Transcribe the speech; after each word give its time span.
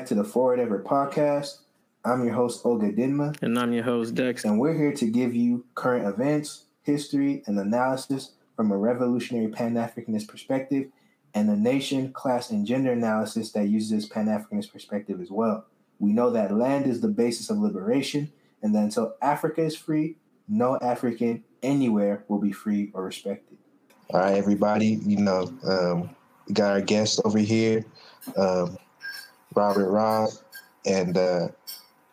Welcome 0.00 0.16
back 0.16 0.16
to 0.16 0.26
the 0.26 0.32
Forward 0.32 0.60
Ever 0.60 0.82
podcast. 0.82 1.58
I'm 2.06 2.24
your 2.24 2.32
host, 2.32 2.64
Olga 2.64 2.90
Dinma. 2.90 3.34
And 3.42 3.58
I'm 3.58 3.74
your 3.74 3.84
host, 3.84 4.14
Dex. 4.14 4.46
And 4.46 4.58
we're 4.58 4.72
here 4.72 4.94
to 4.94 5.04
give 5.04 5.34
you 5.34 5.66
current 5.74 6.06
events, 6.06 6.64
history, 6.84 7.42
and 7.44 7.58
analysis 7.58 8.32
from 8.56 8.72
a 8.72 8.78
revolutionary 8.78 9.48
Pan 9.48 9.74
Africanist 9.74 10.26
perspective 10.26 10.86
and 11.34 11.50
a 11.50 11.54
nation, 11.54 12.14
class, 12.14 12.48
and 12.48 12.66
gender 12.66 12.92
analysis 12.92 13.52
that 13.52 13.68
uses 13.68 14.06
Pan 14.06 14.24
Africanist 14.24 14.72
perspective 14.72 15.20
as 15.20 15.30
well. 15.30 15.66
We 15.98 16.14
know 16.14 16.30
that 16.30 16.56
land 16.56 16.86
is 16.86 17.02
the 17.02 17.08
basis 17.08 17.50
of 17.50 17.58
liberation, 17.58 18.32
and 18.62 18.74
that 18.74 18.84
until 18.84 19.16
Africa 19.20 19.60
is 19.60 19.76
free, 19.76 20.16
no 20.48 20.78
African 20.78 21.44
anywhere 21.62 22.24
will 22.26 22.40
be 22.40 22.52
free 22.52 22.90
or 22.94 23.04
respected. 23.04 23.58
All 24.08 24.20
right, 24.20 24.36
everybody. 24.36 24.98
You 25.04 25.18
know, 25.18 25.52
um, 25.62 26.16
we 26.48 26.54
got 26.54 26.70
our 26.72 26.80
guest 26.80 27.20
over 27.26 27.38
here, 27.38 27.84
um, 28.38 28.78
Robert 29.54 29.90
Roth 29.90 30.42
and 30.86 31.16
uh, 31.16 31.48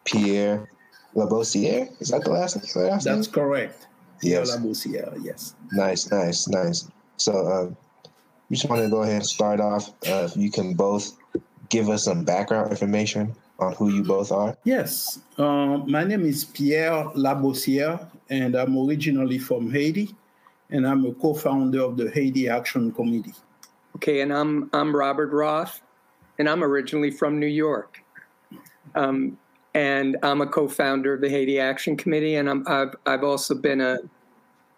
Pierre 0.05 0.69
Labossiere. 1.15 1.89
Is 2.01 2.09
that 2.09 2.23
the 2.23 2.31
last 2.31 2.55
name? 2.55 2.89
Last 2.89 3.05
That's 3.05 3.27
name? 3.27 3.33
correct. 3.33 3.87
Yes. 4.21 4.49
Pierre 4.49 4.59
Labossiere, 4.59 5.23
yes. 5.23 5.55
Nice, 5.71 6.11
nice, 6.11 6.47
nice. 6.47 6.87
So, 7.17 7.47
uh, 7.47 8.09
we 8.49 8.55
just 8.55 8.69
want 8.69 8.81
to 8.81 8.89
go 8.89 9.03
ahead 9.03 9.15
and 9.15 9.25
start 9.25 9.59
off. 9.59 9.91
Uh, 10.07 10.29
you 10.35 10.49
can 10.49 10.73
both 10.73 11.17
give 11.69 11.89
us 11.89 12.05
some 12.05 12.23
background 12.23 12.71
information 12.71 13.35
on 13.59 13.73
who 13.73 13.93
you 13.93 14.03
both 14.03 14.31
are. 14.31 14.57
Yes. 14.63 15.19
Uh, 15.37 15.77
my 15.85 16.03
name 16.03 16.25
is 16.25 16.45
Pierre 16.45 17.05
Labossiere, 17.15 18.09
and 18.29 18.55
I'm 18.55 18.77
originally 18.77 19.37
from 19.37 19.71
Haiti, 19.71 20.15
and 20.69 20.87
I'm 20.87 21.05
a 21.05 21.13
co-founder 21.13 21.81
of 21.81 21.97
the 21.97 22.09
Haiti 22.11 22.47
Action 22.47 22.91
Committee. 22.91 23.33
Okay, 23.97 24.21
and 24.21 24.31
I'm 24.31 24.69
I'm 24.73 24.95
Robert 24.95 25.31
Roth, 25.31 25.81
and 26.39 26.49
I'm 26.49 26.63
originally 26.63 27.11
from 27.11 27.39
New 27.39 27.47
York. 27.47 27.99
Um, 28.95 29.37
and 29.73 30.17
I'm 30.23 30.41
a 30.41 30.47
co-founder 30.47 31.13
of 31.13 31.21
the 31.21 31.29
Haiti 31.29 31.59
Action 31.59 31.95
Committee, 31.95 32.35
and 32.35 32.49
I'm, 32.49 32.63
I've 32.67 32.95
I've 33.05 33.23
also 33.23 33.53
been 33.53 33.79
a, 33.81 33.99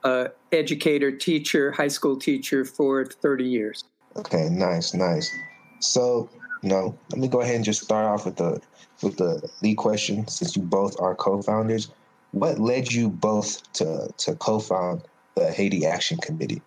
a 0.04 0.30
educator, 0.52 1.12
teacher, 1.12 1.72
high 1.72 1.88
school 1.88 2.18
teacher 2.18 2.66
for 2.66 3.06
30 3.06 3.46
years. 3.46 3.84
Okay, 4.18 4.50
nice, 4.50 4.94
nice. 4.94 5.32
So, 5.80 6.30
you 6.62 6.70
know, 6.70 6.98
let 7.12 7.20
me 7.20 7.28
go 7.30 7.42
ahead 7.42 7.56
and 7.56 7.64
just 7.64 7.82
start 7.82 8.06
off 8.06 8.26
with 8.26 8.36
the 8.36 8.62
with 9.02 9.16
the 9.16 9.50
lead 9.62 9.78
question, 9.78 10.28
since 10.28 10.58
you 10.58 10.64
both 10.64 11.00
are 11.00 11.16
co-founders. 11.16 11.92
What 12.32 12.60
led 12.60 12.92
you 12.92 13.10
both 13.10 13.72
to 13.74 14.10
to 14.18 14.36
co-found 14.36 15.04
the 15.36 15.52
Haiti 15.52 15.86
Action 15.86 16.18
Committee? 16.18 16.62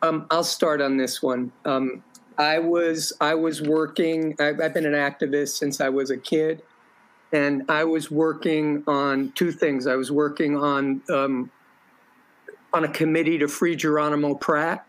Um, 0.00 0.26
I'll 0.30 0.44
start 0.44 0.80
on 0.80 0.96
this 0.96 1.22
one. 1.22 1.52
Um, 1.64 2.02
I 2.38 2.58
was 2.58 3.12
I 3.20 3.34
was 3.34 3.62
working. 3.62 4.34
I've, 4.40 4.60
I've 4.60 4.74
been 4.74 4.86
an 4.86 4.92
activist 4.92 5.56
since 5.56 5.80
I 5.80 5.88
was 5.88 6.10
a 6.10 6.16
kid, 6.16 6.62
and 7.32 7.64
I 7.68 7.84
was 7.84 8.10
working 8.10 8.82
on 8.86 9.32
two 9.32 9.52
things. 9.52 9.86
I 9.86 9.94
was 9.96 10.10
working 10.10 10.56
on 10.56 11.02
um, 11.08 11.50
on 12.72 12.84
a 12.84 12.88
committee 12.88 13.38
to 13.38 13.48
free 13.48 13.76
Geronimo 13.76 14.34
Pratt, 14.34 14.86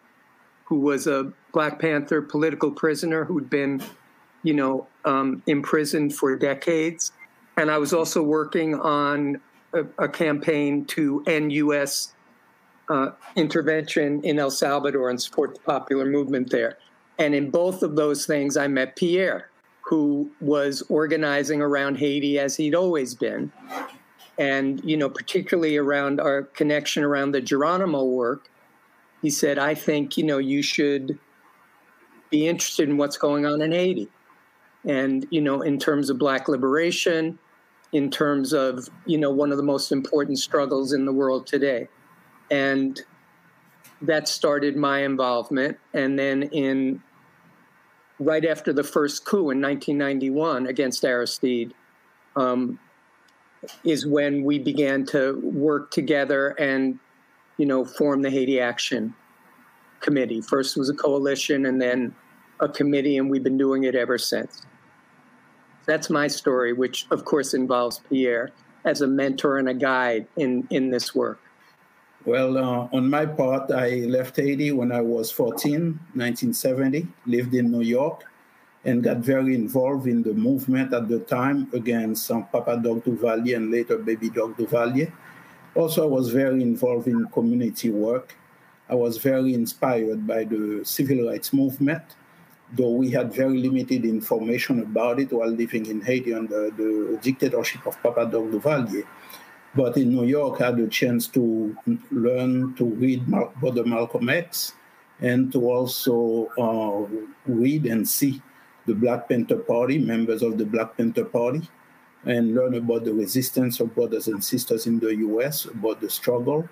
who 0.66 0.80
was 0.80 1.08
a 1.08 1.32
Black 1.54 1.80
Panther 1.80 2.22
political 2.22 2.72
prisoner 2.72 3.26
who'd 3.26 3.50
been, 3.50 3.82
you 4.44 4.54
know, 4.54 4.88
um, 5.06 5.44
imprisoned 5.46 6.16
for 6.16 6.36
decades, 6.36 7.12
and 7.58 7.70
I 7.70 7.78
was 7.78 7.94
also 7.94 8.24
working 8.24 8.76
on 8.76 9.40
a, 9.74 9.86
a 10.00 10.10
campaign 10.10 10.86
to 10.86 11.24
end 11.28 11.52
U.S 11.54 12.16
uh, 12.90 13.12
intervention 13.36 14.22
in 14.24 14.40
El 14.40 14.52
Salvador 14.52 15.10
and 15.10 15.22
support 15.22 15.54
the 15.56 15.60
popular 15.62 16.06
movement 16.06 16.50
there. 16.50 16.78
And 17.18 17.34
in 17.34 17.50
both 17.50 17.84
of 17.84 17.96
those 17.96 18.26
things, 18.26 18.58
I 18.58 18.68
met 18.68 18.96
Pierre, 18.96 19.50
who 19.82 20.32
was 20.42 20.84
organizing 20.90 21.62
around 21.62 21.98
Haiti 21.98 22.40
as 22.40 22.58
he'd 22.58 22.76
always 22.76 23.16
been. 23.16 23.52
And, 24.38 24.82
you 24.84 24.98
know, 24.98 25.10
particularly 25.10 25.78
around 25.78 26.20
our 26.20 26.44
connection 26.44 27.04
around 27.04 27.32
the 27.32 27.42
Geronimo 27.42 28.04
work, 28.04 28.50
he 29.22 29.30
said, 29.30 29.58
I 29.58 29.76
think, 29.76 30.18
you 30.18 30.26
know, 30.26 30.40
you 30.40 30.62
should 30.62 31.18
be 32.30 32.48
interested 32.48 32.90
in 32.90 32.98
what's 32.98 33.18
going 33.18 33.46
on 33.46 33.62
in 33.62 33.72
Haiti. 33.72 34.10
And, 34.84 35.26
you 35.30 35.42
know, 35.42 35.62
in 35.62 35.80
terms 35.80 36.10
of 36.10 36.20
Black 36.20 36.48
liberation, 36.48 37.40
in 37.94 38.12
terms 38.12 38.52
of, 38.52 38.90
you 39.06 39.18
know, 39.18 39.32
one 39.32 39.52
of 39.52 39.58
the 39.58 39.64
most 39.64 39.92
important 39.92 40.38
struggles 40.38 40.92
in 40.92 41.06
the 41.06 41.14
world 41.14 41.48
today 41.48 41.88
and 42.52 43.02
that 44.02 44.28
started 44.28 44.76
my 44.76 45.00
involvement. 45.00 45.78
And 45.94 46.18
then 46.20 46.44
in 46.44 47.02
right 48.20 48.46
after 48.46 48.72
the 48.72 48.84
first 48.84 49.26
coup 49.26 49.50
in 49.50 49.62
1991 49.62 50.68
against 50.68 51.04
Aristide, 51.04 51.74
um, 52.36 52.80
is 53.84 54.06
when 54.06 54.44
we 54.44 54.60
began 54.60 55.06
to 55.06 55.40
work 55.42 55.92
together 55.92 56.50
and 56.60 57.00
you 57.58 57.66
know 57.66 57.86
form 57.86 58.22
the 58.22 58.30
Haiti 58.30 58.60
Action 58.60 59.14
Committee. 60.02 60.42
First 60.42 60.78
was 60.78 60.90
a 60.90 60.94
coalition, 60.94 61.66
and 61.66 61.82
then 61.82 62.14
a 62.60 62.70
committee, 62.70 63.18
and 63.18 63.30
we've 63.30 63.44
been 63.44 63.58
doing 63.58 63.84
it 63.84 63.96
ever 63.96 64.18
since. 64.18 64.62
That's 65.86 66.10
my 66.10 66.28
story, 66.28 66.74
which 66.74 67.08
of 67.12 67.26
course 67.26 67.54
involves 67.54 68.02
Pierre 68.10 68.52
as 68.86 69.02
a 69.02 69.08
mentor 69.08 69.58
and 69.58 69.70
a 69.70 69.74
guide 69.74 70.28
in 70.38 70.68
in 70.70 70.90
this 70.90 71.16
work. 71.16 71.40
Well, 72.26 72.58
uh, 72.58 72.88
on 72.92 73.08
my 73.08 73.28
part, 73.28 73.70
I 73.70 74.10
left 74.10 74.38
Haiti 74.38 74.72
when 74.72 74.92
I 74.92 75.00
was 75.00 75.30
14, 75.30 75.94
1970, 76.16 77.08
lived 77.28 77.54
in 77.54 77.70
New 77.70 77.82
York, 77.82 78.24
and 78.84 79.04
got 79.04 79.18
very 79.18 79.54
involved 79.54 80.08
in 80.08 80.24
the 80.24 80.34
movement 80.34 80.92
at 80.92 81.08
the 81.08 81.20
time 81.20 81.70
against 81.72 82.30
Papa 82.52 82.82
Doc 82.82 83.04
Duvalier 83.04 83.58
and 83.58 83.72
later 83.72 84.00
Baby 84.00 84.32
Doc 84.32 84.58
Duvalier. 84.58 85.12
Also, 85.76 86.02
I 86.02 86.08
was 86.08 86.30
very 86.30 86.64
involved 86.64 87.08
in 87.08 87.28
community 87.28 87.92
work. 87.92 88.36
I 88.90 88.96
was 88.96 89.18
very 89.18 89.54
inspired 89.54 90.26
by 90.26 90.46
the 90.46 90.82
civil 90.84 91.28
rights 91.30 91.54
movement, 91.54 92.02
though 92.74 92.90
we 92.90 93.12
had 93.12 93.36
very 93.36 93.60
limited 93.60 94.04
information 94.04 94.80
about 94.80 95.20
it 95.20 95.32
while 95.32 95.50
living 95.50 95.86
in 95.86 96.02
Haiti 96.02 96.34
under 96.34 96.72
the 96.72 97.20
dictatorship 97.22 97.86
of 97.86 98.02
Papa 98.02 98.26
Doc 98.26 98.46
Duvalier. 98.46 99.06
But 99.76 99.98
in 99.98 100.16
New 100.16 100.26
York, 100.26 100.62
I 100.62 100.68
had 100.68 100.80
a 100.80 100.88
chance 100.88 101.28
to 101.30 101.76
learn 102.12 102.76
to 102.76 102.86
read 102.86 103.28
Mal- 103.28 103.52
Brother 103.60 103.84
Malcolm 103.84 104.30
X 104.30 104.74
and 105.20 105.52
to 105.52 105.70
also 105.70 106.48
uh, 106.58 107.06
read 107.46 107.86
and 107.86 108.08
see 108.08 108.42
the 108.86 108.94
Black 108.94 109.28
Panther 109.28 109.58
Party, 109.58 109.98
members 109.98 110.42
of 110.42 110.58
the 110.58 110.66
Black 110.66 110.96
Panther 110.96 111.26
Party, 111.26 111.62
and 112.26 112.56
learn 112.56 112.76
about 112.76 113.04
the 113.04 113.14
resistance 113.14 113.80
of 113.80 113.94
brothers 113.94 114.28
and 114.28 114.44
sisters 114.44 114.88
in 114.88 115.00
the 115.00 115.14
US, 115.28 115.66
about 115.66 116.00
the 116.00 116.10
struggle. 116.10 116.68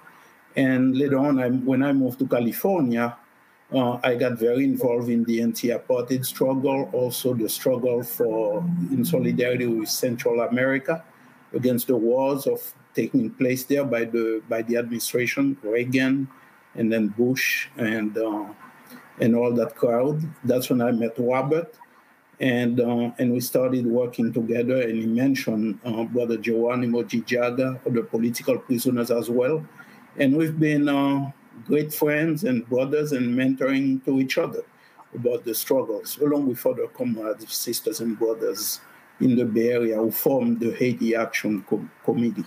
And 0.55 0.95
later 0.97 1.17
on, 1.17 1.39
I, 1.39 1.49
when 1.49 1.83
I 1.83 1.91
moved 1.91 2.19
to 2.19 2.27
California, 2.27 3.17
uh, 3.73 3.99
I 4.03 4.15
got 4.15 4.37
very 4.37 4.63
involved 4.63 5.09
in 5.09 5.23
the 5.23 5.41
anti-apartheid 5.41 6.25
struggle, 6.25 6.89
also 6.93 7.33
the 7.33 7.49
struggle 7.49 8.03
for 8.03 8.59
in 8.91 9.03
solidarity 9.03 9.65
with 9.65 9.89
Central 9.89 10.41
America 10.41 11.03
against 11.53 11.87
the 11.87 11.97
wars 11.97 12.45
of 12.45 12.73
taking 12.95 13.29
place 13.31 13.63
there 13.63 13.83
by 13.83 14.05
the 14.05 14.41
by 14.49 14.61
the 14.61 14.77
administration, 14.77 15.57
Reagan, 15.63 16.27
and 16.75 16.91
then 16.91 17.07
Bush, 17.09 17.67
and 17.77 18.17
uh, 18.17 18.45
and 19.19 19.35
all 19.35 19.51
that 19.53 19.75
crowd. 19.75 20.21
That's 20.43 20.69
when 20.69 20.81
I 20.81 20.91
met 20.91 21.15
Robert, 21.17 21.75
and 22.39 22.79
uh, 22.79 23.11
and 23.19 23.33
we 23.33 23.39
started 23.39 23.85
working 23.85 24.33
together. 24.33 24.81
And 24.81 24.97
he 24.97 25.05
mentioned 25.05 25.79
uh, 25.85 26.03
Brother 26.03 26.37
Geronimo 26.37 27.03
Jijaga, 27.03 27.79
the 27.93 28.03
political 28.03 28.57
prisoners 28.59 29.11
as 29.11 29.29
well, 29.29 29.65
and 30.17 30.35
we've 30.35 30.59
been 30.59 30.89
uh, 30.89 31.31
great 31.65 31.93
friends 31.93 32.43
and 32.43 32.67
brothers 32.67 33.11
and 33.11 33.37
mentoring 33.37 34.03
to 34.05 34.19
each 34.19 34.37
other 34.37 34.63
about 35.13 35.43
the 35.43 35.53
struggles, 35.53 36.17
along 36.19 36.47
with 36.47 36.65
other 36.65 36.87
comrades, 36.87 37.53
sisters, 37.53 37.99
and 37.99 38.17
brothers 38.17 38.81
in 39.19 39.35
the 39.35 39.45
Bay 39.45 39.69
Area 39.69 39.97
who 39.97 40.11
formed 40.11 40.59
the 40.59 40.71
Haiti 40.71 41.15
Action 41.15 41.63
Com- 41.69 41.91
Committee. 42.03 42.45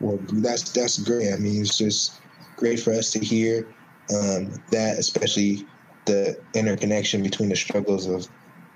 Well, 0.00 0.18
that's 0.32 0.70
that's 0.72 0.98
great. 0.98 1.32
I 1.32 1.36
mean, 1.36 1.62
it's 1.62 1.78
just 1.78 2.20
great 2.56 2.80
for 2.80 2.92
us 2.92 3.10
to 3.12 3.18
hear 3.18 3.66
um, 4.14 4.52
that, 4.70 4.96
especially 4.98 5.66
the 6.04 6.36
interconnection 6.54 7.22
between 7.22 7.48
the 7.48 7.56
struggles 7.56 8.06
of, 8.06 8.28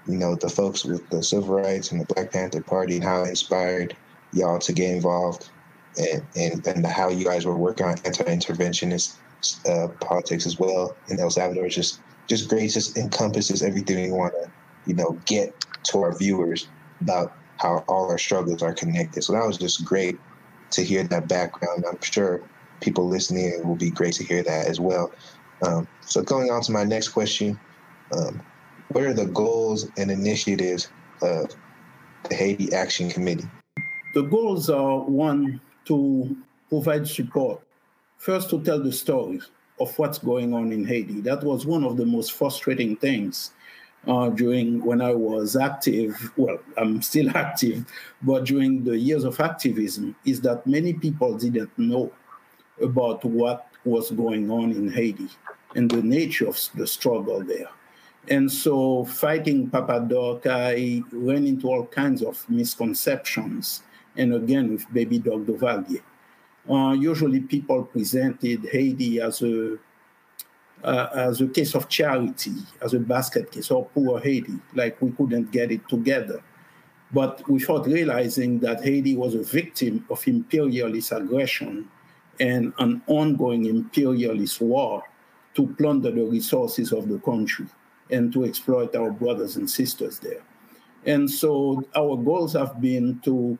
you 0.06 0.16
know, 0.16 0.34
the 0.34 0.48
folks 0.48 0.84
with 0.84 1.08
the 1.10 1.22
civil 1.22 1.60
rights 1.60 1.92
and 1.92 2.00
the 2.00 2.14
Black 2.14 2.32
Panther 2.32 2.62
Party, 2.62 2.96
and 2.96 3.04
how 3.04 3.22
it 3.22 3.28
inspired 3.28 3.96
y'all 4.32 4.58
to 4.60 4.72
get 4.72 4.94
involved, 4.94 5.50
and 5.98 6.24
and, 6.36 6.66
and 6.66 6.86
how 6.86 7.08
you 7.08 7.24
guys 7.24 7.44
were 7.44 7.56
working 7.56 7.86
on 7.86 7.96
anti-interventionist 8.04 9.16
uh, 9.68 9.88
politics 10.00 10.46
as 10.46 10.58
well 10.58 10.96
in 11.08 11.20
El 11.20 11.30
Salvador. 11.30 11.66
It's 11.66 11.74
just 11.74 12.00
just 12.26 12.48
great. 12.48 12.70
Just 12.70 12.96
encompasses 12.96 13.62
everything 13.62 14.02
we 14.02 14.16
want 14.16 14.32
to, 14.34 14.50
you 14.86 14.94
know, 14.94 15.18
get 15.26 15.54
to 15.84 16.02
our 16.02 16.16
viewers 16.16 16.68
about 17.00 17.34
how 17.58 17.84
all 17.88 18.08
our 18.10 18.18
struggles 18.18 18.62
are 18.62 18.72
connected. 18.72 19.22
So 19.22 19.32
that 19.32 19.46
was 19.46 19.58
just 19.58 19.84
great 19.84 20.18
to 20.70 20.84
hear 20.84 21.02
that 21.04 21.28
background. 21.28 21.84
I'm 21.90 22.00
sure 22.00 22.42
people 22.80 23.08
listening 23.08 23.66
will 23.66 23.76
be 23.76 23.90
great 23.90 24.14
to 24.14 24.24
hear 24.24 24.42
that 24.42 24.66
as 24.66 24.80
well. 24.80 25.12
Um, 25.62 25.88
so 26.00 26.22
going 26.22 26.50
on 26.50 26.62
to 26.62 26.72
my 26.72 26.84
next 26.84 27.08
question, 27.08 27.58
um, 28.16 28.40
what 28.88 29.04
are 29.04 29.14
the 29.14 29.26
goals 29.26 29.90
and 29.96 30.10
initiatives 30.10 30.88
of 31.20 31.54
the 32.28 32.34
Haiti 32.34 32.72
Action 32.72 33.10
Committee? 33.10 33.48
The 34.14 34.22
goals 34.22 34.70
are 34.70 35.00
one, 35.00 35.60
to 35.86 36.36
provide 36.68 37.08
support. 37.08 37.62
First, 38.18 38.50
to 38.50 38.62
tell 38.62 38.82
the 38.82 38.92
story 38.92 39.40
of 39.80 39.98
what's 39.98 40.18
going 40.18 40.52
on 40.52 40.72
in 40.72 40.84
Haiti. 40.84 41.20
That 41.20 41.42
was 41.42 41.64
one 41.64 41.84
of 41.84 41.96
the 41.96 42.04
most 42.04 42.32
frustrating 42.32 42.96
things 42.96 43.52
uh, 44.06 44.28
during 44.30 44.84
when 44.84 45.00
I 45.00 45.14
was 45.14 45.56
active. 45.56 46.32
Well, 46.36 46.58
I'm 46.76 47.02
still 47.02 47.30
active, 47.36 47.84
but 48.22 48.44
during 48.44 48.84
the 48.84 48.96
years 48.96 49.24
of 49.24 49.40
activism, 49.40 50.14
is 50.24 50.40
that 50.42 50.66
many 50.66 50.94
people 50.94 51.36
didn't 51.36 51.76
know 51.78 52.12
about 52.80 53.24
what 53.24 53.68
was 53.84 54.10
going 54.10 54.50
on 54.50 54.70
in 54.70 54.90
Haiti 54.90 55.28
and 55.74 55.90
the 55.90 56.02
nature 56.02 56.48
of 56.48 56.58
the 56.74 56.86
struggle 56.86 57.42
there. 57.42 57.68
And 58.30 58.50
so, 58.50 59.04
fighting 59.04 59.70
Papa 59.70 60.06
Doc, 60.06 60.46
I 60.46 61.02
ran 61.12 61.46
into 61.46 61.68
all 61.68 61.86
kinds 61.86 62.22
of 62.22 62.44
misconceptions. 62.48 63.82
And 64.16 64.34
again, 64.34 64.70
with 64.72 64.92
Baby 64.92 65.18
Doc 65.18 65.40
Duvalier. 65.40 66.02
Uh, 66.68 66.92
usually, 66.92 67.40
people 67.40 67.84
presented 67.84 68.68
Haiti 68.70 69.20
as 69.20 69.40
a 69.42 69.78
uh, 70.84 71.08
as 71.12 71.40
a 71.40 71.48
case 71.48 71.74
of 71.74 71.88
charity, 71.88 72.52
as 72.80 72.94
a 72.94 73.00
basket 73.00 73.50
case, 73.50 73.70
or 73.70 73.86
poor 73.86 74.20
Haiti, 74.20 74.54
like 74.74 75.00
we 75.02 75.10
couldn't 75.12 75.50
get 75.50 75.72
it 75.72 75.88
together. 75.88 76.42
But 77.12 77.48
without 77.48 77.86
realizing 77.86 78.58
that 78.60 78.82
Haiti 78.82 79.16
was 79.16 79.34
a 79.34 79.42
victim 79.42 80.04
of 80.10 80.26
imperialist 80.28 81.12
aggression 81.12 81.88
and 82.38 82.72
an 82.78 83.02
ongoing 83.06 83.64
imperialist 83.64 84.60
war 84.60 85.02
to 85.54 85.66
plunder 85.78 86.10
the 86.10 86.24
resources 86.24 86.92
of 86.92 87.08
the 87.08 87.18
country 87.18 87.66
and 88.10 88.32
to 88.32 88.44
exploit 88.44 88.94
our 88.94 89.10
brothers 89.10 89.56
and 89.56 89.68
sisters 89.68 90.18
there. 90.18 90.42
And 91.04 91.30
so 91.30 91.82
our 91.96 92.16
goals 92.16 92.52
have 92.52 92.80
been 92.80 93.20
to 93.24 93.58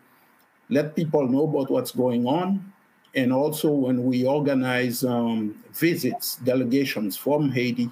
let 0.68 0.94
people 0.94 1.26
know 1.26 1.44
about 1.44 1.70
what's 1.70 1.92
going 1.92 2.26
on. 2.26 2.72
And 3.14 3.32
also, 3.32 3.70
when 3.70 4.04
we 4.04 4.26
organize 4.26 5.02
um, 5.04 5.62
visits, 5.72 6.36
delegations 6.36 7.16
from 7.16 7.50
Haiti, 7.50 7.90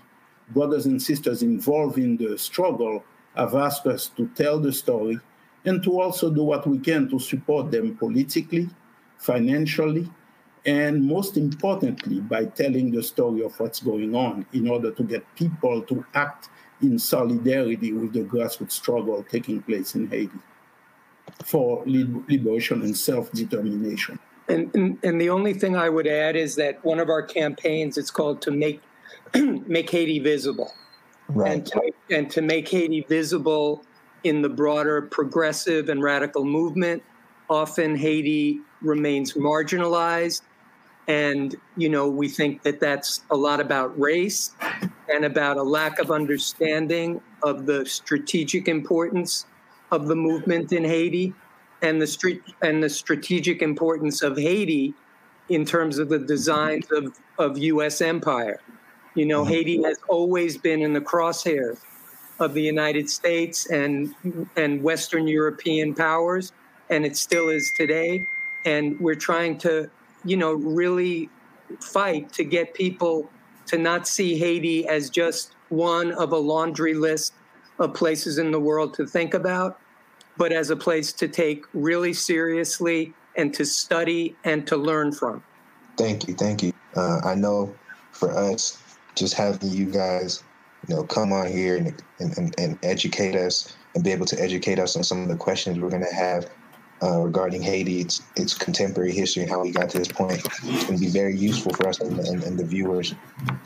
brothers 0.51 0.87
and 0.87 1.01
sisters 1.01 1.43
involved 1.43 1.99
in 1.99 2.17
the 2.17 2.39
struggle 2.39 3.03
have 3.35 3.55
asked 3.55 3.87
us 3.87 4.09
to 4.17 4.29
tell 4.35 4.59
the 4.59 4.73
story 4.73 5.19
and 5.65 5.83
to 5.83 6.01
also 6.01 6.31
do 6.31 6.45
what 6.45 6.67
we 6.67 6.79
can 6.79 7.09
to 7.09 7.19
support 7.19 7.71
them 7.71 7.97
politically, 7.97 8.69
financially, 9.19 10.09
and 10.65 11.05
most 11.05 11.37
importantly, 11.37 12.21
by 12.21 12.45
telling 12.45 12.91
the 12.91 13.03
story 13.03 13.43
of 13.43 13.59
what's 13.59 13.81
going 13.81 14.15
on 14.15 14.47
in 14.53 14.69
order 14.69 14.91
to 14.91 15.03
get 15.03 15.25
people 15.35 15.83
to 15.83 16.05
act 16.15 16.49
in 16.83 16.99
solidarity 16.99 17.93
with 17.93 18.13
the 18.13 18.21
grassroots 18.21 18.73
struggle 18.73 19.25
taking 19.25 19.63
place 19.63 19.95
in 19.95 20.09
Haiti 20.09 20.39
for 21.45 21.83
liberation 21.87 22.83
and 22.83 22.97
self 22.97 23.31
determination. 23.33 24.19
And, 24.49 24.75
and, 24.75 24.99
and 25.03 25.21
the 25.21 25.31
only 25.31 25.55
thing 25.55 25.77
I 25.77 25.89
would 25.89 26.07
add 26.07 26.37
is 26.37 26.55
that 26.57 26.85
one 26.85 27.01
of 27.01 27.09
our 27.09 27.23
campaigns 27.23 27.99
it's 27.99 28.11
called 28.11 28.41
to 28.43 28.51
make 28.51 28.81
make 29.35 29.91
Haiti 29.91 30.21
visible, 30.21 30.73
right. 31.29 31.53
and 31.53 31.67
to, 31.67 31.93
and 32.11 32.31
to 32.31 32.43
make 32.43 32.69
Haiti 32.69 33.05
visible 33.09 33.85
in 34.23 34.43
the 34.43 34.49
broader 34.49 35.03
progressive 35.03 35.89
and 35.89 36.03
radical 36.03 36.45
movement. 36.45 37.03
Often 37.51 37.97
Haiti 37.97 38.61
remains 38.83 39.35
marginalized 39.35 40.43
and, 41.09 41.55
you 41.77 41.89
know, 41.89 42.09
we 42.09 42.29
think 42.29 42.63
that 42.63 42.81
that's 42.81 43.25
a 43.31 43.37
lot 43.37 43.61
about 43.61 43.99
race 43.99 44.53
and 45.09 45.25
about 45.25 45.57
a 45.57 45.63
lack 45.63 45.99
of 45.99 46.11
understanding 46.11 47.21
of 47.43 47.67
the 47.67 47.87
strategic 47.87 48.67
importance 48.67 49.47
of 49.93 50.09
the 50.09 50.17
movement 50.17 50.73
in 50.73 50.85
Haiti 50.85 51.33
and 51.87 52.01
the 52.01 52.07
street 52.07 52.43
and 52.63 52.83
the 52.83 52.91
strategic 52.91 53.63
importance 53.63 54.23
of 54.23 54.37
Haiti 54.37 54.95
in 55.49 55.65
terms 55.65 55.99
of 55.99 56.09
the 56.09 56.19
designs 56.19 56.87
of, 56.91 57.17
of 57.39 57.57
US 57.59 58.01
empire. 58.01 58.61
You 59.15 59.27
know, 59.27 59.43
mm-hmm. 59.43 59.53
Haiti 59.53 59.83
has 59.83 59.99
always 60.09 60.59
been 60.59 60.83
in 60.83 60.93
the 60.93 61.01
crosshairs 61.01 61.79
of 62.39 62.53
the 62.53 62.63
United 62.63 63.09
States 63.09 63.71
and 63.71 64.15
and 64.57 64.83
Western 64.83 65.27
European 65.27 65.95
powers, 65.95 66.53
and 66.91 67.07
it 67.07 67.17
still 67.17 67.49
is 67.49 67.73
today. 67.77 68.27
And 68.65 69.01
we're 69.01 69.15
trying 69.15 69.59
to 69.59 69.89
you 70.27 70.37
know, 70.37 70.53
really 70.53 71.31
fight 71.81 72.33
to 72.33 72.45
get 72.45 72.75
people 72.75 73.31
to 73.67 73.79
not 73.79 74.07
see 74.07 74.37
Haiti 74.37 74.87
as 74.87 75.09
just 75.09 75.55
one 75.69 76.13
of 76.13 76.33
a 76.33 76.37
laundry 76.37 76.95
list 76.95 77.33
of 77.79 77.95
places 77.95 78.39
in 78.39 78.51
the 78.51 78.61
world 78.61 78.95
to 78.95 79.07
think 79.07 79.35
about, 79.35 79.79
but 80.37 80.53
as 80.53 80.71
a 80.71 80.77
place 80.77 81.13
to 81.15 81.29
take 81.29 81.65
really 81.73 82.13
seriously 82.13 83.15
and 83.37 83.53
to 83.55 83.65
study 83.65 84.37
and 84.45 84.67
to 84.67 84.77
learn 84.77 85.13
from. 85.13 85.43
Thank 85.97 86.29
you. 86.29 86.35
Thank 86.35 86.63
you. 86.63 86.73
Uh, 86.95 87.21
I 87.25 87.35
know 87.35 87.75
for 88.13 88.31
us, 88.31 88.83
just 89.15 89.35
having 89.35 89.71
you 89.71 89.87
guys, 89.87 90.43
you 90.89 90.95
know, 90.95 91.05
come 91.05 91.33
on 91.33 91.47
here 91.47 91.77
and, 91.77 92.03
and, 92.19 92.55
and 92.59 92.79
educate 92.83 93.35
us 93.35 93.77
and 93.95 94.05
be 94.05 94.13
able 94.13 94.27
to 94.27 94.41
educate 94.41 94.79
us 94.79 94.97
on 94.97 95.03
some 95.03 95.23
of 95.23 95.29
the 95.29 95.37
questions 95.37 95.79
we're 95.79 95.91
going 95.91 96.05
to 96.05 96.15
have 96.15 96.51
uh, 97.03 97.21
regarding 97.21 97.63
Haiti, 97.63 98.01
its, 98.01 98.23
its 98.37 98.55
contemporary 98.55 99.13
history, 99.13 99.43
and 99.43 99.51
how 99.51 99.63
we 99.63 99.71
got 99.71 99.91
to 99.91 99.99
this 99.99 100.09
point. 100.09 100.41
It's 100.45 100.85
going 100.85 100.99
to 100.99 101.05
be 101.05 101.09
very 101.09 101.37
useful 101.37 101.73
for 101.75 101.89
us 101.89 102.01
and, 102.01 102.19
and, 102.21 102.43
and, 102.43 102.59
the 102.59 102.65
viewers 102.65 103.15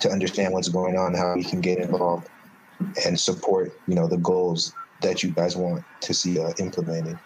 to 0.01 0.11
understand 0.11 0.53
what's 0.53 0.69
going 0.69 0.97
on, 0.97 1.15
how 1.15 1.35
we 1.35 1.45
can 1.45 1.61
get 1.61 1.79
involved 1.79 2.29
and 3.07 3.19
support, 3.19 3.73
you 3.87 3.95
know, 3.95 4.09
the 4.09 4.17
goals 4.17 4.73
that 5.03 5.23
you 5.23 5.31
guys 5.31 5.57
want 5.57 5.85
to 6.03 6.15
see 6.15 6.39
uh, 6.39 6.53
implemented. 6.59 7.19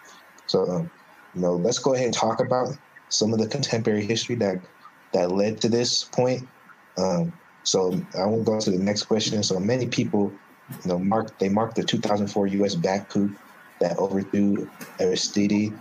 So, 0.47 0.69
um, 0.69 0.91
you 1.33 1.41
know, 1.41 1.53
let's 1.55 1.79
go 1.79 1.93
ahead 1.93 2.05
and 2.05 2.13
talk 2.13 2.39
about 2.39 2.69
some 3.09 3.33
of 3.33 3.39
the 3.39 3.47
contemporary 3.47 4.05
history 4.05 4.35
that 4.35 4.57
that 5.13 5.31
led 5.31 5.61
to 5.61 5.69
this 5.69 6.03
point. 6.03 6.47
Um, 6.97 7.33
so 7.63 7.99
I 8.17 8.25
won't 8.25 8.45
go 8.45 8.59
to 8.59 8.71
the 8.71 8.77
next 8.77 9.03
question. 9.03 9.41
So 9.43 9.59
many 9.59 9.87
people, 9.87 10.31
you 10.83 10.89
know, 10.89 10.99
mark 10.99 11.37
they 11.39 11.49
marked 11.49 11.75
the 11.75 11.83
2004 11.83 12.47
U.S. 12.47 12.75
back 12.75 13.09
coup 13.09 13.35
that 13.81 13.97
overthrew 13.97 14.69
Aristide 14.99 15.73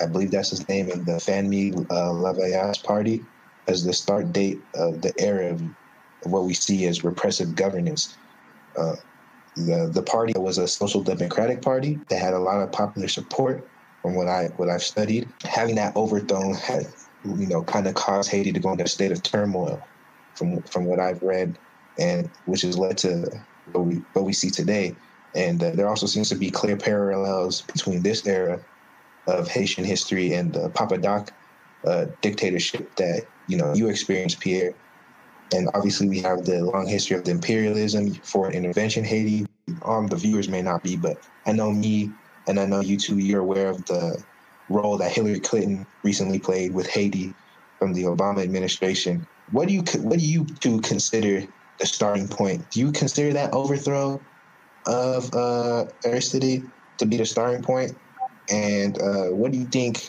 I 0.00 0.06
believe 0.06 0.30
that's 0.30 0.50
his 0.50 0.68
name, 0.68 0.88
in 0.90 1.04
the 1.04 1.20
Famille 1.20 1.86
uh, 1.90 2.12
Lavalas 2.12 2.82
Party 2.82 3.22
as 3.68 3.84
the 3.84 3.92
start 3.92 4.32
date 4.32 4.58
of 4.74 5.02
the 5.02 5.12
era 5.18 5.52
of 5.54 5.62
what 6.24 6.44
we 6.44 6.54
see 6.54 6.86
as 6.86 7.04
repressive 7.04 7.54
governance. 7.54 8.16
Uh, 8.76 8.96
the 9.56 9.90
the 9.92 10.02
party 10.02 10.32
was 10.36 10.58
a 10.58 10.66
social 10.66 11.02
democratic 11.02 11.62
party 11.62 11.98
that 12.08 12.18
had 12.18 12.34
a 12.34 12.38
lot 12.38 12.60
of 12.62 12.72
popular 12.72 13.08
support 13.08 13.68
from 14.00 14.14
what 14.14 14.28
I 14.28 14.46
what 14.56 14.68
I've 14.68 14.82
studied. 14.82 15.28
Having 15.44 15.76
that 15.76 15.94
overthrown 15.96 16.54
had 16.54 16.86
you 17.24 17.46
know 17.46 17.62
kind 17.62 17.86
of 17.86 17.94
caused 17.94 18.30
Haiti 18.30 18.52
to 18.52 18.60
go 18.60 18.72
into 18.72 18.84
a 18.84 18.88
state 18.88 19.12
of 19.12 19.22
turmoil 19.22 19.82
from 20.34 20.62
from 20.62 20.84
what 20.86 21.00
I've 21.00 21.22
read, 21.22 21.58
and 21.98 22.28
which 22.46 22.62
has 22.62 22.78
led 22.78 22.98
to 22.98 23.26
what 23.72 23.84
we 23.84 23.96
what 24.14 24.24
we 24.24 24.32
see 24.32 24.50
today. 24.50 24.96
And 25.34 25.62
uh, 25.62 25.70
there 25.70 25.88
also 25.88 26.06
seems 26.06 26.28
to 26.28 26.34
be 26.34 26.50
clear 26.50 26.76
parallels 26.76 27.62
between 27.62 28.02
this 28.02 28.26
era 28.26 28.60
of 29.26 29.48
Haitian 29.48 29.84
history 29.84 30.32
and 30.34 30.52
the 30.52 30.68
Papa 30.70 30.98
Doc 30.98 31.32
uh, 31.86 32.06
dictatorship 32.20 32.94
that 32.96 33.26
you 33.46 33.56
know 33.56 33.74
you 33.74 33.88
experienced, 33.88 34.40
Pierre. 34.40 34.74
And 35.52 35.68
obviously, 35.74 36.08
we 36.08 36.20
have 36.20 36.44
the 36.44 36.62
long 36.62 36.86
history 36.86 37.16
of 37.16 37.24
the 37.24 37.30
imperialism, 37.30 38.14
foreign 38.14 38.54
intervention, 38.54 39.04
Haiti. 39.04 39.46
Um, 39.84 40.06
the 40.06 40.16
viewers 40.16 40.48
may 40.48 40.62
not 40.62 40.82
be, 40.82 40.96
but 40.96 41.18
I 41.46 41.52
know 41.52 41.70
me, 41.70 42.10
and 42.46 42.58
I 42.58 42.66
know 42.66 42.80
you 42.80 42.96
too. 42.96 43.18
You're 43.18 43.40
aware 43.40 43.68
of 43.68 43.84
the 43.86 44.22
role 44.68 44.96
that 44.98 45.12
Hillary 45.12 45.40
Clinton 45.40 45.86
recently 46.02 46.38
played 46.38 46.72
with 46.72 46.86
Haiti 46.88 47.34
from 47.78 47.92
the 47.92 48.04
Obama 48.04 48.42
administration. 48.42 49.26
What 49.50 49.68
do 49.68 49.74
you 49.74 49.82
what 50.00 50.18
do 50.18 50.24
you 50.24 50.46
two 50.60 50.80
consider 50.80 51.46
the 51.78 51.86
starting 51.86 52.28
point? 52.28 52.70
Do 52.70 52.80
you 52.80 52.92
consider 52.92 53.32
that 53.34 53.52
overthrow 53.52 54.20
of 54.86 55.34
uh, 55.34 55.86
Aristide 56.04 56.62
to 56.98 57.06
be 57.06 57.16
the 57.16 57.26
starting 57.26 57.62
point? 57.62 57.96
And 58.50 59.00
uh, 59.00 59.26
what 59.26 59.52
do 59.52 59.58
you 59.58 59.66
think 59.66 60.08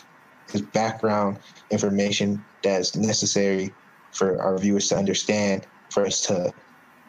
is 0.52 0.62
background 0.62 1.38
information 1.70 2.44
that's 2.62 2.96
necessary 2.96 3.72
for 4.14 4.40
our 4.40 4.56
viewers 4.56 4.88
to 4.88 4.96
understand 4.96 5.66
for 5.90 6.06
us 6.06 6.22
to 6.22 6.52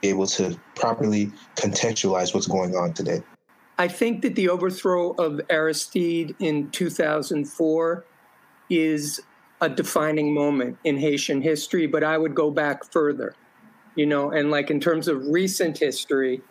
be 0.02 0.10
able 0.10 0.28
to 0.28 0.60
properly 0.76 1.32
contextualize 1.56 2.34
what's 2.34 2.48
going 2.48 2.76
on 2.76 2.94
today? 2.94 3.22
I 3.78 3.88
think 3.88 4.22
that 4.22 4.36
the 4.36 4.50
overthrow 4.50 5.12
of 5.12 5.42
Aristide 5.50 6.36
in 6.40 6.70
2004 6.72 8.06
is 8.70 9.22
a 9.62 9.70
defining 9.70 10.34
moment 10.34 10.78
in 10.84 10.98
Haitian 10.98 11.42
history, 11.42 11.88
but 11.88 12.04
I 12.04 12.18
would 12.18 12.36
go 12.36 12.52
back 12.52 12.92
further. 12.92 13.36
You 13.96 14.06
know, 14.06 14.32
and 14.32 14.52
like 14.52 14.70
in 14.70 14.80
terms 14.80 15.08
of 15.08 15.26
recent 15.28 15.78
history, 15.78 16.42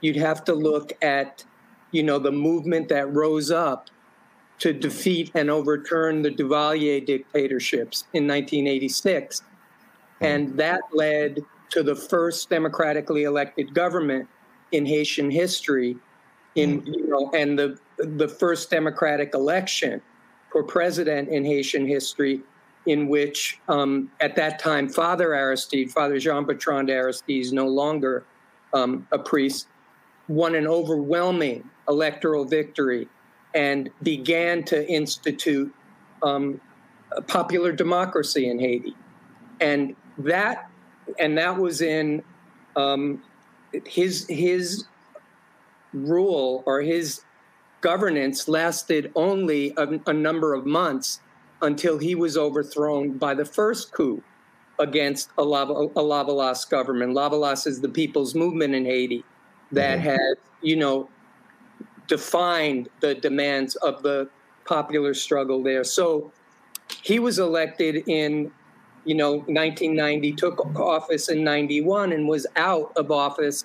you'd 0.00 0.16
have 0.16 0.44
to 0.44 0.54
look 0.54 0.92
at, 1.02 1.44
you 1.90 2.02
know, 2.02 2.18
the 2.18 2.30
movement 2.30 2.88
that 2.90 3.12
rose 3.12 3.50
up 3.50 3.90
to 4.60 4.72
defeat 4.72 5.32
and 5.34 5.50
overturn 5.50 6.22
the 6.22 6.30
Duvalier 6.30 7.04
dictatorships 7.04 8.04
in 8.12 8.28
1986. 8.28 9.42
Hmm. 10.18 10.24
And 10.24 10.56
that 10.58 10.80
led 10.92 11.40
to 11.70 11.82
the 11.82 11.96
first 11.96 12.50
democratically 12.50 13.24
elected 13.24 13.74
government 13.74 14.28
in 14.72 14.86
Haitian 14.86 15.30
history, 15.30 15.96
in 16.54 16.82
mm. 16.82 16.86
you 16.86 17.08
know, 17.08 17.30
and 17.34 17.58
the 17.58 17.78
the 17.98 18.28
first 18.28 18.70
democratic 18.70 19.34
election 19.34 20.02
for 20.50 20.62
president 20.62 21.28
in 21.28 21.44
Haitian 21.44 21.86
history, 21.86 22.40
in 22.86 23.08
which 23.08 23.58
um, 23.68 24.10
at 24.20 24.36
that 24.36 24.58
time 24.58 24.88
Father 24.88 25.34
Aristide, 25.34 25.90
Father 25.90 26.18
Jean 26.18 26.44
Bertrand 26.44 26.90
Aristide, 26.90 27.40
is 27.40 27.52
no 27.52 27.66
longer 27.66 28.24
um, 28.74 29.06
a 29.12 29.18
priest, 29.18 29.68
won 30.28 30.54
an 30.54 30.66
overwhelming 30.66 31.68
electoral 31.88 32.44
victory 32.44 33.08
and 33.54 33.90
began 34.02 34.62
to 34.64 34.86
institute 34.90 35.72
um, 36.22 36.60
popular 37.26 37.72
democracy 37.72 38.48
in 38.48 38.58
Haiti, 38.58 38.96
and 39.60 39.94
that 40.18 40.70
and 41.18 41.36
that 41.38 41.56
was 41.56 41.80
in 41.80 42.22
um, 42.76 43.22
his 43.86 44.26
his 44.28 44.84
rule 45.92 46.62
or 46.66 46.80
his 46.80 47.22
governance 47.80 48.48
lasted 48.48 49.12
only 49.14 49.74
a, 49.76 50.00
a, 50.06 50.12
number 50.12 50.54
of 50.54 50.64
months 50.64 51.20
until 51.60 51.98
he 51.98 52.14
was 52.14 52.36
overthrown 52.38 53.18
by 53.18 53.34
the 53.34 53.44
first 53.44 53.92
coup 53.92 54.22
against 54.78 55.30
a, 55.36 55.42
Lava, 55.42 55.72
a 55.72 56.02
Lavalas 56.02 56.68
government. 56.68 57.14
Lavalas 57.14 57.66
is 57.66 57.80
the 57.80 57.88
people's 57.88 58.34
movement 58.34 58.74
in 58.74 58.84
Haiti 58.84 59.24
that 59.72 59.98
mm-hmm. 59.98 60.08
had, 60.10 60.34
you 60.62 60.76
know, 60.76 61.08
defined 62.06 62.88
the 63.00 63.14
demands 63.14 63.74
of 63.76 64.02
the 64.02 64.28
popular 64.64 65.12
struggle 65.12 65.62
there. 65.62 65.84
So 65.84 66.32
he 67.02 67.18
was 67.18 67.38
elected 67.38 68.08
in, 68.08 68.50
you 69.04 69.14
know, 69.14 69.32
1990, 69.32 70.32
took 70.32 70.78
office 70.78 71.28
in 71.28 71.42
91, 71.42 72.12
and 72.12 72.28
was 72.28 72.46
out 72.56 72.92
of 72.96 73.10
office 73.10 73.64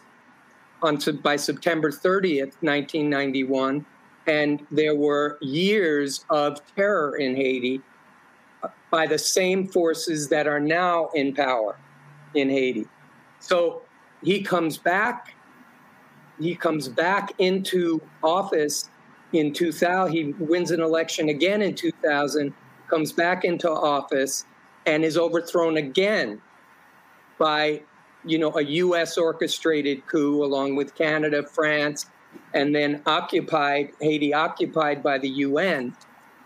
on 0.82 1.00
by 1.22 1.36
September 1.36 1.92
30th, 1.92 2.54
1991. 2.62 3.86
And 4.28 4.66
there 4.72 4.96
were 4.96 5.38
years 5.42 6.26
of 6.30 6.60
terror 6.76 7.16
in 7.16 7.36
Haiti 7.36 7.82
uh, 8.62 8.68
by 8.92 9.08
the 9.08 9.18
same 9.18 9.68
forces 9.68 10.28
that 10.30 10.48
are 10.48 10.60
now 10.60 11.10
in 11.16 11.34
power 11.34 11.78
in 12.34 12.50
Haiti. 12.50 12.88
So 13.40 13.82
he 14.22 14.42
comes 14.42 14.78
back. 14.78 15.34
He 16.40 16.56
comes 16.56 16.88
back 16.88 17.34
into 17.40 18.02
office 18.24 18.90
in 19.34 19.54
2000. 19.54 20.14
He 20.14 20.34
wins 20.34 20.72
an 20.72 20.82
election 20.82 21.30
again 21.30 21.62
in 21.62 21.76
2000, 21.76 22.54
comes 22.90 23.12
back 23.12 23.44
into 23.44 23.70
office, 23.70 24.46
and 24.88 25.04
is 25.06 25.18
overthrown 25.18 25.78
again 25.78 26.42
by, 27.38 27.82
you 28.26 28.40
know, 28.40 28.58
a 28.58 28.64
U.S. 28.64 29.18
orchestrated 29.18 30.08
coup 30.08 30.44
along 30.44 30.76
with 30.76 30.96
Canada, 30.96 31.44
France, 31.44 32.08
and 32.56 32.74
then 32.74 33.04
occupied 33.06 33.92
Haiti, 34.02 34.34
occupied 34.34 35.04
by 35.04 35.20
the 35.20 35.30
UN 35.30 35.96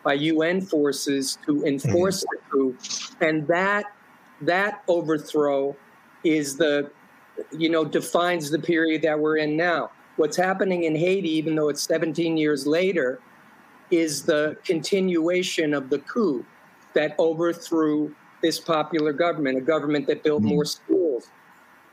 by 0.04 0.14
UN 0.14 0.62
forces 0.62 1.38
to 1.46 1.64
enforce 1.64 2.24
mm-hmm. 2.24 2.60
the 2.60 2.76
coup, 2.76 3.26
and 3.26 3.48
that 3.48 3.86
that 4.42 4.84
overthrow 4.88 5.76
is 6.24 6.58
the 6.58 6.92
you 7.52 7.70
know 7.70 7.86
defines 7.86 8.50
the 8.50 8.60
period 8.60 9.02
that 9.04 9.20
we're 9.20 9.38
in 9.38 9.56
now. 9.56 9.92
What's 10.18 10.38
happening 10.38 10.84
in 10.84 10.96
Haiti, 10.96 11.30
even 11.30 11.56
though 11.56 11.70
it's 11.70 11.84
17 11.84 12.38
years 12.38 12.68
later, 12.68 13.20
is 13.92 14.24
the 14.24 14.58
continuation 14.66 15.74
of 15.74 15.90
the 15.90 16.00
coup 16.00 16.46
that 16.94 17.16
overthrew 17.18 18.14
this 18.42 18.60
popular 18.60 19.14
government, 19.14 19.58
a 19.58 19.62
government 19.62 20.08
that 20.08 20.24
built 20.24 20.44
mm. 20.44 20.48
more 20.48 20.66
schools, 20.66 21.28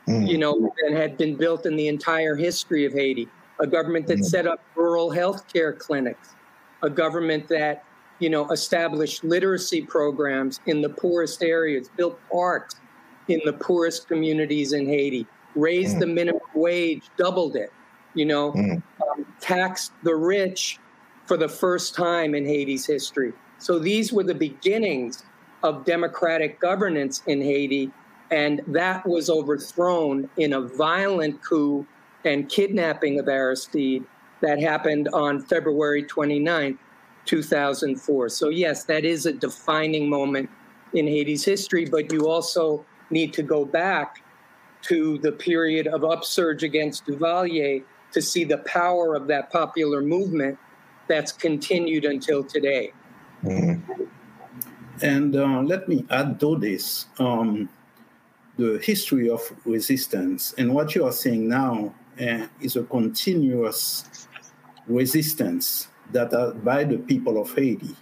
mm. 0.07 0.27
you 0.27 0.37
know, 0.37 0.71
than 0.83 0.95
had 0.95 1.17
been 1.17 1.35
built 1.35 1.65
in 1.65 1.75
the 1.75 1.87
entire 1.87 2.35
history 2.35 2.85
of 2.85 2.93
Haiti, 2.93 3.27
a 3.59 3.67
government 3.67 4.07
that 4.07 4.19
mm. 4.19 4.25
set 4.25 4.47
up 4.47 4.61
rural 4.75 5.09
health 5.09 5.51
care 5.51 5.73
clinics, 5.73 6.35
a 6.81 6.89
government 6.89 7.47
that 7.49 7.83
you 8.19 8.29
know, 8.29 8.49
established 8.51 9.23
literacy 9.23 9.81
programs 9.81 10.59
in 10.65 10.81
the 10.81 10.89
poorest 10.89 11.41
areas, 11.41 11.89
built 11.95 12.19
parks 12.29 12.75
in 13.27 13.41
the 13.45 13.53
poorest 13.53 14.07
communities 14.07 14.73
in 14.73 14.85
Haiti, 14.85 15.25
raised 15.55 15.97
mm. 15.97 15.99
the 16.01 16.07
minimum 16.07 16.41
wage, 16.53 17.03
doubled 17.17 17.55
it, 17.55 17.71
you 18.13 18.25
know, 18.25 18.51
mm. 18.51 18.81
um, 19.09 19.25
taxed 19.39 19.93
the 20.03 20.15
rich 20.15 20.79
for 21.25 21.37
the 21.37 21.47
first 21.47 21.95
time 21.95 22.35
in 22.35 22.45
Haiti's 22.45 22.85
history. 22.85 23.33
So 23.57 23.79
these 23.79 24.11
were 24.11 24.23
the 24.23 24.35
beginnings 24.35 25.23
of 25.63 25.85
democratic 25.85 26.59
governance 26.59 27.21
in 27.27 27.41
Haiti, 27.41 27.91
and 28.31 28.61
that 28.67 29.05
was 29.07 29.29
overthrown 29.29 30.29
in 30.37 30.53
a 30.53 30.61
violent 30.61 31.41
coup 31.43 31.85
and 32.25 32.49
kidnapping 32.49 33.19
of 33.19 33.27
Aristide 33.27 34.03
that 34.41 34.59
happened 34.59 35.09
on 35.13 35.41
February 35.41 36.03
29th, 36.03 36.77
2004. 37.25 38.29
So, 38.29 38.49
yes, 38.49 38.83
that 38.85 39.05
is 39.05 39.25
a 39.25 39.33
defining 39.33 40.09
moment 40.09 40.49
in 40.93 41.07
Haiti's 41.07 41.43
history, 41.43 41.85
but 41.85 42.11
you 42.11 42.29
also 42.29 42.85
need 43.09 43.33
to 43.33 43.43
go 43.43 43.65
back 43.65 44.23
to 44.81 45.17
the 45.19 45.31
period 45.31 45.87
of 45.87 46.03
upsurge 46.03 46.63
against 46.63 47.05
Duvalier 47.05 47.83
to 48.11 48.21
see 48.21 48.43
the 48.43 48.59
power 48.59 49.15
of 49.15 49.27
that 49.27 49.51
popular 49.51 50.01
movement 50.01 50.57
that's 51.07 51.31
continued 51.31 52.05
until 52.05 52.43
today. 52.43 52.93
Mm-hmm. 53.43 53.98
And 55.01 55.35
uh, 55.35 55.61
let 55.61 55.87
me 55.87 56.05
add 56.09 56.39
to 56.41 56.57
this 56.57 57.05
um, 57.19 57.69
the 58.57 58.79
history 58.83 59.29
of 59.29 59.41
resistance. 59.65 60.53
And 60.57 60.73
what 60.73 60.93
you 60.95 61.05
are 61.05 61.11
seeing 61.11 61.47
now 61.47 61.95
uh, 62.19 62.47
is 62.59 62.75
a 62.75 62.83
continuous 62.83 64.27
resistance 64.87 65.87
that 66.11 66.33
are 66.33 66.53
by 66.53 66.83
the 66.83 66.97
people 66.97 67.41
of 67.41 67.53
Haiti, 67.55 67.95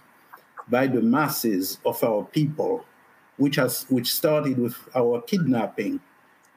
by 0.68 0.86
the 0.86 1.00
masses 1.00 1.78
of 1.84 2.02
our 2.02 2.24
people, 2.24 2.84
which 3.36 3.56
has 3.56 3.86
which 3.88 4.12
started 4.12 4.58
with 4.58 4.76
our 4.96 5.22
kidnapping, 5.22 6.00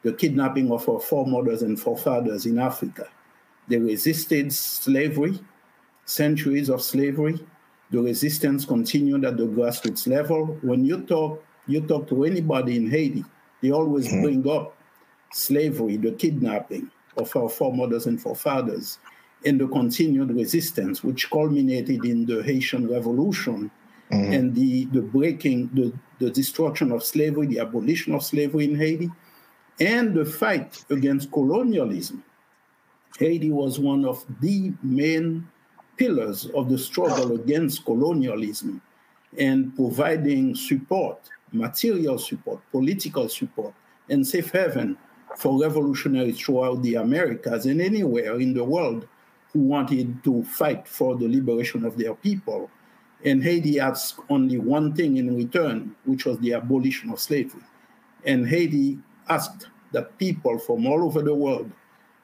the 0.02 0.14
kidnapping 0.14 0.72
of 0.72 0.88
our 0.90 1.00
foremothers 1.00 1.62
and 1.62 1.80
forefathers 1.80 2.46
in 2.46 2.58
Africa. 2.58 3.08
They 3.68 3.78
resisted 3.78 4.52
slavery, 4.52 5.40
centuries 6.06 6.70
of 6.70 6.82
slavery. 6.82 7.40
The 7.92 8.02
resistance 8.02 8.66
continued 8.66 9.26
at 9.26 9.38
the 9.38 9.46
grassroots 9.48 10.08
level. 10.08 10.58
When 10.62 10.86
you 10.86 11.02
talk, 11.02 11.44
you 11.68 11.82
talk 11.82 12.08
to 12.10 12.24
anybody 12.24 12.78
in 12.78 12.90
Haiti, 12.90 13.26
they 13.62 13.72
always 13.72 14.08
mm-hmm. 14.08 14.24
bring 14.24 14.50
up 14.50 14.76
slavery, 15.34 15.98
the 15.98 16.14
kidnapping 16.14 16.90
of 17.18 17.36
our 17.36 17.50
foremothers 17.50 18.08
and 18.08 18.22
forefathers 18.22 18.98
and 19.46 19.60
the 19.60 19.68
continued 19.68 20.32
resistance, 20.32 21.04
which 21.04 21.30
culminated 21.30 22.06
in 22.06 22.26
the 22.26 22.44
Haitian 22.44 22.88
Revolution 22.90 23.72
mm-hmm. 24.12 24.34
and 24.34 24.56
the, 24.56 24.86
the 24.86 25.02
breaking, 25.02 25.70
the, 25.74 25.92
the 26.20 26.30
destruction 26.30 26.92
of 26.92 27.04
slavery, 27.04 27.48
the 27.48 27.60
abolition 27.60 28.14
of 28.14 28.24
slavery 28.24 28.66
in 28.66 28.76
Haiti, 28.76 29.10
and 29.80 30.14
the 30.14 30.26
fight 30.26 30.86
against 30.90 31.32
colonialism. 31.32 32.24
Haiti 33.18 33.52
was 33.52 33.80
one 33.80 34.06
of 34.06 34.24
the 34.42 34.74
main 34.84 35.48
pillars 36.02 36.48
of 36.56 36.68
the 36.68 36.78
struggle 36.80 37.36
against 37.36 37.86
colonialism 37.86 38.82
and 39.38 39.76
providing 39.76 40.56
support, 40.56 41.30
material 41.52 42.18
support, 42.18 42.60
political 42.72 43.30
support, 43.30 43.72
and 44.10 44.26
safe 44.26 44.52
haven 44.52 44.98
for 45.38 45.62
revolutionaries 45.62 46.40
throughout 46.40 46.82
the 46.82 46.96
Americas 46.96 47.68
and 47.68 47.80
anywhere 47.80 48.40
in 48.40 48.52
the 48.56 48.64
world 48.64 49.08
who 49.54 49.60
wanted 49.60 50.24
to 50.24 50.44
fight 50.46 50.88
for 50.88 51.16
the 51.16 51.28
liberation 51.28 51.86
of 51.86 51.96
their 52.00 52.16
people. 52.16 52.68
And 53.24 53.44
Haiti 53.44 53.80
asked 53.80 54.20
only 54.28 54.58
one 54.58 54.96
thing 54.96 55.18
in 55.18 55.38
return, 55.38 55.96
which 56.06 56.26
was 56.26 56.40
the 56.40 56.54
abolition 56.54 57.12
of 57.12 57.20
slavery. 57.20 57.62
And 58.26 58.48
Haiti 58.48 58.98
asked 59.30 59.68
that 59.92 60.18
people 60.18 60.58
from 60.58 60.88
all 60.88 61.04
over 61.04 61.22
the 61.22 61.36
world, 61.36 61.72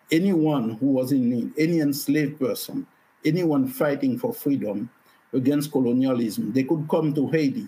anyone 0.09 0.71
who 0.79 0.87
was 0.87 1.11
in 1.11 1.29
need, 1.29 1.53
any 1.59 1.79
enslaved 1.79 2.39
person, 2.39 2.87
anyone 3.25 3.67
fighting 3.67 4.17
for 4.17 4.33
freedom 4.33 4.89
against 5.33 5.71
colonialism, 5.71 6.51
they 6.53 6.63
could 6.63 6.87
come 6.89 7.13
to 7.13 7.27
Haiti 7.27 7.67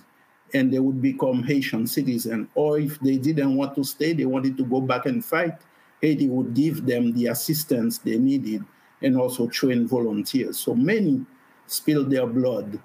and 0.54 0.74
they 0.74 0.80
would 0.80 1.02
become 1.02 1.44
Haitian 1.44 1.86
citizens. 1.86 2.48
Or 2.56 2.80
if 2.80 3.00
they 3.00 3.18
didn't 3.18 3.56
want 3.56 3.76
to 3.76 3.84
stay, 3.84 4.14
they 4.14 4.26
wanted 4.26 4.58
to 4.58 4.66
go 4.66 4.82
back 4.82 5.06
and 5.06 5.24
fight, 5.24 5.56
Haiti 6.02 6.28
would 6.28 6.54
give 6.54 6.86
them 6.86 7.14
the 7.14 7.28
assistance 7.28 7.98
they 8.00 8.18
needed 8.18 8.64
and 9.02 9.18
also 9.18 9.48
train 9.48 9.88
volunteers. 9.88 10.58
So 10.58 10.74
many 10.74 11.26
spilled 11.68 12.10
their 12.10 12.26
blood 12.26 12.80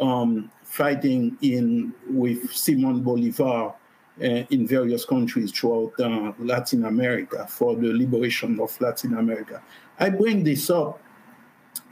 um, 0.00 0.50
fighting 0.64 1.36
in 1.42 1.92
with 2.08 2.52
Simon 2.52 3.02
Bolivar 3.02 3.74
uh, 4.22 4.24
in 4.50 4.66
various 4.66 5.04
countries 5.04 5.52
throughout 5.52 5.92
uh, 6.00 6.32
Latin 6.38 6.84
America 6.84 7.46
for 7.48 7.76
the 7.76 7.92
liberation 7.92 8.58
of 8.60 8.78
Latin 8.80 9.14
America. 9.14 9.62
I 9.98 10.10
bring 10.10 10.44
this 10.44 10.70
up 10.70 11.00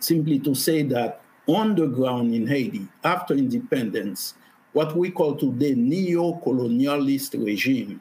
simply 0.01 0.39
to 0.41 0.55
say 0.55 0.83
that 0.85 1.21
on 1.47 1.75
the 1.75 1.87
ground 1.87 2.35
in 2.35 2.47
Haiti, 2.47 2.87
after 3.05 3.35
independence, 3.35 4.35
what 4.73 4.97
we 4.97 5.11
call 5.11 5.35
today 5.37 5.75
neo-colonialist 5.75 7.45
regimes, 7.45 8.01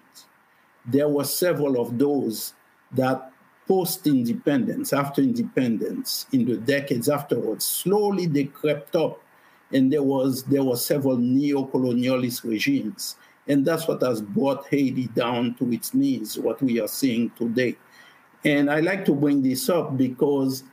there 0.85 1.09
were 1.09 1.23
several 1.23 1.79
of 1.79 1.97
those 1.97 2.53
that 2.91 3.31
post 3.67 4.07
independence, 4.07 4.93
after 4.93 5.21
independence, 5.21 6.25
in 6.31 6.45
the 6.45 6.57
decades 6.57 7.09
afterwards, 7.09 7.65
slowly 7.65 8.25
they 8.25 8.45
crept 8.45 8.95
up. 8.95 9.21
And 9.73 9.91
there 9.91 10.03
was 10.03 10.43
there 10.43 10.63
were 10.63 10.77
several 10.77 11.17
neo-colonialist 11.17 12.45
regimes. 12.45 13.17
And 13.49 13.65
that's 13.65 13.87
what 13.87 14.01
has 14.01 14.21
brought 14.21 14.65
Haiti 14.67 15.07
down 15.07 15.55
to 15.55 15.71
its 15.73 15.93
knees, 15.93 16.37
what 16.37 16.61
we 16.61 16.79
are 16.79 16.87
seeing 16.87 17.29
today. 17.31 17.75
And 18.45 18.69
I 18.69 18.79
like 18.79 19.03
to 19.05 19.13
bring 19.13 19.41
this 19.41 19.67
up 19.67 19.97
because 19.97 20.63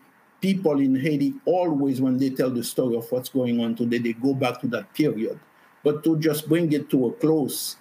people 0.44 0.78
in 0.78 0.94
Haiti 0.94 1.32
always, 1.46 2.02
when 2.02 2.18
they 2.18 2.28
tell 2.28 2.50
the 2.50 2.62
story 2.62 2.96
of 2.96 3.10
what's 3.10 3.30
going 3.30 3.64
on 3.64 3.74
today, 3.74 3.96
they 3.96 4.12
go 4.12 4.34
back 4.34 4.60
to 4.60 4.66
that 4.66 4.92
period. 4.92 5.40
But 5.82 6.04
to 6.04 6.18
just 6.18 6.50
bring 6.50 6.70
it 6.72 6.90
to 6.90 7.06
a 7.06 7.12
close, 7.12 7.76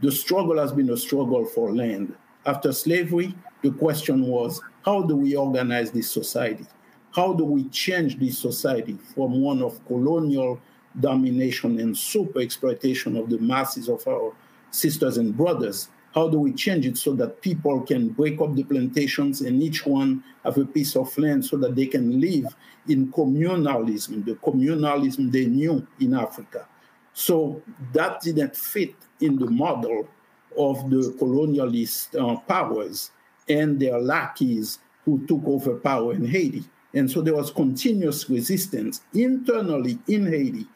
the 0.00 0.10
struggle 0.10 0.58
has 0.58 0.72
been 0.72 0.88
a 0.88 0.96
struggle 0.96 1.44
for 1.44 1.74
land. 1.74 2.14
After 2.46 2.72
slavery, 2.72 3.34
the 3.60 3.70
question 3.72 4.22
was 4.28 4.62
how 4.82 5.02
do 5.02 5.14
we 5.14 5.36
organize 5.36 5.90
this 5.90 6.10
society? 6.10 6.64
How 7.10 7.34
do 7.34 7.44
we 7.44 7.64
change 7.64 8.18
this 8.18 8.38
society 8.38 8.96
from 9.14 9.42
one 9.42 9.62
of 9.62 9.86
colonial 9.86 10.58
domination 11.00 11.78
and 11.80 11.94
super 11.94 12.40
exploitation 12.40 13.18
of 13.18 13.28
the 13.28 13.38
masses 13.40 13.90
of 13.90 14.08
our 14.08 14.32
sisters 14.70 15.18
and 15.18 15.36
brothers? 15.36 15.90
How 16.16 16.30
do 16.30 16.40
we 16.40 16.54
change 16.54 16.86
it 16.86 16.96
so 16.96 17.12
that 17.16 17.42
people 17.42 17.82
can 17.82 18.08
break 18.08 18.40
up 18.40 18.54
the 18.54 18.64
plantations 18.64 19.42
and 19.42 19.62
each 19.62 19.84
one 19.84 20.24
have 20.44 20.56
a 20.56 20.64
piece 20.64 20.96
of 20.96 21.16
land 21.18 21.44
so 21.44 21.58
that 21.58 21.76
they 21.76 21.84
can 21.84 22.18
live 22.18 22.56
in 22.88 23.12
communalism, 23.12 24.24
the 24.24 24.34
communalism 24.36 25.30
they 25.30 25.44
knew 25.44 25.86
in 26.00 26.14
Africa? 26.14 26.66
So 27.12 27.62
that 27.92 28.22
didn't 28.22 28.56
fit 28.56 28.94
in 29.20 29.36
the 29.36 29.50
model 29.50 30.08
of 30.56 30.88
the 30.88 31.14
colonialist 31.20 32.18
uh, 32.18 32.40
powers 32.40 33.10
and 33.46 33.78
their 33.78 34.00
lackeys 34.00 34.78
who 35.04 35.26
took 35.26 35.42
over 35.44 35.74
power 35.74 36.14
in 36.14 36.24
Haiti. 36.24 36.64
And 36.94 37.10
so 37.10 37.20
there 37.20 37.34
was 37.34 37.50
continuous 37.50 38.30
resistance 38.30 39.02
internally 39.12 39.98
in 40.08 40.26
Haiti, 40.26 40.66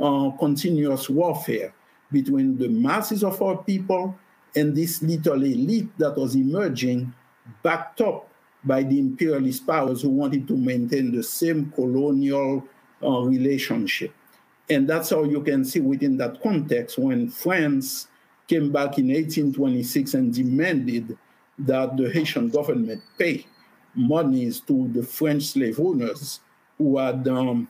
uh, 0.00 0.30
continuous 0.40 1.08
warfare 1.08 1.72
between 2.10 2.58
the 2.58 2.68
masses 2.68 3.22
of 3.22 3.40
our 3.40 3.58
people 3.62 4.18
and 4.58 4.74
this 4.74 5.02
little 5.02 5.42
elite 5.42 5.96
that 5.98 6.16
was 6.16 6.34
emerging, 6.34 7.12
backed 7.62 8.00
up 8.00 8.28
by 8.64 8.82
the 8.82 8.98
imperialist 8.98 9.64
powers 9.66 10.02
who 10.02 10.08
wanted 10.08 10.48
to 10.48 10.56
maintain 10.56 11.14
the 11.14 11.22
same 11.22 11.70
colonial 11.70 12.66
uh, 13.02 13.20
relationship. 13.20 14.12
And 14.68 14.88
that's 14.88 15.10
how 15.10 15.22
you 15.22 15.42
can 15.42 15.64
see 15.64 15.80
within 15.80 16.16
that 16.18 16.42
context 16.42 16.98
when 16.98 17.30
France 17.30 18.08
came 18.48 18.72
back 18.72 18.98
in 18.98 19.08
1826 19.08 20.14
and 20.14 20.34
demanded 20.34 21.16
that 21.60 21.96
the 21.96 22.10
Haitian 22.10 22.48
government 22.48 23.02
pay 23.16 23.46
monies 23.94 24.60
to 24.60 24.88
the 24.88 25.04
French 25.04 25.44
slave 25.44 25.78
owners 25.78 26.40
who 26.78 26.98
had 26.98 27.26
um, 27.28 27.68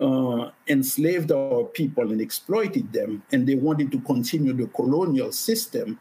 uh, 0.00 0.50
enslaved 0.66 1.30
our 1.30 1.64
people 1.64 2.10
and 2.10 2.20
exploited 2.20 2.92
them, 2.92 3.22
and 3.32 3.46
they 3.46 3.54
wanted 3.54 3.92
to 3.92 4.00
continue 4.00 4.52
the 4.52 4.66
colonial 4.68 5.30
system. 5.30 5.98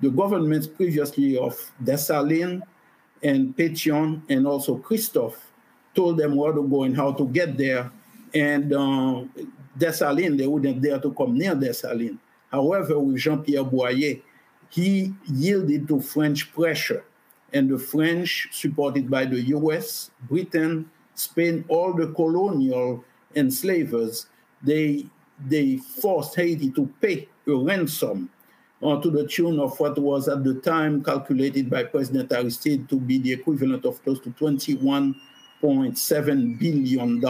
The 0.00 0.10
governments 0.10 0.66
previously 0.66 1.38
of 1.38 1.54
Dessalines 1.82 2.62
and 3.22 3.56
Pétion 3.56 4.22
and 4.28 4.46
also 4.46 4.76
Christophe 4.76 5.52
told 5.94 6.18
them 6.18 6.36
where 6.36 6.52
to 6.52 6.62
go 6.62 6.82
and 6.82 6.94
how 6.94 7.12
to 7.12 7.26
get 7.28 7.56
there. 7.56 7.90
And 8.34 8.72
uh, 8.72 9.24
Dessalines, 9.78 10.36
they 10.36 10.46
wouldn't 10.46 10.82
dare 10.82 11.00
to 11.00 11.12
come 11.12 11.38
near 11.38 11.54
Dessalines. 11.54 12.18
However, 12.50 12.98
with 12.98 13.16
Jean 13.16 13.42
Pierre 13.42 13.64
Boyer, 13.64 14.16
he 14.68 15.14
yielded 15.26 15.88
to 15.88 16.00
French 16.00 16.52
pressure. 16.52 17.04
And 17.52 17.70
the 17.70 17.78
French, 17.78 18.48
supported 18.52 19.08
by 19.08 19.24
the 19.24 19.40
US, 19.56 20.10
Britain, 20.28 20.90
Spain, 21.14 21.64
all 21.68 21.94
the 21.94 22.08
colonial 22.08 23.04
enslavers, 23.36 24.26
they, 24.62 25.06
they 25.46 25.76
forced 25.76 26.34
Haiti 26.34 26.70
to 26.72 26.92
pay 27.00 27.28
a 27.46 27.54
ransom 27.54 28.30
uh, 28.82 29.00
to 29.00 29.10
the 29.10 29.26
tune 29.26 29.58
of 29.60 29.78
what 29.80 29.98
was 29.98 30.28
at 30.28 30.44
the 30.44 30.54
time 30.54 31.02
calculated 31.02 31.68
by 31.70 31.84
President 31.84 32.30
Aristide 32.32 32.86
to 32.88 33.00
be 33.00 33.18
the 33.18 33.32
equivalent 33.32 33.84
of 33.84 34.02
close 34.02 34.18
to 34.20 34.30
$21.7 34.30 36.58
billion. 36.58 37.22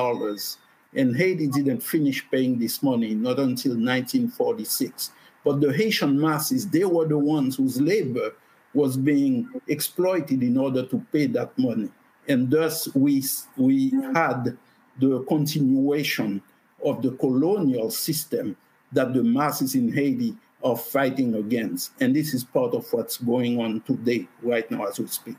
And 0.95 1.16
Haiti 1.16 1.49
didn't 1.49 1.83
finish 1.83 2.25
paying 2.31 2.59
this 2.59 2.83
money, 2.83 3.14
not 3.14 3.38
until 3.38 3.73
1946. 3.73 5.12
But 5.45 5.61
the 5.61 5.73
Haitian 5.73 6.21
masses, 6.21 6.69
they 6.69 6.85
were 6.85 7.07
the 7.07 7.19
ones 7.19 7.57
whose 7.57 7.81
labor 7.81 8.33
was 8.75 8.97
being 8.97 9.49
exploited 9.69 10.42
in 10.42 10.59
order 10.59 10.85
to 10.87 10.99
pay 11.12 11.27
that 11.29 11.57
money. 11.59 11.88
And 12.29 12.51
thus 12.51 12.92
we, 12.95 13.23
we 13.57 13.90
had 14.12 14.59
the 14.99 15.23
continuation 15.25 16.43
of 16.85 17.03
the 17.03 17.13
colonial 17.13 17.91
system 17.91 18.57
that 18.93 19.15
the 19.15 19.23
masses 19.23 19.75
in 19.75 19.93
Haiti 19.93 20.37
are 20.63 20.77
fighting 20.77 21.35
against. 21.35 21.93
And 22.01 22.15
this 22.15 22.35
is 22.35 22.45
part 22.45 22.75
of 22.75 22.91
what's 22.93 23.19
going 23.19 23.61
on 23.61 23.81
today, 23.83 24.29
right 24.43 24.69
now, 24.71 24.87
as 24.87 24.99
we 24.99 25.07
speak. 25.07 25.37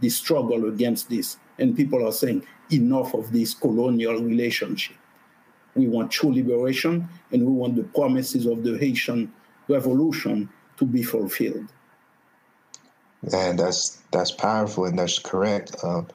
The 0.00 0.08
struggle 0.08 0.68
against 0.68 1.10
this. 1.10 1.38
And 1.58 1.76
people 1.76 2.06
are 2.06 2.12
saying, 2.12 2.46
enough 2.72 3.14
of 3.14 3.32
this 3.32 3.54
colonial 3.54 4.22
relationship. 4.22 4.96
We 5.74 5.88
want 5.88 6.10
true 6.10 6.32
liberation, 6.32 7.08
and 7.32 7.44
we 7.44 7.52
want 7.52 7.76
the 7.76 7.84
promises 7.84 8.46
of 8.46 8.62
the 8.62 8.78
Haitian 8.78 9.32
revolution 9.68 10.48
to 10.78 10.84
be 10.84 11.02
fulfilled. 11.02 11.66
And 13.32 13.58
that's 13.58 13.98
that's 14.10 14.30
powerful 14.30 14.86
and 14.86 14.98
that's 14.98 15.18
correct. 15.18 15.76
Um, 15.84 16.08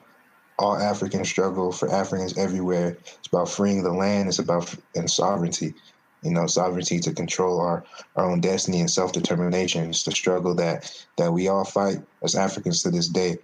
all 0.58 0.76
Africans 0.76 1.28
struggle 1.28 1.70
for 1.72 1.90
Africans 1.92 2.36
everywhere. 2.38 2.98
It's 3.04 3.28
about 3.28 3.48
freeing 3.48 3.82
the 3.82 3.92
land. 3.92 4.28
It's 4.28 4.38
about 4.38 4.74
and 4.94 5.10
sovereignty. 5.10 5.74
You 6.22 6.32
know, 6.32 6.46
sovereignty 6.46 6.98
to 7.00 7.12
control 7.12 7.60
our, 7.60 7.84
our 8.16 8.30
own 8.30 8.40
destiny 8.40 8.80
and 8.80 8.90
self 8.90 9.12
determination. 9.12 9.90
It's 9.90 10.04
the 10.04 10.12
struggle 10.12 10.54
that 10.56 10.90
that 11.18 11.32
we 11.32 11.48
all 11.48 11.64
fight 11.64 11.98
as 12.22 12.34
Africans 12.34 12.82
to 12.82 12.90
this 12.90 13.08
day. 13.08 13.36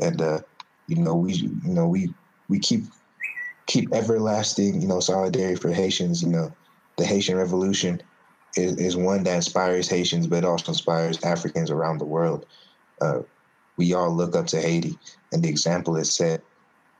And 0.00 0.20
uh, 0.20 0.40
you 0.88 0.96
know, 0.96 1.14
we 1.14 1.34
you 1.34 1.60
know 1.62 1.86
we 1.86 2.12
we 2.48 2.58
keep 2.58 2.84
keep 3.66 3.94
everlasting 3.94 4.80
you 4.80 4.88
know 4.88 5.00
solidarity 5.00 5.56
for 5.56 5.70
Haitians. 5.70 6.22
You 6.22 6.30
know, 6.30 6.56
the 6.98 7.06
Haitian 7.06 7.36
Revolution 7.36 8.02
is, 8.56 8.76
is 8.76 8.96
one 8.96 9.22
that 9.22 9.36
inspires 9.36 9.88
Haitians, 9.88 10.26
but 10.26 10.44
also 10.44 10.72
inspires 10.72 11.22
Africans 11.22 11.70
around 11.70 11.98
the 11.98 12.06
world. 12.06 12.44
Uh, 13.00 13.20
we 13.78 13.94
all 13.94 14.14
look 14.14 14.34
up 14.34 14.46
to 14.48 14.60
Haiti, 14.60 14.98
and 15.32 15.42
the 15.42 15.48
example 15.48 15.96
is 15.96 16.14
set 16.14 16.42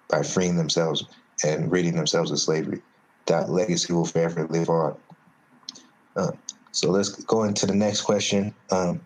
by 0.08 0.22
freeing 0.22 0.56
themselves 0.56 1.04
and 1.44 1.70
ridding 1.70 1.96
themselves 1.96 2.30
of 2.30 2.38
slavery. 2.38 2.82
That 3.26 3.50
legacy 3.50 3.92
will 3.92 4.04
forever 4.04 4.46
live 4.46 4.68
on. 4.68 4.96
Uh, 6.16 6.32
so 6.72 6.90
let's 6.90 7.10
go 7.24 7.44
into 7.44 7.66
the 7.66 7.74
next 7.74 8.02
question. 8.02 8.54
Um, 8.70 9.00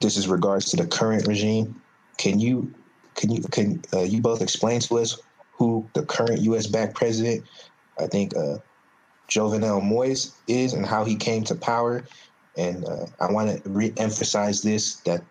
this 0.00 0.16
is 0.16 0.28
regards 0.28 0.70
to 0.70 0.76
the 0.76 0.86
current 0.86 1.26
regime. 1.26 1.80
Can 2.16 2.40
you 2.40 2.72
can 3.14 3.30
you 3.30 3.42
can 3.42 3.82
uh, 3.92 4.02
you 4.02 4.20
both 4.20 4.40
explain 4.40 4.80
to 4.80 4.98
us 4.98 5.20
who 5.52 5.86
the 5.94 6.04
current 6.04 6.40
U.S. 6.42 6.66
backed 6.66 6.94
president? 6.94 7.44
I 7.98 8.06
think 8.06 8.34
uh, 8.36 8.58
Jovenel 9.28 9.82
Moise 9.82 10.32
is 10.48 10.72
and 10.72 10.86
how 10.86 11.04
he 11.04 11.16
came 11.16 11.44
to 11.44 11.54
power. 11.54 12.04
And 12.56 12.84
uh, 12.84 13.06
I 13.20 13.30
want 13.30 13.62
to 13.62 13.70
re-emphasize 13.70 14.62
this 14.62 14.96
that 15.00 15.22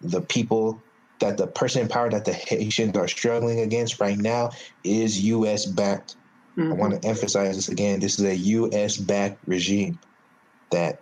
the 0.00 0.20
people 0.20 0.82
that 1.18 1.36
the 1.36 1.46
person 1.46 1.82
in 1.82 1.88
power 1.88 2.10
that 2.10 2.24
the 2.24 2.32
Haitians 2.32 2.96
are 2.96 3.08
struggling 3.08 3.60
against 3.60 4.00
right 4.00 4.18
now 4.18 4.50
is 4.84 5.22
U.S. 5.24 5.66
backed. 5.66 6.16
Mm-hmm. 6.56 6.72
I 6.72 6.74
want 6.74 7.02
to 7.02 7.08
emphasize 7.08 7.56
this 7.56 7.68
again. 7.68 8.00
This 8.00 8.18
is 8.18 8.24
a 8.24 8.36
U.S. 8.36 8.96
backed 8.96 9.38
regime 9.46 9.98
that 10.70 11.00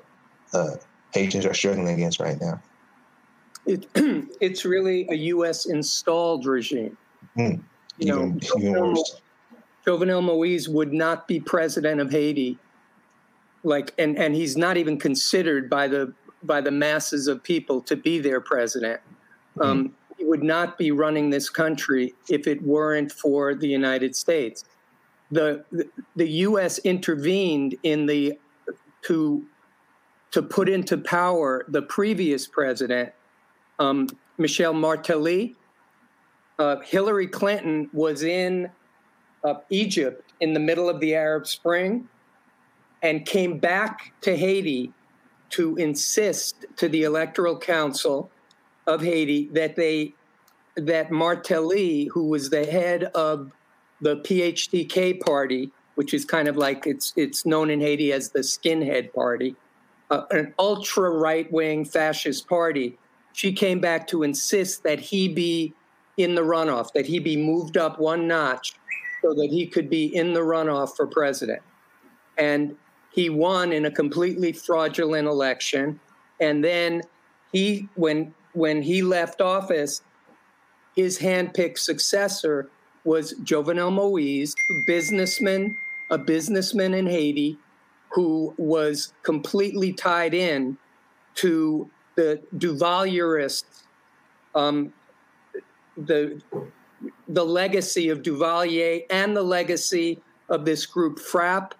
uh, 0.53 0.77
Haitians 1.13 1.47
are 1.47 1.55
struggling 1.55 1.89
against 1.89 2.21
right 2.21 2.41
now. 2.41 2.61
It, 3.67 3.87
it's 4.41 4.65
really 4.65 5.07
a 5.11 5.15
U.S. 5.15 5.67
installed 5.67 6.47
regime. 6.47 6.97
Mm. 7.37 7.63
You 7.99 8.15
even, 8.15 8.41
know, 8.57 8.59
even 8.59 8.97
Jovenel 9.87 10.23
Moise 10.23 10.69
would 10.69 10.93
not 10.93 11.29
be 11.29 11.41
president 11.41 12.01
of 12.01 12.11
Haiti. 12.11 12.59
Like, 13.63 13.95
and, 13.99 14.19
and 14.19 14.35
he's 14.35 14.57
not 14.57 14.77
even 14.77 14.99
considered 14.99 15.71
by 15.71 15.89
the 15.89 16.13
by 16.43 16.61
the 16.61 16.71
masses 16.71 17.27
of 17.27 17.43
people 17.43 17.81
to 17.81 17.97
be 17.97 18.19
their 18.19 18.39
president. 18.39 19.01
Um, 19.61 19.89
mm. 19.89 19.91
He 20.04 20.04
would 20.25 20.43
not 20.43 20.79
be 20.79 20.91
running 20.91 21.31
this 21.31 21.49
country 21.49 22.15
if 22.29 22.47
it 22.47 22.63
weren't 22.63 23.13
for 23.13 23.55
the 23.55 23.69
United 23.69 24.15
States. 24.17 24.65
The, 25.31 25.65
the, 26.17 26.29
U.S. 26.29 26.79
intervened 26.79 27.77
in 27.83 28.07
the 28.07 28.39
to 29.03 29.45
to 30.31 30.43
put 30.43 30.69
into 30.69 30.99
power 30.99 31.65
the 31.69 31.83
previous 31.83 32.47
president, 32.49 33.13
um, 33.79 34.09
Michel 34.37 34.73
Martelly. 34.73 35.55
Uh, 36.59 36.81
Hillary 36.81 37.27
Clinton 37.27 37.89
was 37.93 38.23
in 38.23 38.71
of 39.45 39.63
Egypt 39.71 40.33
in 40.41 40.55
the 40.55 40.61
middle 40.61 40.89
of 40.89 40.99
the 41.01 41.15
Arab 41.15 41.47
Spring 41.47 42.09
and 43.03 43.27
came 43.27 43.59
back 43.59 44.13
to 44.23 44.37
Haiti 44.37 44.93
to 45.51 45.77
insist 45.77 46.65
to 46.77 46.89
the 46.89 47.05
Electoral 47.05 47.59
Council 47.59 48.31
of 48.87 49.01
Haiti 49.03 49.49
that 49.53 49.77
they 49.77 50.15
that 50.77 51.11
Martelly, 51.11 52.07
who 52.07 52.29
was 52.29 52.51
the 52.51 52.65
head 52.65 53.05
of 53.15 53.53
the 54.01 54.17
PHTK 54.17 55.21
party, 55.21 55.71
which 55.95 56.13
is 56.13 56.25
kind 56.25 56.49
of 56.49 56.57
like 56.57 56.87
it's 56.87 57.13
it's 57.17 57.47
known 57.47 57.71
in 57.71 57.81
Haiti 57.81 58.13
as 58.13 58.31
the 58.31 58.41
skinhead 58.41 59.13
party, 59.13 59.57
uh, 60.11 60.23
an 60.31 60.55
ultra 60.59 61.11
right 61.11 61.51
wing 61.53 61.85
fascist 61.85 62.49
party. 62.49 62.99
She 63.33 63.53
came 63.53 63.81
back 63.81 64.07
to 64.09 64.23
insist 64.23 64.85
that 64.85 65.01
he 65.01 65.29
be 65.29 65.75
in 66.17 66.35
the 66.35 66.43
runoff, 66.43 66.93
that 66.93 67.07
he 67.07 67.19
be 67.19 67.37
moved 67.37 67.77
up 67.77 67.99
one 67.99 68.29
notch 68.29 68.75
so 69.23 69.35
that 69.35 69.49
he 69.51 69.67
could 69.67 69.91
be 69.91 70.15
in 70.15 70.33
the 70.33 70.41
runoff 70.41 70.97
for 70.97 71.07
president. 71.07 71.63
And 72.37 72.77
he 73.11 73.31
won 73.31 73.73
in 73.73 73.87
a 73.87 73.91
completely 73.91 74.53
fraudulent 74.53 75.27
election. 75.27 75.99
And 76.41 76.63
then 76.63 77.03
he, 77.53 77.89
when 77.95 78.35
when 78.55 78.83
he 78.83 79.03
left 79.03 79.41
office, 79.41 80.01
his 80.97 81.19
handpicked 81.19 81.79
successor 81.79 82.71
was 83.05 83.35
Jovenel 83.43 83.93
Moise, 83.93 84.55
businessman, 84.87 85.77
a 86.11 86.17
businessman 86.17 86.95
in 86.95 87.07
Haiti, 87.07 87.59
who 88.11 88.55
was 88.57 89.13
completely 89.23 89.93
tied 89.93 90.35
in 90.35 90.79
to 91.37 91.91
the 92.15 92.41
Duvalierists, 92.57 93.83
um, 94.55 94.93
the 95.97 96.41
the 97.29 97.45
legacy 97.45 98.09
of 98.09 98.23
Duvalier 98.23 99.05
and 99.11 99.37
the 99.37 99.43
legacy 99.43 100.23
of 100.49 100.65
this 100.65 100.87
group 100.87 101.19
FRAPH, 101.19 101.73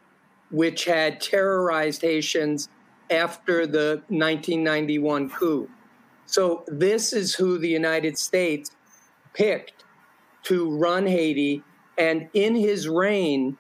which 0.51 0.85
had 0.85 1.21
terrorized 1.21 2.03
Haitians 2.03 2.69
after 3.11 3.67
the 3.67 4.03
1991 4.09 5.31
coup. 5.31 5.69
So 6.27 6.65
this 6.67 7.13
is 7.13 7.35
who 7.35 7.59
the 7.59 7.69
United 7.69 8.19
States 8.19 8.71
picked 9.35 9.85
to 10.45 10.71
run 10.77 11.07
Haiti. 11.07 11.63
And 11.99 12.29
in 12.35 12.55
his 12.55 12.89
reign, 12.89 13.57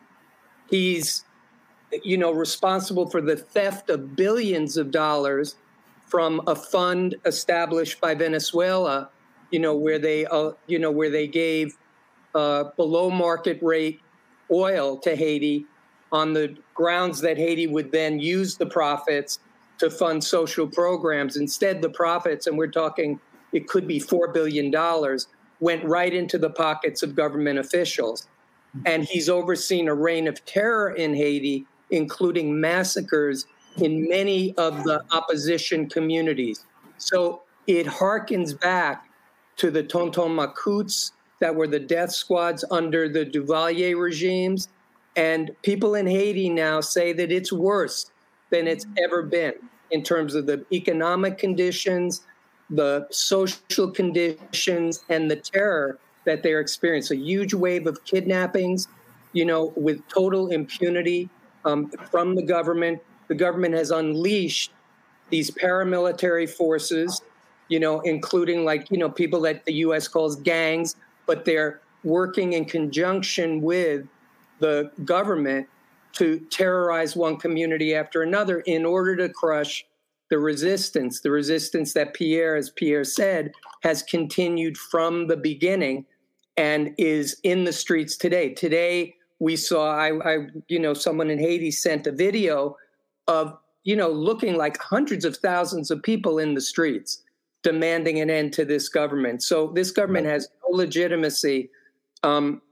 he's 0.69 1.25
you 2.03 2.19
know 2.19 2.33
responsible 2.33 3.09
for 3.09 3.21
the 3.21 3.37
theft 3.37 3.91
of 3.91 4.17
billions 4.17 4.77
of 4.77 4.91
dollars 4.91 5.57
from 6.07 6.41
a 6.47 6.55
fund 6.55 7.15
established 7.25 8.01
by 8.01 8.15
Venezuela, 8.15 9.11
you 9.51 9.59
know, 9.59 9.75
where 9.75 9.99
they 9.99 10.27
uh, 10.27 10.53
you 10.67 10.79
know 10.79 10.91
where 10.91 11.11
they 11.11 11.27
gave 11.27 11.77
uh, 12.35 12.65
below 12.77 13.11
market 13.11 13.59
rate 13.63 14.01
oil 14.51 14.99
to 14.99 15.17
Haiti 15.17 15.67
on 16.13 16.33
the 16.33 16.57
grounds 16.75 17.21
that 17.21 17.37
Haiti 17.37 17.67
would 17.67 17.91
then 17.91 18.21
use 18.21 18.57
the 18.57 18.67
profits 18.67 19.39
to 19.85 19.91
fund 19.91 20.25
social 20.25 20.67
programs. 20.67 21.37
Instead, 21.37 21.83
the 21.83 21.91
profits, 21.91 22.47
and 22.47 22.57
we're 22.57 22.67
talking, 22.67 23.21
it 23.53 23.69
could 23.69 23.87
be 23.87 24.01
$4 24.01 24.33
billion, 24.33 24.73
went 25.61 25.85
right 25.85 26.13
into 26.13 26.39
the 26.39 26.51
pockets 26.51 27.03
of 27.03 27.15
government 27.15 27.59
officials. 27.59 28.27
And 28.87 29.05
he's 29.05 29.29
overseen 29.29 29.87
a 29.89 29.95
reign 29.95 30.27
of 30.27 30.45
terror 30.47 30.91
in 30.91 31.15
Haiti, 31.15 31.67
including 31.91 32.61
massacres 32.61 33.47
in 33.77 34.09
many 34.09 34.55
of 34.57 34.83
the 34.85 35.05
opposition 35.13 35.89
communities. 35.89 36.65
So 36.97 37.43
it 37.67 37.87
harkens 37.87 38.59
back 38.59 39.09
to 39.57 39.71
the 39.71 39.83
Tonton 39.83 40.37
Macoutes 40.37 41.13
that 41.41 41.55
were 41.55 41.69
the 41.69 41.79
death 41.79 42.13
squads 42.13 42.65
under 42.71 43.09
the 43.09 43.25
Duvalier 43.25 44.01
regimes. 44.01 44.69
And 45.15 45.51
people 45.63 45.95
in 45.95 46.07
Haiti 46.07 46.49
now 46.49 46.81
say 46.81 47.13
that 47.13 47.31
it's 47.31 47.53
worse 47.53 48.11
than 48.55 48.69
it's 48.69 48.87
ever 49.03 49.21
been 49.21 49.55
in 49.91 50.05
terms 50.05 50.37
of 50.37 50.47
the 50.47 50.65
economic 50.73 51.39
conditions, 51.39 52.25
the 52.71 53.05
social 53.11 53.91
conditions, 53.91 55.05
and 55.09 55.29
the 55.29 55.35
terror 55.35 55.99
that 56.25 56.45
they're 56.45 56.61
experiencing. 56.61 57.21
A 57.21 57.25
huge 57.25 57.53
wave 57.53 57.89
of 57.89 58.03
kidnappings, 58.05 58.87
you 59.33 59.45
know, 59.45 59.73
with 59.75 60.07
total 60.09 60.51
impunity 60.53 61.29
um, 61.65 61.91
from 62.13 62.37
the 62.37 62.45
government. 62.45 63.03
The 63.27 63.35
government 63.35 63.75
has 63.75 63.91
unleashed 63.91 64.71
these 65.31 65.51
paramilitary 65.51 66.49
forces, 66.49 67.23
you 67.67 67.81
know, 67.81 68.01
including 68.03 68.65
like, 68.65 68.89
you 68.89 68.99
know, 68.99 69.11
people 69.11 69.41
that 69.41 69.65
the 69.65 69.75
US 69.87 70.07
calls 70.07 70.37
gangs, 70.37 70.95
but 71.27 71.45
they're 71.45 71.81
working 72.05 72.53
in 72.53 72.67
conjunction 72.67 73.63
with 73.63 74.07
the 74.61 74.93
government 75.05 75.67
to 76.15 76.41
terrorize 76.51 77.17
one 77.17 77.37
community 77.37 77.95
after 77.95 78.23
another 78.23 78.61
in 78.61 78.85
order 78.85 79.17
to 79.17 79.29
crush 79.29 79.85
the 80.31 80.39
resistance, 80.39 81.21
the 81.21 81.31
resistance 81.31 81.93
that 81.93 82.15
Pierre, 82.15 82.57
as 82.57 82.71
Pierre 82.71 83.05
said, 83.05 83.53
has 83.83 84.03
continued 84.03 84.77
from 84.77 85.27
the 85.27 85.37
beginning 85.37 86.07
and 86.57 86.95
is 86.99 87.39
in 87.43 87.65
the 87.65 87.73
streets 87.73 88.17
today. 88.17 88.55
Today, 88.55 89.15
we 89.39 89.57
saw, 89.57 89.91
I, 89.91 90.19
I, 90.25 90.47
you 90.69 90.79
know, 90.79 90.95
someone 90.95 91.31
in 91.31 91.39
Haiti 91.39 91.71
sent 91.71 92.07
a 92.07 92.13
video 92.13 92.77
of, 93.29 93.57
you 93.83 93.97
know, 93.97 94.09
looking 94.09 94.57
like 94.57 94.79
hundreds 94.79 95.25
of 95.25 95.37
thousands 95.37 95.91
of 95.91 96.03
people 96.03 96.39
in 96.39 96.55
the 96.55 96.61
streets 96.61 97.23
demanding 97.63 98.21
an 98.21 98.31
end 98.31 98.53
to 98.55 98.65
this 98.65 98.89
government. 98.89 99.43
So 99.43 99.73
this 99.75 99.91
government 99.91 100.27
has 100.27 100.49
no 100.63 100.77
legitimacy, 100.77 101.71
um, 102.23 102.63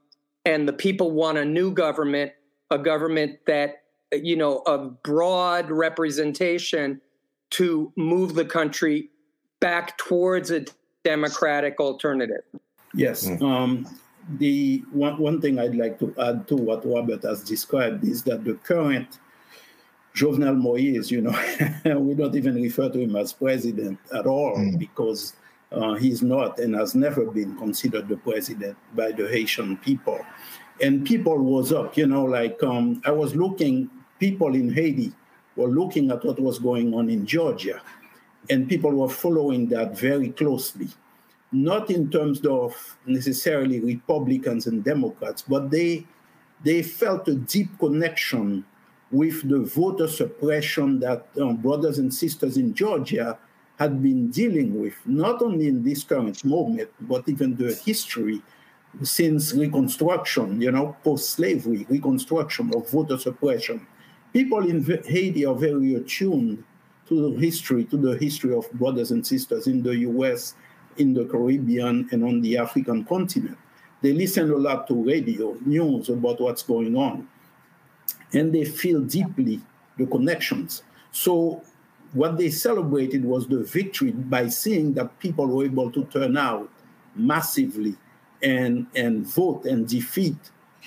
and 0.44 0.66
the 0.68 0.72
people 0.72 1.10
want 1.10 1.38
a 1.38 1.44
new 1.44 1.72
government 1.72 2.32
a 2.72 2.78
government 2.78 3.38
that, 3.46 3.82
you 4.12 4.34
know, 4.34 4.62
of 4.66 5.02
broad 5.02 5.70
representation 5.70 7.00
to 7.50 7.92
move 7.96 8.34
the 8.34 8.44
country 8.44 9.10
back 9.60 9.96
towards 9.98 10.50
a 10.50 10.64
democratic 11.04 11.78
alternative. 11.78 12.42
Yes. 12.94 13.28
Mm. 13.28 13.42
Um, 13.42 13.98
the 14.38 14.82
one, 14.90 15.18
one 15.18 15.40
thing 15.40 15.58
I'd 15.58 15.74
like 15.74 15.98
to 15.98 16.14
add 16.18 16.48
to 16.48 16.56
what 16.56 16.86
Robert 16.86 17.22
has 17.22 17.42
described 17.42 18.04
is 18.04 18.22
that 18.24 18.44
the 18.44 18.54
current 18.54 19.18
Jovenel 20.14 20.56
Moise, 20.56 21.10
you 21.10 21.20
know, 21.20 21.36
we 22.00 22.14
don't 22.14 22.34
even 22.34 22.54
refer 22.54 22.88
to 22.88 23.00
him 23.00 23.16
as 23.16 23.32
president 23.32 23.98
at 24.14 24.26
all 24.26 24.56
mm. 24.56 24.78
because 24.78 25.34
uh, 25.72 25.94
he's 25.94 26.22
not 26.22 26.58
and 26.58 26.74
has 26.74 26.94
never 26.94 27.24
been 27.24 27.56
considered 27.56 28.08
the 28.08 28.16
president 28.16 28.76
by 28.94 29.10
the 29.12 29.26
Haitian 29.28 29.76
people 29.78 30.20
and 30.80 31.06
people 31.06 31.38
was 31.38 31.72
up, 31.72 31.96
you 31.96 32.06
know, 32.06 32.24
like 32.24 32.62
um, 32.62 33.02
I 33.04 33.10
was 33.10 33.34
looking, 33.34 33.90
people 34.18 34.54
in 34.54 34.72
Haiti 34.72 35.12
were 35.56 35.68
looking 35.68 36.10
at 36.10 36.24
what 36.24 36.40
was 36.40 36.58
going 36.58 36.94
on 36.94 37.10
in 37.10 37.26
Georgia, 37.26 37.80
and 38.50 38.68
people 38.68 38.92
were 38.92 39.08
following 39.08 39.68
that 39.68 39.98
very 39.98 40.30
closely. 40.30 40.88
Not 41.52 41.90
in 41.90 42.10
terms 42.10 42.44
of 42.46 42.96
necessarily 43.06 43.80
Republicans 43.80 44.66
and 44.66 44.82
Democrats, 44.82 45.42
but 45.42 45.70
they 45.70 46.06
they 46.64 46.82
felt 46.82 47.28
a 47.28 47.34
deep 47.34 47.78
connection 47.78 48.64
with 49.10 49.46
the 49.48 49.60
voter 49.60 50.08
suppression 50.08 51.00
that 51.00 51.26
um, 51.40 51.56
brothers 51.56 51.98
and 51.98 52.12
sisters 52.12 52.56
in 52.56 52.72
Georgia 52.72 53.38
had 53.78 54.02
been 54.02 54.30
dealing 54.30 54.80
with, 54.80 54.94
not 55.04 55.42
only 55.42 55.66
in 55.66 55.82
this 55.82 56.04
current 56.04 56.44
moment, 56.44 56.88
but 57.00 57.28
even 57.28 57.56
the 57.56 57.74
history 57.74 58.40
since 59.02 59.52
Reconstruction, 59.54 60.60
you 60.60 60.70
know, 60.70 60.96
post 61.02 61.30
slavery, 61.30 61.86
Reconstruction 61.88 62.72
of 62.74 62.90
voter 62.90 63.18
suppression. 63.18 63.86
People 64.32 64.68
in 64.68 64.84
Haiti 65.06 65.44
are 65.44 65.54
very 65.54 65.94
attuned 65.94 66.64
to 67.08 67.32
the 67.32 67.40
history, 67.40 67.84
to 67.86 67.96
the 67.96 68.16
history 68.18 68.54
of 68.54 68.70
brothers 68.72 69.10
and 69.10 69.26
sisters 69.26 69.66
in 69.66 69.82
the 69.82 69.96
US, 69.96 70.54
in 70.96 71.14
the 71.14 71.24
Caribbean, 71.24 72.08
and 72.12 72.24
on 72.24 72.40
the 72.40 72.58
African 72.58 73.04
continent. 73.04 73.58
They 74.02 74.12
listen 74.12 74.50
a 74.50 74.56
lot 74.56 74.86
to 74.88 74.94
radio, 74.94 75.56
news 75.64 76.08
about 76.08 76.40
what's 76.40 76.62
going 76.62 76.96
on, 76.96 77.28
and 78.32 78.52
they 78.52 78.64
feel 78.64 79.00
deeply 79.00 79.60
the 79.96 80.06
connections. 80.06 80.82
So, 81.12 81.62
what 82.12 82.36
they 82.36 82.50
celebrated 82.50 83.24
was 83.24 83.46
the 83.46 83.62
victory 83.62 84.10
by 84.10 84.48
seeing 84.48 84.92
that 84.94 85.18
people 85.18 85.46
were 85.46 85.64
able 85.64 85.90
to 85.92 86.04
turn 86.04 86.36
out 86.36 86.68
massively 87.14 87.96
and, 88.42 88.86
and 88.94 89.26
vote 89.26 89.64
and 89.64 89.88
defeat 89.88 90.36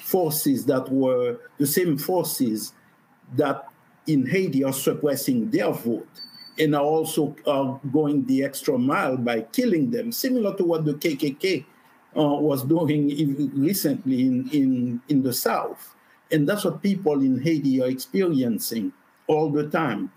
forces 0.04 0.66
that 0.66 0.90
were 0.92 1.38
the 1.58 1.66
same 1.66 1.98
forces 1.98 2.74
that 3.36 3.68
in 4.08 4.26
Haiti 4.26 4.64
are 4.64 4.74
suppressing 4.74 5.50
their 5.50 5.72
vote 5.72 6.08
and 6.60 6.76
are 6.76 6.84
also 6.84 7.36
uh, 7.46 7.78
going 7.92 8.26
the 8.26 8.44
extra 8.44 8.78
mile 8.78 9.18
by 9.18 9.42
killing 9.42 9.92
them, 9.92 10.12
similar 10.12 10.56
to 10.56 10.64
what 10.64 10.86
the 10.86 10.94
KKK 10.94 11.66
uh, 12.18 12.24
was 12.24 12.64
doing 12.64 13.52
recently 13.56 14.22
in, 14.22 14.50
in, 14.52 15.02
in 15.10 15.24
the 15.24 15.34
South. 15.34 15.96
And 16.32 16.48
that's 16.48 16.64
what 16.64 16.82
people 16.82 17.22
in 17.22 17.42
Haiti 17.42 17.82
are 17.82 17.88
experiencing 17.88 18.94
all 19.28 19.50
the 19.50 19.68
time, 19.70 20.12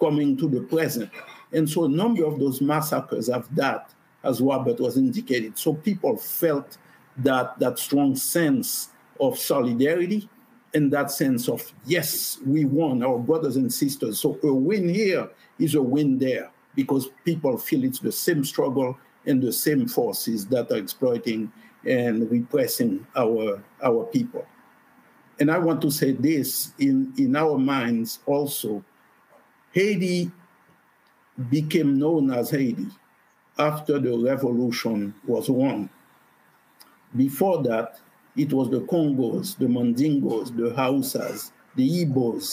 coming 0.00 0.36
to 0.38 0.48
the 0.48 0.60
present. 0.62 1.10
And 1.52 1.68
so 1.68 1.84
a 1.84 1.88
number 1.88 2.24
of 2.24 2.38
those 2.38 2.60
massacres 2.60 3.28
have 3.28 3.54
that 3.54 3.94
as 4.26 4.40
Robert 4.40 4.80
was 4.80 4.96
indicated. 4.96 5.56
So 5.56 5.74
people 5.74 6.16
felt 6.16 6.78
that, 7.18 7.58
that 7.58 7.78
strong 7.78 8.16
sense 8.16 8.90
of 9.20 9.38
solidarity 9.38 10.28
and 10.74 10.92
that 10.92 11.10
sense 11.10 11.48
of, 11.48 11.72
yes, 11.86 12.38
we 12.44 12.64
won, 12.64 13.02
our 13.02 13.18
brothers 13.18 13.56
and 13.56 13.72
sisters. 13.72 14.20
So 14.20 14.38
a 14.42 14.52
win 14.52 14.88
here 14.88 15.30
is 15.58 15.74
a 15.74 15.82
win 15.82 16.18
there 16.18 16.50
because 16.74 17.08
people 17.24 17.56
feel 17.56 17.84
it's 17.84 18.00
the 18.00 18.12
same 18.12 18.44
struggle 18.44 18.98
and 19.24 19.42
the 19.42 19.52
same 19.52 19.88
forces 19.88 20.46
that 20.48 20.70
are 20.70 20.76
exploiting 20.76 21.50
and 21.86 22.30
repressing 22.30 23.06
our, 23.16 23.62
our 23.82 24.04
people. 24.04 24.44
And 25.38 25.50
I 25.50 25.58
want 25.58 25.80
to 25.82 25.90
say 25.90 26.12
this 26.12 26.72
in, 26.78 27.12
in 27.16 27.36
our 27.36 27.58
minds 27.58 28.20
also 28.26 28.84
Haiti 29.72 30.30
became 31.50 31.98
known 31.98 32.30
as 32.30 32.50
Haiti 32.50 32.86
after 33.58 33.98
the 33.98 34.16
revolution 34.18 35.14
was 35.26 35.48
won. 35.48 35.88
Before 37.14 37.62
that, 37.62 37.98
it 38.36 38.52
was 38.52 38.70
the 38.70 38.80
Congos, 38.80 39.56
the 39.56 39.66
Mandingos, 39.66 40.54
the 40.54 40.70
Hausas, 40.74 41.52
the 41.74 42.04
Igbos, 42.04 42.52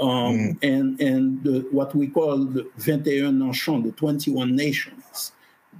um, 0.00 0.08
mm. 0.08 0.58
and, 0.62 1.00
and 1.00 1.42
the, 1.42 1.66
what 1.70 1.94
we 1.94 2.08
call 2.08 2.44
the 2.44 2.68
21 2.82 3.38
Nations, 3.38 3.84
the 3.84 3.92
21 3.92 4.54
nations, 4.56 5.32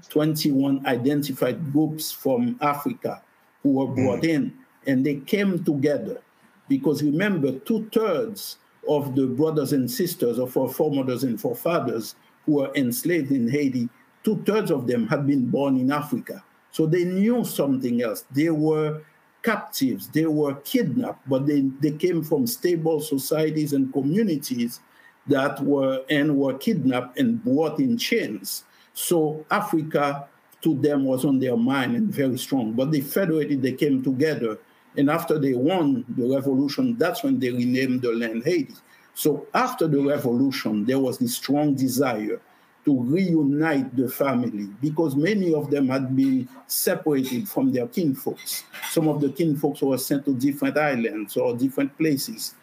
21 0.08 0.86
identified 0.86 1.72
groups 1.72 2.10
from 2.10 2.56
Africa 2.60 3.22
who 3.62 3.70
were 3.70 3.86
brought 3.86 4.22
mm. 4.22 4.28
in. 4.28 4.54
And 4.86 5.04
they 5.04 5.16
came 5.16 5.64
together 5.64 6.20
because 6.68 7.02
remember, 7.02 7.58
two 7.60 7.88
thirds 7.92 8.58
of 8.88 9.14
the 9.14 9.26
brothers 9.26 9.72
and 9.72 9.90
sisters 9.90 10.38
of 10.38 10.56
our 10.56 10.68
foremothers 10.68 11.24
and 11.24 11.40
forefathers 11.40 12.14
who 12.46 12.52
were 12.52 12.70
enslaved 12.74 13.30
in 13.30 13.48
Haiti, 13.48 13.88
two 14.24 14.42
thirds 14.44 14.70
of 14.70 14.86
them 14.86 15.06
had 15.06 15.26
been 15.26 15.46
born 15.46 15.76
in 15.76 15.92
Africa. 15.92 16.42
So 16.70 16.86
they 16.86 17.04
knew 17.04 17.44
something 17.44 18.02
else. 18.02 18.24
They 18.32 18.50
were 18.50 19.02
captives, 19.42 20.08
they 20.08 20.26
were 20.26 20.54
kidnapped, 20.54 21.28
but 21.28 21.46
they, 21.46 21.60
they 21.80 21.92
came 21.92 22.24
from 22.24 22.46
stable 22.46 23.00
societies 23.00 23.74
and 23.74 23.92
communities 23.92 24.80
that 25.26 25.60
were 25.60 26.02
and 26.08 26.36
were 26.36 26.54
kidnapped 26.54 27.18
and 27.18 27.44
brought 27.44 27.78
in 27.78 27.98
chains. 27.98 28.64
So 28.94 29.44
Africa 29.50 30.26
to 30.62 30.74
them 30.80 31.04
was 31.04 31.26
on 31.26 31.38
their 31.38 31.58
mind 31.58 31.94
and 31.94 32.08
very 32.08 32.38
strong. 32.38 32.72
But 32.72 32.90
they 32.90 33.02
federated, 33.02 33.60
they 33.60 33.72
came 33.72 34.02
together 34.02 34.58
and 34.96 35.10
after 35.10 35.38
they 35.38 35.54
won 35.54 36.04
the 36.16 36.34
revolution, 36.34 36.96
that's 36.98 37.22
when 37.22 37.38
they 37.38 37.50
renamed 37.50 38.02
the 38.02 38.12
land 38.12 38.44
Haiti. 38.44 38.74
So 39.14 39.46
after 39.54 39.86
the 39.86 40.00
revolution, 40.00 40.84
there 40.84 40.98
was 40.98 41.18
this 41.18 41.36
strong 41.36 41.74
desire 41.74 42.40
to 42.84 43.00
reunite 43.00 43.96
the 43.96 44.08
family 44.08 44.68
because 44.82 45.16
many 45.16 45.54
of 45.54 45.70
them 45.70 45.88
had 45.88 46.14
been 46.14 46.48
separated 46.66 47.48
from 47.48 47.72
their 47.72 47.86
kinfolks. 47.86 48.64
Some 48.90 49.08
of 49.08 49.20
the 49.20 49.30
kinfolks 49.30 49.80
were 49.82 49.98
sent 49.98 50.24
to 50.26 50.34
different 50.34 50.76
islands 50.76 51.36
or 51.36 51.56
different 51.56 51.96
places. 51.96 52.54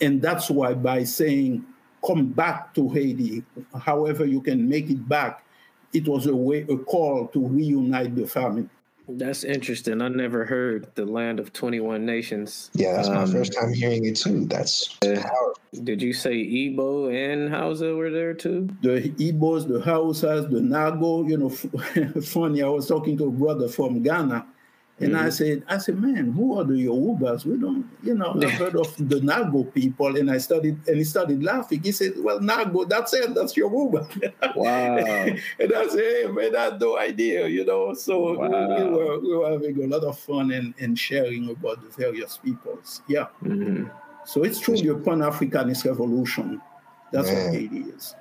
And 0.00 0.22
that's 0.22 0.48
why 0.48 0.74
by 0.74 1.04
saying, 1.04 1.64
come 2.06 2.26
back 2.26 2.72
to 2.74 2.88
Haiti, 2.88 3.42
however 3.80 4.24
you 4.24 4.40
can 4.40 4.68
make 4.68 4.90
it 4.90 5.08
back, 5.08 5.44
it 5.92 6.06
was 6.06 6.26
a 6.26 6.36
way, 6.36 6.62
a 6.68 6.76
call 6.76 7.26
to 7.28 7.46
reunite 7.46 8.14
the 8.14 8.26
family. 8.26 8.68
That's 9.08 9.44
interesting. 9.44 10.02
I 10.02 10.08
never 10.08 10.44
heard 10.44 10.88
the 10.94 11.06
land 11.06 11.40
of 11.40 11.52
21 11.52 12.04
nations. 12.04 12.70
Yeah, 12.74 12.92
that's 12.92 13.08
um, 13.08 13.14
my 13.14 13.26
first 13.26 13.54
time 13.54 13.72
hearing 13.72 14.04
it 14.04 14.16
too. 14.16 14.44
That's 14.44 14.96
uh, 15.02 15.22
Did 15.82 16.02
you 16.02 16.12
say 16.12 16.34
Igbo 16.34 17.12
and 17.12 17.52
Hausa 17.52 17.94
were 17.94 18.10
there 18.10 18.34
too? 18.34 18.68
The 18.82 19.10
Igbos, 19.18 19.66
the 19.66 19.80
Hausas, 19.80 20.50
the 20.50 20.60
Nago. 20.60 21.28
You 21.28 21.38
know, 21.38 22.20
funny, 22.20 22.62
I 22.62 22.68
was 22.68 22.86
talking 22.86 23.16
to 23.18 23.28
a 23.28 23.30
brother 23.30 23.68
from 23.68 24.02
Ghana 24.02 24.46
and 25.00 25.12
mm-hmm. 25.12 25.26
I 25.26 25.28
said, 25.28 25.62
I 25.68 25.78
said, 25.78 26.00
man, 26.00 26.32
who 26.32 26.58
are 26.58 26.64
the 26.64 26.74
Yorubas? 26.74 27.44
We 27.44 27.56
don't, 27.56 27.88
you 28.02 28.14
know, 28.14 28.34
I've 28.42 28.50
heard 28.52 28.74
of 28.74 28.96
the 28.96 29.20
Nago 29.20 29.72
people. 29.72 30.16
And 30.16 30.28
I 30.28 30.38
started, 30.38 30.76
and 30.88 30.96
he 30.96 31.04
started 31.04 31.40
laughing. 31.42 31.82
He 31.84 31.92
said, 31.92 32.14
well, 32.16 32.40
Nago, 32.40 32.88
that's 32.88 33.14
it. 33.14 33.32
That's 33.32 33.56
Yoruba. 33.56 34.08
Wow. 34.56 34.96
and 34.96 35.72
I 35.72 35.86
said, 35.88 36.00
hey, 36.00 36.26
man, 36.28 36.56
I 36.56 36.64
had 36.64 36.80
no 36.80 36.98
idea, 36.98 37.46
you 37.46 37.64
know. 37.64 37.94
So 37.94 38.38
wow. 38.38 38.48
we, 38.48 38.84
we, 38.84 38.90
were, 38.90 39.20
we 39.20 39.36
were 39.36 39.52
having 39.52 39.84
a 39.84 39.86
lot 39.86 40.02
of 40.02 40.18
fun 40.18 40.50
and, 40.50 40.74
and 40.80 40.98
sharing 40.98 41.48
about 41.48 41.80
the 41.80 41.90
various 41.90 42.36
peoples. 42.38 43.02
Yeah. 43.06 43.26
Mm-hmm. 43.44 43.86
So 44.24 44.42
it's 44.42 44.58
truly 44.58 44.88
a 44.88 44.96
Pan-Africanist 44.96 45.84
revolution. 45.84 46.60
That's 47.12 47.30
man. 47.30 47.52
what 47.52 47.54
it 47.54 47.72
is. 47.72 48.16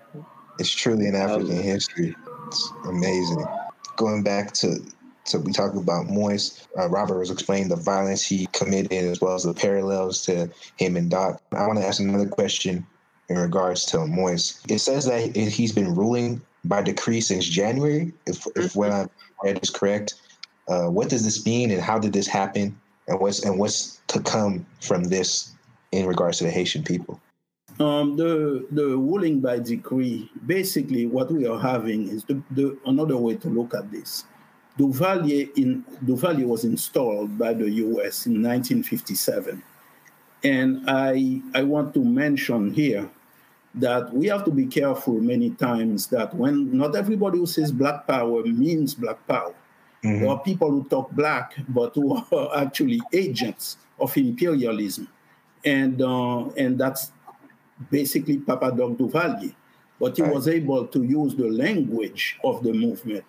It's 0.59 0.71
truly 0.71 1.07
an 1.07 1.15
African 1.15 1.61
history. 1.61 2.15
It's 2.47 2.71
amazing. 2.85 3.45
Going 3.95 4.21
back 4.21 4.53
to 4.53 4.79
so 5.27 5.39
we 5.39 5.51
talk 5.51 5.75
about 5.75 6.07
Moise. 6.07 6.67
Uh, 6.77 6.87
Robert 6.89 7.19
was 7.19 7.31
explaining 7.31 7.67
the 7.67 7.75
violence 7.75 8.23
he 8.23 8.47
committed 8.53 8.91
as 8.91 9.19
well 9.19 9.35
as 9.35 9.43
the 9.43 9.53
parallels 9.53 10.21
to 10.25 10.49
him 10.77 10.95
and 10.95 11.11
Doc. 11.11 11.41
I 11.51 11.67
want 11.67 11.79
to 11.79 11.85
ask 11.85 11.99
another 11.99 12.29
question 12.29 12.87
in 13.29 13.37
regards 13.37 13.85
to 13.87 14.07
Moise. 14.07 14.61
It 14.69 14.79
says 14.79 15.05
that 15.05 15.35
he's 15.35 15.73
been 15.73 15.93
ruling 15.93 16.41
by 16.63 16.81
decree 16.81 17.21
since 17.21 17.45
January, 17.45 18.13
if, 18.25 18.45
if 18.55 18.75
what 18.75 18.91
I 18.91 19.07
read 19.43 19.59
is 19.61 19.69
correct. 19.69 20.15
Uh, 20.67 20.87
what 20.87 21.09
does 21.09 21.23
this 21.23 21.45
mean, 21.45 21.71
and 21.71 21.81
how 21.81 21.97
did 21.97 22.13
this 22.13 22.27
happen, 22.27 22.77
and 23.07 23.19
what's 23.19 23.43
and 23.45 23.57
what's 23.57 24.01
to 24.07 24.19
come 24.19 24.65
from 24.81 25.05
this 25.05 25.53
in 25.91 26.05
regards 26.05 26.39
to 26.39 26.43
the 26.43 26.51
Haitian 26.51 26.83
people? 26.83 27.21
Um, 27.79 28.17
the 28.17 28.65
the 28.71 28.97
ruling 28.97 29.39
by 29.39 29.59
decree, 29.59 30.29
basically, 30.45 31.05
what 31.05 31.31
we 31.31 31.47
are 31.47 31.59
having 31.59 32.09
is 32.09 32.25
the, 32.25 32.41
the 32.51 32.77
another 32.85 33.15
way 33.15 33.35
to 33.35 33.47
look 33.47 33.73
at 33.73 33.91
this. 33.91 34.25
Duvalier, 34.77 35.49
in, 35.57 35.83
Duvalier 36.05 36.45
was 36.45 36.63
installed 36.63 37.37
by 37.37 37.53
the 37.53 37.69
US 37.69 38.25
in 38.27 38.43
1957. 38.43 39.63
And 40.43 40.83
I, 40.87 41.41
I 41.55 41.63
want 41.63 41.93
to 41.95 42.03
mention 42.03 42.73
here 42.73 43.09
that 43.75 44.13
we 44.13 44.27
have 44.27 44.45
to 44.45 44.51
be 44.51 44.65
careful 44.65 45.19
many 45.19 45.51
times 45.51 46.07
that 46.07 46.33
when 46.33 46.75
not 46.75 46.95
everybody 46.95 47.37
who 47.37 47.45
says 47.45 47.71
black 47.71 48.07
power 48.07 48.43
means 48.43 48.93
black 48.93 49.25
power. 49.27 49.53
Mm-hmm. 50.03 50.21
There 50.21 50.29
are 50.29 50.39
people 50.39 50.69
who 50.69 50.83
talk 50.83 51.11
black, 51.11 51.55
but 51.69 51.95
who 51.95 52.15
are 52.31 52.57
actually 52.57 53.01
agents 53.13 53.77
of 53.99 54.15
imperialism. 54.15 55.07
And, 55.65 56.01
uh, 56.01 56.45
and 56.49 56.79
that's 56.79 57.11
basically 57.89 58.37
Papa 58.37 58.71
Doc 58.71 58.91
Duvalier. 58.91 59.53
But 59.99 60.15
he 60.15 60.21
right. 60.21 60.33
was 60.33 60.47
able 60.47 60.85
to 60.85 61.03
use 61.03 61.35
the 61.35 61.49
language 61.49 62.37
of 62.43 62.63
the 62.63 62.71
movement 62.71 63.25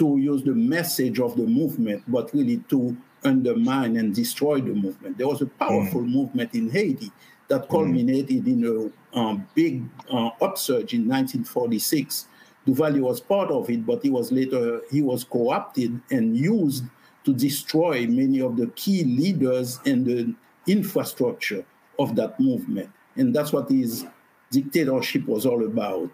to 0.00 0.16
use 0.16 0.42
the 0.42 0.54
message 0.54 1.20
of 1.20 1.36
the 1.36 1.46
movement, 1.46 2.02
but 2.08 2.32
really 2.32 2.56
to 2.70 2.96
undermine 3.22 3.98
and 3.98 4.14
destroy 4.14 4.58
the 4.58 4.72
movement. 4.72 5.18
There 5.18 5.28
was 5.28 5.42
a 5.42 5.46
powerful 5.46 6.00
mm. 6.00 6.08
movement 6.08 6.54
in 6.54 6.70
Haiti 6.70 7.12
that 7.48 7.64
mm. 7.64 7.68
culminated 7.68 8.44
mm. 8.44 8.46
in 8.46 8.92
a 9.14 9.18
um, 9.18 9.46
big 9.54 9.84
uh, 10.10 10.30
upsurge 10.40 10.94
in 10.94 11.06
1946. 11.06 12.28
Duvalier 12.66 13.02
was 13.02 13.20
part 13.20 13.50
of 13.50 13.68
it, 13.68 13.84
but 13.84 14.02
he 14.02 14.08
was 14.08 14.32
later 14.32 14.80
he 14.90 15.02
was 15.02 15.22
co-opted 15.22 16.00
and 16.10 16.34
used 16.34 16.84
to 17.24 17.34
destroy 17.34 18.06
many 18.06 18.40
of 18.40 18.56
the 18.56 18.68
key 18.68 19.04
leaders 19.04 19.80
and 19.84 20.06
the 20.06 20.34
infrastructure 20.66 21.62
of 21.98 22.16
that 22.16 22.40
movement. 22.40 22.88
And 23.16 23.36
that's 23.36 23.52
what 23.52 23.68
his 23.68 24.06
dictatorship 24.50 25.26
was 25.26 25.44
all 25.44 25.62
about. 25.66 26.08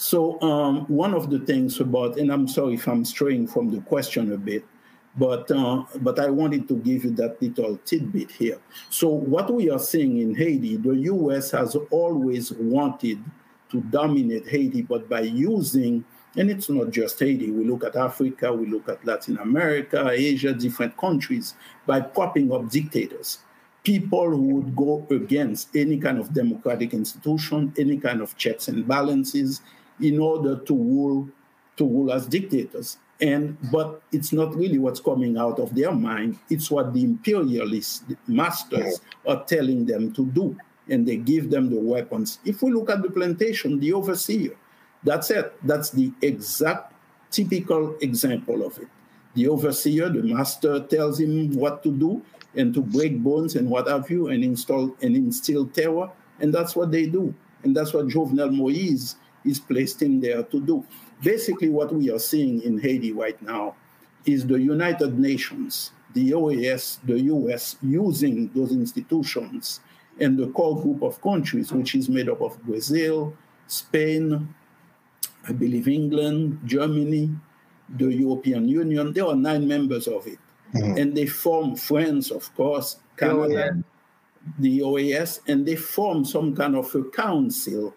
So 0.00 0.40
um, 0.40 0.86
one 0.86 1.12
of 1.12 1.28
the 1.28 1.40
things 1.40 1.78
about, 1.78 2.16
and 2.16 2.32
I'm 2.32 2.48
sorry 2.48 2.72
if 2.72 2.88
I'm 2.88 3.04
straying 3.04 3.48
from 3.48 3.70
the 3.70 3.82
question 3.82 4.32
a 4.32 4.38
bit, 4.38 4.64
but 5.18 5.50
uh, 5.50 5.84
but 6.00 6.18
I 6.18 6.30
wanted 6.30 6.68
to 6.68 6.76
give 6.76 7.04
you 7.04 7.10
that 7.16 7.36
little 7.42 7.76
tidbit 7.84 8.30
here. 8.30 8.58
So 8.88 9.10
what 9.10 9.52
we 9.52 9.68
are 9.68 9.78
seeing 9.78 10.16
in 10.16 10.34
Haiti, 10.34 10.78
the 10.78 10.94
U.S. 11.12 11.50
has 11.50 11.76
always 11.90 12.50
wanted 12.50 13.22
to 13.72 13.80
dominate 13.90 14.48
Haiti, 14.48 14.80
but 14.80 15.06
by 15.06 15.20
using 15.20 16.06
and 16.34 16.50
it's 16.50 16.70
not 16.70 16.92
just 16.92 17.20
Haiti. 17.20 17.50
We 17.50 17.64
look 17.64 17.84
at 17.84 17.94
Africa, 17.94 18.54
we 18.54 18.64
look 18.64 18.88
at 18.88 19.04
Latin 19.04 19.36
America, 19.36 20.08
Asia, 20.08 20.54
different 20.54 20.96
countries, 20.96 21.56
by 21.84 22.00
propping 22.00 22.50
up 22.52 22.70
dictators. 22.70 23.40
People 23.84 24.30
who 24.30 24.54
would 24.54 24.74
go 24.74 25.06
against 25.10 25.76
any 25.76 25.98
kind 25.98 26.18
of 26.18 26.32
democratic 26.32 26.94
institution, 26.94 27.74
any 27.76 27.98
kind 27.98 28.22
of 28.22 28.34
checks 28.38 28.68
and 28.68 28.88
balances, 28.88 29.60
in 30.02 30.18
order 30.18 30.56
to 30.56 30.74
rule 30.74 31.28
to 31.76 31.86
rule 31.86 32.12
as 32.12 32.26
dictators. 32.26 32.98
And 33.20 33.56
but 33.70 34.02
it's 34.12 34.32
not 34.32 34.54
really 34.54 34.78
what's 34.78 35.00
coming 35.00 35.36
out 35.36 35.58
of 35.58 35.74
their 35.74 35.92
mind. 35.92 36.38
It's 36.48 36.70
what 36.70 36.94
the 36.94 37.02
imperialist 37.02 38.04
masters 38.26 39.00
are 39.26 39.44
telling 39.44 39.86
them 39.86 40.12
to 40.14 40.24
do. 40.26 40.56
And 40.88 41.06
they 41.06 41.16
give 41.16 41.50
them 41.50 41.70
the 41.70 41.78
weapons. 41.78 42.38
If 42.44 42.62
we 42.62 42.72
look 42.72 42.90
at 42.90 43.02
the 43.02 43.10
plantation, 43.10 43.78
the 43.78 43.92
overseer, 43.92 44.56
that's 45.04 45.30
it. 45.30 45.54
That's 45.64 45.90
the 45.90 46.12
exact 46.22 46.94
typical 47.30 47.94
example 48.00 48.64
of 48.64 48.78
it. 48.78 48.88
The 49.34 49.48
overseer, 49.48 50.08
the 50.08 50.22
master 50.22 50.80
tells 50.80 51.20
him 51.20 51.54
what 51.54 51.82
to 51.84 51.92
do 51.92 52.22
and 52.56 52.74
to 52.74 52.80
break 52.80 53.18
bones 53.22 53.54
and 53.54 53.70
what 53.70 53.86
have 53.86 54.10
you 54.10 54.28
and 54.28 54.42
install 54.42 54.96
and 55.02 55.14
instill 55.14 55.66
terror. 55.66 56.10
And 56.40 56.52
that's 56.52 56.74
what 56.74 56.90
they 56.90 57.06
do. 57.06 57.32
And 57.62 57.76
that's 57.76 57.92
what 57.92 58.08
Jovenel 58.08 58.52
Moise 58.52 59.16
is 59.44 59.58
placed 59.58 60.02
in 60.02 60.20
there 60.20 60.42
to 60.44 60.60
do. 60.60 60.84
Basically, 61.22 61.68
what 61.68 61.92
we 61.94 62.10
are 62.10 62.18
seeing 62.18 62.62
in 62.62 62.78
Haiti 62.78 63.12
right 63.12 63.40
now 63.42 63.76
is 64.24 64.46
the 64.46 64.60
United 64.60 65.18
Nations, 65.18 65.92
the 66.14 66.30
OAS, 66.32 66.98
the 67.04 67.20
US, 67.20 67.76
using 67.82 68.50
those 68.54 68.72
institutions 68.72 69.80
and 70.18 70.38
the 70.38 70.48
core 70.48 70.80
group 70.80 71.02
of 71.02 71.20
countries, 71.22 71.72
which 71.72 71.94
is 71.94 72.08
made 72.08 72.28
up 72.28 72.40
of 72.40 72.62
Brazil, 72.62 73.34
Spain, 73.66 74.54
I 75.48 75.52
believe 75.52 75.88
England, 75.88 76.60
Germany, 76.64 77.30
the 77.88 78.12
European 78.12 78.68
Union. 78.68 79.12
There 79.12 79.26
are 79.26 79.36
nine 79.36 79.66
members 79.66 80.06
of 80.06 80.26
it. 80.26 80.38
Mm-hmm. 80.74 80.98
And 80.98 81.16
they 81.16 81.26
form 81.26 81.76
friends, 81.76 82.30
of 82.30 82.54
course, 82.54 82.96
Canada, 83.16 83.82
the 84.58 84.80
OAS, 84.80 85.40
and 85.48 85.66
they 85.66 85.76
form 85.76 86.24
some 86.24 86.54
kind 86.54 86.76
of 86.76 86.94
a 86.94 87.04
council 87.04 87.94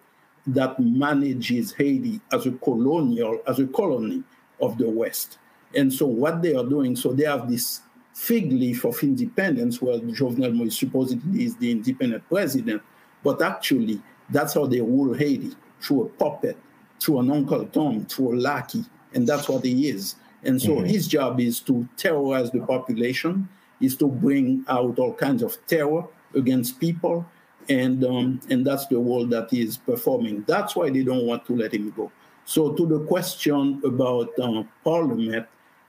that 0.47 0.79
manages 0.79 1.73
Haiti 1.73 2.19
as 2.31 2.45
a 2.45 2.51
colonial, 2.51 3.39
as 3.47 3.59
a 3.59 3.67
colony 3.67 4.23
of 4.61 4.77
the 4.77 4.89
West. 4.89 5.37
And 5.75 5.91
so 5.91 6.05
what 6.05 6.41
they 6.41 6.53
are 6.55 6.65
doing, 6.65 6.95
so 6.95 7.13
they 7.13 7.25
have 7.25 7.49
this 7.49 7.81
fig 8.13 8.51
leaf 8.51 8.85
of 8.85 9.01
independence 9.01 9.81
where 9.81 9.99
Jovenel 9.99 10.53
Moïse 10.53 10.73
supposedly 10.73 11.45
is 11.45 11.55
the 11.57 11.71
independent 11.71 12.27
president, 12.29 12.81
but 13.23 13.41
actually 13.41 14.01
that's 14.29 14.53
how 14.53 14.65
they 14.65 14.81
rule 14.81 15.13
Haiti, 15.13 15.55
through 15.81 16.03
a 16.03 16.09
puppet, 16.09 16.57
through 16.99 17.19
an 17.19 17.31
Uncle 17.31 17.65
Tom, 17.65 18.05
through 18.05 18.35
a 18.35 18.37
lackey, 18.37 18.85
and 19.13 19.27
that's 19.27 19.49
what 19.49 19.63
he 19.63 19.89
is. 19.89 20.15
And 20.43 20.61
so 20.61 20.75
mm-hmm. 20.75 20.85
his 20.85 21.07
job 21.07 21.39
is 21.39 21.59
to 21.61 21.87
terrorize 21.97 22.51
the 22.51 22.59
population, 22.61 23.47
is 23.81 23.95
to 23.97 24.07
bring 24.07 24.63
out 24.67 24.99
all 24.99 25.13
kinds 25.13 25.41
of 25.41 25.57
terror 25.67 26.05
against 26.35 26.79
people, 26.79 27.25
and 27.69 28.03
um, 28.03 28.39
and 28.49 28.65
that's 28.65 28.87
the 28.87 28.97
role 28.97 29.25
that 29.27 29.53
is 29.53 29.77
performing. 29.77 30.43
That's 30.47 30.75
why 30.75 30.89
they 30.89 31.03
don't 31.03 31.25
want 31.25 31.45
to 31.47 31.55
let 31.55 31.73
him 31.73 31.91
go. 31.91 32.11
So 32.45 32.73
to 32.73 32.85
the 32.85 32.99
question 33.05 33.81
about 33.85 34.37
uh, 34.39 34.63
Parliament, 34.83 35.47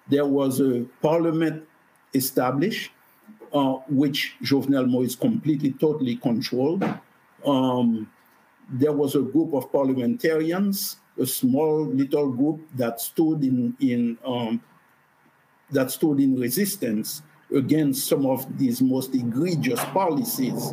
there 0.08 0.26
was 0.26 0.60
a 0.60 0.84
Parliament 1.02 1.66
established, 2.14 2.92
uh, 3.52 3.74
which 3.88 4.36
Jovenel 4.42 4.86
Moïse 4.86 5.18
completely, 5.18 5.72
totally 5.72 6.16
controlled. 6.16 6.84
Um, 7.44 8.10
there 8.70 8.92
was 8.92 9.14
a 9.14 9.20
group 9.20 9.52
of 9.52 9.70
parliamentarians, 9.70 10.96
a 11.18 11.26
small 11.26 11.84
little 11.84 12.30
group 12.30 12.60
that 12.74 13.00
stood 13.00 13.44
in 13.44 13.76
in 13.80 14.16
um, 14.24 14.62
that 15.70 15.90
stood 15.90 16.20
in 16.20 16.38
resistance 16.38 17.22
against 17.54 18.06
some 18.06 18.26
of 18.26 18.58
these 18.58 18.82
most 18.82 19.14
egregious 19.14 19.82
policies. 19.86 20.72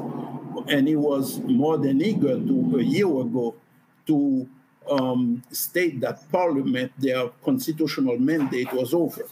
And 0.68 0.88
he 0.88 0.96
was 0.96 1.40
more 1.40 1.78
than 1.78 2.02
eager 2.02 2.40
to, 2.40 2.78
a 2.78 2.84
year 2.84 3.08
ago, 3.08 3.56
to 4.08 4.50
um, 4.90 5.44
state 5.52 6.00
that 6.02 6.30
Parliament, 6.32 6.92
their 6.98 7.30
constitutional 7.44 8.18
mandate 8.18 8.72
was 8.74 8.94
over 8.94 9.24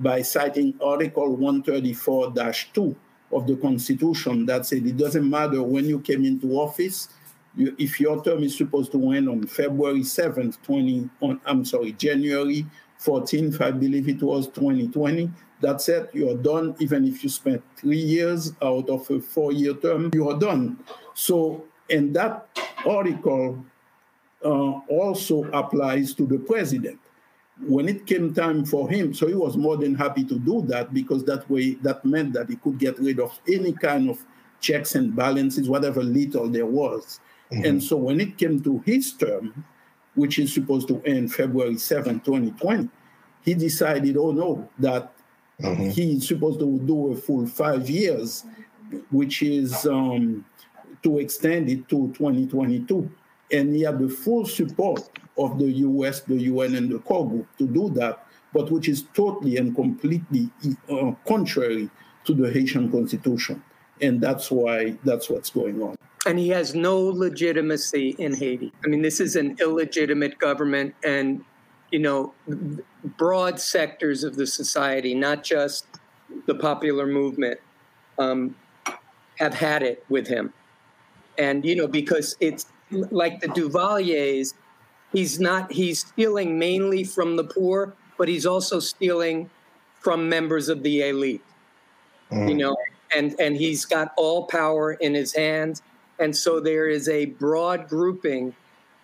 by 0.00 0.22
citing 0.22 0.74
Article 0.82 1.36
134 1.36 2.32
2 2.72 2.96
of 3.32 3.46
the 3.46 3.56
Constitution 3.56 4.46
that 4.46 4.64
said 4.66 4.86
it 4.86 4.96
doesn't 4.96 5.28
matter 5.28 5.62
when 5.62 5.84
you 5.86 6.00
came 6.00 6.24
into 6.24 6.52
office, 6.52 7.08
you, 7.56 7.74
if 7.78 8.00
your 8.00 8.22
term 8.22 8.42
is 8.42 8.56
supposed 8.56 8.92
to 8.92 9.12
end 9.12 9.28
on 9.28 9.46
February 9.46 10.00
7th, 10.00 10.60
20, 10.62 11.10
on, 11.20 11.40
I'm 11.44 11.64
sorry, 11.64 11.92
January 11.92 12.66
14th, 13.00 13.60
I 13.60 13.70
believe 13.70 14.08
it 14.08 14.22
was 14.22 14.46
2020, 14.48 15.30
that's 15.64 15.88
it, 15.88 16.10
you're 16.12 16.36
done. 16.36 16.76
Even 16.78 17.06
if 17.06 17.22
you 17.22 17.30
spent 17.30 17.62
three 17.76 17.98
years 17.98 18.52
out 18.62 18.88
of 18.90 19.10
a 19.10 19.20
four 19.20 19.52
year 19.52 19.74
term, 19.74 20.10
you 20.14 20.28
are 20.28 20.38
done. 20.38 20.78
So, 21.14 21.64
and 21.88 22.14
that 22.14 22.48
article 22.86 23.64
uh, 24.44 24.72
also 24.88 25.44
applies 25.52 26.14
to 26.14 26.26
the 26.26 26.38
president. 26.38 27.00
When 27.66 27.88
it 27.88 28.04
came 28.04 28.34
time 28.34 28.64
for 28.64 28.90
him, 28.90 29.14
so 29.14 29.26
he 29.26 29.34
was 29.34 29.56
more 29.56 29.76
than 29.76 29.94
happy 29.94 30.24
to 30.24 30.38
do 30.38 30.62
that 30.66 30.92
because 30.92 31.24
that 31.24 31.48
way, 31.48 31.74
that 31.82 32.04
meant 32.04 32.32
that 32.32 32.50
he 32.50 32.56
could 32.56 32.78
get 32.78 32.98
rid 32.98 33.20
of 33.20 33.38
any 33.48 33.72
kind 33.72 34.10
of 34.10 34.18
checks 34.60 34.96
and 34.96 35.14
balances, 35.14 35.68
whatever 35.68 36.02
little 36.02 36.48
there 36.48 36.66
was. 36.66 37.20
Mm-hmm. 37.52 37.64
And 37.64 37.82
so 37.82 37.96
when 37.96 38.20
it 38.20 38.36
came 38.36 38.60
to 38.62 38.82
his 38.84 39.12
term, 39.12 39.64
which 40.14 40.38
is 40.38 40.52
supposed 40.52 40.88
to 40.88 41.00
end 41.02 41.32
February 41.32 41.78
7, 41.78 42.20
2020, 42.20 42.88
he 43.44 43.54
decided, 43.54 44.16
oh 44.16 44.32
no, 44.32 44.68
that 44.78 45.12
mm-hmm. 45.60 45.88
he's 45.90 46.28
supposed 46.28 46.60
to 46.60 46.78
do 46.80 47.12
a 47.12 47.16
full 47.16 47.46
five 47.46 47.88
years, 47.88 48.44
which 49.10 49.42
is 49.42 49.86
um, 49.86 50.44
to 51.02 51.18
extend 51.18 51.70
it 51.70 51.88
to 51.88 52.12
2022. 52.16 53.10
And 53.52 53.74
he 53.74 53.82
had 53.82 53.98
the 53.98 54.08
full 54.08 54.46
support 54.46 55.08
of 55.38 55.58
the 55.58 55.70
US, 55.70 56.20
the 56.20 56.36
UN, 56.36 56.74
and 56.74 56.90
the 56.90 56.98
core 57.00 57.28
group 57.28 57.46
to 57.58 57.66
do 57.66 57.90
that, 57.90 58.26
but 58.52 58.70
which 58.70 58.88
is 58.88 59.04
totally 59.14 59.56
and 59.56 59.74
completely 59.74 60.50
uh, 60.88 61.12
contrary 61.26 61.90
to 62.24 62.34
the 62.34 62.50
Haitian 62.50 62.90
constitution. 62.90 63.62
And 64.00 64.20
that's 64.20 64.50
why 64.50 64.96
that's 65.04 65.30
what's 65.30 65.50
going 65.50 65.80
on. 65.82 65.96
And 66.26 66.38
he 66.38 66.48
has 66.48 66.74
no 66.74 66.98
legitimacy 66.98 68.16
in 68.18 68.34
Haiti. 68.34 68.72
I 68.84 68.88
mean, 68.88 69.02
this 69.02 69.20
is 69.20 69.36
an 69.36 69.56
illegitimate 69.60 70.38
government, 70.38 70.94
and 71.04 71.44
you 71.94 72.00
know, 72.00 72.34
broad 73.16 73.60
sectors 73.60 74.24
of 74.24 74.34
the 74.34 74.48
society, 74.48 75.14
not 75.14 75.44
just 75.44 75.86
the 76.46 76.54
popular 76.56 77.06
movement, 77.06 77.60
um, 78.18 78.56
have 79.38 79.54
had 79.54 79.80
it 79.84 80.04
with 80.08 80.26
him. 80.26 80.52
And, 81.38 81.64
you 81.64 81.76
know, 81.76 81.86
because 81.86 82.36
it's 82.40 82.66
like 82.90 83.40
the 83.40 83.46
Duvaliers, 83.46 84.54
he's 85.12 85.38
not, 85.38 85.70
he's 85.70 86.00
stealing 86.00 86.58
mainly 86.58 87.04
from 87.04 87.36
the 87.36 87.44
poor, 87.44 87.94
but 88.18 88.26
he's 88.26 88.44
also 88.44 88.80
stealing 88.80 89.48
from 90.00 90.28
members 90.28 90.68
of 90.68 90.82
the 90.82 91.08
elite, 91.08 91.44
mm. 92.32 92.48
you 92.48 92.56
know, 92.56 92.76
and, 93.16 93.36
and 93.38 93.56
he's 93.56 93.84
got 93.84 94.12
all 94.16 94.48
power 94.48 94.94
in 94.94 95.14
his 95.14 95.32
hands. 95.32 95.80
And 96.18 96.34
so 96.34 96.58
there 96.58 96.88
is 96.88 97.08
a 97.08 97.26
broad 97.26 97.86
grouping 97.88 98.52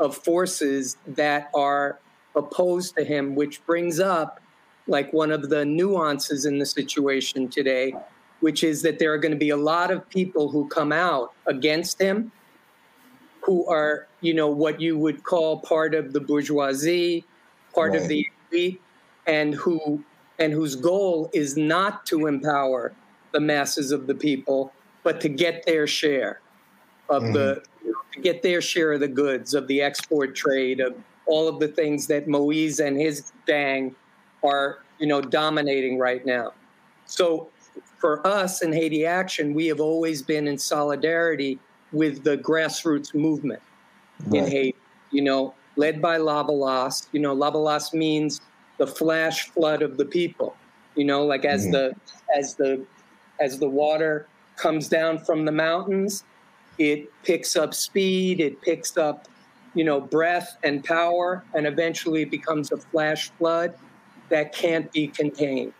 of 0.01 0.17
forces 0.17 0.97
that 1.07 1.51
are 1.55 2.01
opposed 2.35 2.97
to 2.97 3.05
him, 3.05 3.35
which 3.35 3.65
brings 3.67 4.01
up 4.01 4.41
like 4.87 5.13
one 5.13 5.31
of 5.31 5.49
the 5.49 5.65
nuances 5.65 6.45
in 6.45 6.59
the 6.59 6.67
situation 6.67 7.49
today, 7.49 7.95
which 8.41 8.65
is 8.65 8.83
that 8.83 8.99
there 8.99 9.13
are 9.13 9.19
going 9.19 9.33
to 9.33 9.39
be 9.39 9.51
a 9.51 9.57
lot 9.57 9.91
of 9.91 10.09
people 10.09 10.49
who 10.49 10.69
come 10.69 10.93
out 10.93 11.33
against 11.47 12.01
him, 12.01 12.33
who 13.43 13.67
are, 13.67 14.07
you 14.21 14.35
know, 14.35 14.49
what 14.49 14.81
you 14.81 14.99
would 14.99 15.23
call 15.23 15.61
part 15.61 15.95
of 15.95 16.13
the 16.13 16.21
bourgeoisie, 16.21 17.25
part 17.75 17.93
right. 17.93 18.03
of 18.03 18.09
the 18.09 18.27
elite, 18.51 18.81
and 19.27 19.55
who 19.55 20.03
and 20.39 20.53
whose 20.53 20.75
goal 20.75 21.31
is 21.35 21.57
not 21.57 22.07
to 22.07 22.27
empower 22.27 22.93
the 23.33 23.41
masses 23.41 23.93
of 23.93 24.07
the 24.07 24.15
people, 24.15 24.73
but 25.03 25.21
to 25.21 25.29
get 25.29 25.65
their 25.67 25.87
share 25.87 26.41
of 27.09 27.23
mm-hmm. 27.23 27.33
the 27.35 27.63
to 28.13 28.21
get 28.21 28.43
their 28.43 28.61
share 28.61 28.93
of 28.93 29.01
the 29.01 29.09
goods 29.09 29.55
of 29.55 29.67
the 29.69 29.81
export 29.83 30.35
trade 30.35 30.81
of 30.81 30.95
all 31.31 31.49
of 31.49 31.61
the 31.61 31.69
things 31.69 32.07
that 32.09 32.27
Moise 32.27 32.81
and 32.81 33.01
his 33.01 33.33
gang 33.47 33.95
are, 34.45 34.81
you 34.99 35.07
know, 35.07 35.21
dominating 35.21 35.99
right 35.99 36.27
now. 36.27 36.53
So 37.07 37.49
for 37.99 38.27
us 38.27 38.63
in 38.63 38.73
Haiti 38.73 39.07
Action, 39.07 39.55
we 39.55 39.67
have 39.67 39.81
always 39.81 40.23
been 40.23 40.49
in 40.49 40.59
solidarity 40.59 41.59
with 41.93 42.25
the 42.25 42.37
grassroots 42.37 43.15
movement 43.15 43.63
right. 44.27 44.43
in 44.43 44.51
Haiti, 44.51 44.79
you 45.11 45.23
know, 45.23 45.55
led 45.77 46.03
by 46.03 46.19
Lavalas. 46.19 47.07
You 47.13 47.21
know, 47.21 47.35
Lavalas 47.35 47.95
means 47.95 48.41
the 48.79 48.87
flash 48.87 49.49
flood 49.51 49.83
of 49.83 49.97
the 49.97 50.05
people. 50.05 50.57
You 50.97 51.05
know, 51.05 51.25
like 51.25 51.45
as 51.45 51.63
mm-hmm. 51.63 51.73
the 51.73 51.95
as 52.37 52.57
the 52.57 52.85
as 53.41 53.59
the 53.59 53.69
water 53.69 54.27
comes 54.57 54.89
down 54.89 55.19
from 55.19 55.45
the 55.45 55.53
mountains, 55.53 56.25
it 56.79 57.11
picks 57.23 57.57
up 57.57 57.75
speed, 57.75 58.41
it 58.41 58.61
picks 58.61 58.97
up 58.97 59.29
you 59.75 59.85
know, 59.85 60.01
breath 60.01 60.57
and 60.63 60.85
power, 60.85 61.45
and 61.55 61.67
eventually 61.67 62.23
it 62.23 62.31
becomes 62.31 62.73
a 62.73 62.77
flash 62.77 63.31
flood 63.39 63.75
that 64.29 64.53
can't 64.53 64.91
be 64.93 65.09
contained. 65.09 65.73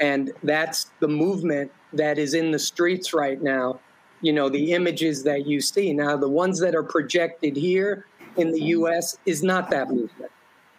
And 0.00 0.32
that's 0.42 0.90
the 1.00 1.08
movement 1.08 1.72
that 1.92 2.18
is 2.18 2.34
in 2.34 2.50
the 2.50 2.58
streets 2.58 3.12
right 3.12 3.40
now. 3.42 3.80
You 4.20 4.32
know, 4.32 4.48
the 4.48 4.72
images 4.72 5.22
that 5.24 5.46
you 5.46 5.60
see. 5.60 5.92
Now, 5.92 6.16
the 6.16 6.28
ones 6.28 6.58
that 6.60 6.74
are 6.74 6.82
projected 6.82 7.56
here 7.56 8.06
in 8.36 8.50
the 8.50 8.60
US 8.60 9.16
is 9.26 9.42
not 9.42 9.70
that 9.70 9.90
movement. 9.90 10.32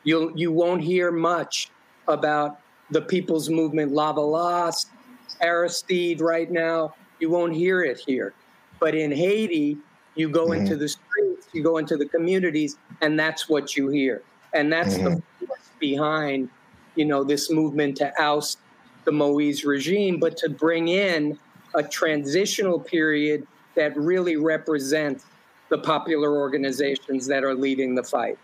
You'll, 0.03 0.38
you 0.38 0.51
won't 0.51 0.82
hear 0.82 1.12
much 1.12 1.72
about 2.07 2.60
the 2.89 3.01
people's 3.01 3.49
movement, 3.49 3.91
Lava 3.91 4.22
Lavalas, 4.22 4.88
Aristide 5.41 6.22
right 6.22 6.49
now. 6.49 6.95
You 7.20 7.30
won't 7.30 7.53
hear 7.53 7.82
it 7.82 8.01
here. 8.05 8.34
But 8.80 8.95
in 8.95 9.12
Haiti, 9.12 9.78
you 10.16 10.30
go 10.30 10.47
mm-hmm. 10.47 10.62
into 10.62 10.76
the 10.76 10.88
streets, 10.88 11.47
you 11.53 11.64
go 11.64 11.78
into 11.78 11.97
the 11.97 12.05
communities, 12.05 12.78
and 13.01 13.20
that's 13.20 13.49
what 13.49 13.76
you 13.76 13.89
hear. 13.89 14.22
And 14.53 14.72
that's 14.72 14.95
mm-hmm. 14.95 15.16
the 15.16 15.47
force 15.47 15.70
behind, 15.80 16.49
you 16.95 17.05
know, 17.05 17.24
this 17.24 17.49
movement 17.49 17.97
to 17.97 18.12
oust 18.22 18.60
the 19.05 19.12
Moise 19.12 19.64
regime, 19.64 20.20
but 20.20 20.38
to 20.38 20.49
bring 20.49 20.88
in 20.88 21.38
a 21.76 21.84
transitional 21.84 22.80
period 22.80 23.47
that 23.76 23.95
really 23.95 24.36
represents 24.36 25.26
the 25.70 25.78
popular 25.78 26.38
organizations 26.38 27.28
that 27.28 27.43
are 27.43 27.53
leading 27.53 27.95
the 27.95 28.03
fight. 28.03 28.38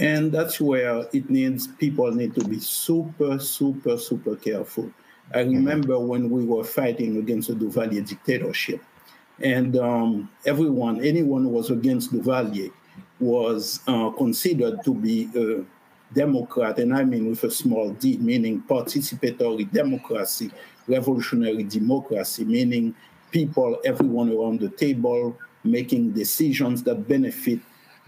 And 0.00 0.30
that's 0.30 0.60
where 0.60 1.04
it 1.12 1.28
needs 1.28 1.66
people 1.66 2.10
need 2.12 2.34
to 2.36 2.44
be 2.44 2.60
super, 2.60 3.38
super, 3.38 3.98
super 3.98 4.36
careful. 4.36 4.90
I 5.34 5.38
mm-hmm. 5.38 5.56
remember 5.56 5.94
mm-hmm. 5.94 6.08
when 6.08 6.30
we 6.30 6.44
were 6.44 6.64
fighting 6.64 7.18
against 7.18 7.48
the 7.48 7.54
Duvalier 7.54 8.06
dictatorship 8.06 8.80
and 9.40 9.76
um, 9.76 10.30
everyone, 10.44 11.04
anyone 11.04 11.44
who 11.44 11.50
was 11.50 11.70
against 11.70 12.12
Duvalier, 12.12 12.72
was 13.20 13.80
uh, 13.86 14.10
considered 14.10 14.84
to 14.84 14.94
be 14.94 15.28
a 15.36 15.64
Democrat, 16.14 16.78
and 16.78 16.94
I 16.94 17.04
mean 17.04 17.28
with 17.28 17.44
a 17.44 17.50
small 17.50 17.90
d, 17.90 18.16
meaning 18.18 18.62
participatory 18.62 19.70
democracy, 19.70 20.50
revolutionary 20.86 21.64
democracy, 21.64 22.44
meaning 22.44 22.94
people, 23.30 23.78
everyone 23.84 24.32
around 24.32 24.60
the 24.60 24.70
table, 24.70 25.36
making 25.64 26.12
decisions 26.12 26.82
that 26.84 27.06
benefit 27.06 27.60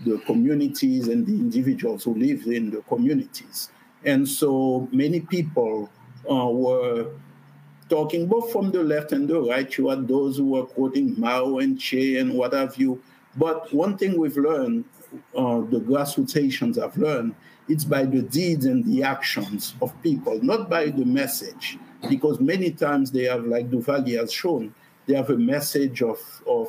the 0.05 0.18
communities 0.20 1.09
and 1.09 1.26
the 1.26 1.33
individuals 1.35 2.05
who 2.05 2.14
live 2.14 2.47
in 2.47 2.70
the 2.70 2.81
communities. 2.83 3.70
And 4.05 4.26
so 4.26 4.89
many 4.93 5.20
people 5.20 5.91
uh, 6.31 6.47
were 6.47 7.09
talking 7.91 8.26
both 8.26 8.51
from 8.53 8.70
the 8.70 8.82
left 8.82 9.12
and 9.12 9.28
the 9.28 9.41
right. 9.41 9.76
You 9.76 9.88
had 9.88 10.09
those 10.09 10.38
who 10.38 10.51
were 10.51 10.64
quoting 10.64 11.18
Mao 11.20 11.59
and 11.59 11.78
Che 11.78 12.16
and 12.16 12.32
what 12.32 12.55
have 12.55 12.76
you. 12.76 13.03
But 13.36 13.72
one 13.74 13.99
thing 13.99 14.18
we've 14.18 14.36
learned, 14.36 14.84
uh, 15.36 15.61
the 15.61 15.80
grassroots 15.80 16.32
Haitians 16.32 16.78
have 16.78 16.97
learned, 16.97 17.34
it's 17.68 17.84
by 17.84 18.05
the 18.05 18.22
deeds 18.22 18.64
and 18.64 18.84
the 18.84 19.03
actions 19.03 19.74
of 19.82 19.93
people, 20.03 20.43
not 20.43 20.70
by 20.70 20.86
the 20.86 21.05
message. 21.05 21.78
Because 22.09 22.41
many 22.41 22.70
times 22.70 23.11
they 23.11 23.24
have, 23.24 23.45
like 23.45 23.70
Duvalier 23.70 24.20
has 24.20 24.32
shown, 24.32 24.74
they 25.07 25.14
have 25.14 25.30
a 25.30 25.36
message 25.36 26.03
of, 26.03 26.18
of 26.47 26.68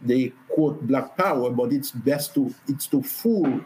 they 0.00 0.32
quote 0.48 0.86
black 0.86 1.16
power, 1.16 1.50
but 1.50 1.72
it's 1.72 1.90
best 1.90 2.34
to 2.34 2.54
it's 2.68 2.86
to 2.88 3.02
fool 3.02 3.60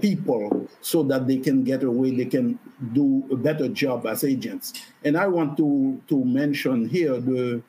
people 0.00 0.68
so 0.80 1.02
that 1.04 1.26
they 1.26 1.38
can 1.38 1.64
get 1.64 1.82
away, 1.82 2.14
they 2.14 2.24
can 2.24 2.58
do 2.92 3.26
a 3.30 3.36
better 3.36 3.68
job 3.68 4.06
as 4.06 4.24
agents. 4.24 4.72
And 5.04 5.16
I 5.16 5.26
want 5.26 5.56
to 5.58 6.00
to 6.08 6.24
mention 6.24 6.88
here 6.88 7.20
the 7.20 7.62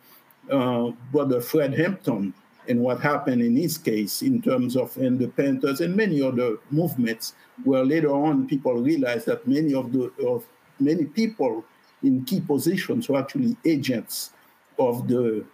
uh, 0.51 0.91
brother 1.11 1.41
Fred 1.41 1.73
Hampton 1.73 2.33
and 2.67 2.79
what 2.79 2.99
happened 2.99 3.41
in 3.41 3.55
his 3.55 3.77
case 3.77 4.21
in 4.21 4.41
terms 4.41 4.75
of 4.75 4.97
independence 4.97 5.79
and 5.79 5.95
many 5.95 6.21
other 6.21 6.57
movements, 6.71 7.33
where 7.63 7.85
later 7.85 8.09
on 8.09 8.47
people 8.47 8.73
realized 8.75 9.25
that 9.27 9.47
many 9.47 9.73
of 9.73 9.91
the 9.91 10.11
of 10.25 10.45
many 10.79 11.05
people 11.05 11.63
in 12.03 12.25
key 12.25 12.41
positions 12.41 13.09
were 13.09 13.19
actually 13.19 13.55
agents 13.65 14.31
of 14.77 15.07
the 15.07 15.45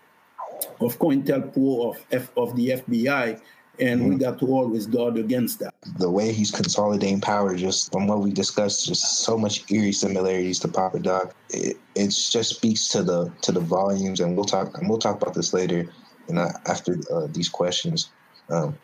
of 0.80 0.98
COINTELPRO, 1.00 1.90
of, 1.90 2.06
F, 2.12 2.32
of 2.38 2.56
the 2.56 2.70
FBI, 2.70 3.42
and 3.80 4.02
mm-hmm. 4.02 4.10
we 4.10 4.16
got 4.18 4.40
to 4.40 4.48
always 4.48 4.86
guard 4.86 5.18
against 5.18 5.60
that. 5.60 5.74
The 5.98 6.10
way 6.10 6.32
he's 6.32 6.52
consolidating 6.52 7.22
power, 7.22 7.56
just 7.56 7.92
from 7.92 8.08
what 8.08 8.20
we 8.20 8.32
discussed, 8.32 8.88
just 8.88 9.20
so 9.20 9.38
much 9.38 9.70
eerie 9.72 9.92
similarities 9.92 10.60
to 10.60 10.68
Papa 10.68 11.00
Doc. 11.00 11.36
It, 11.50 11.78
it 11.96 12.08
just 12.10 12.56
speaks 12.56 12.88
to 12.90 13.04
the 13.04 13.32
to 13.42 13.52
the 13.52 13.60
volumes, 13.60 14.20
and 14.20 14.36
we'll 14.36 14.46
talk 14.46 14.78
and 14.78 14.90
we'll 14.90 15.00
talk 15.00 15.22
about 15.22 15.34
this 15.34 15.54
later, 15.54 15.92
and 16.28 16.40
uh, 16.40 16.50
after 16.68 17.00
uh, 17.12 17.28
these 17.32 17.50
questions, 17.50 18.10
um, 18.50 18.78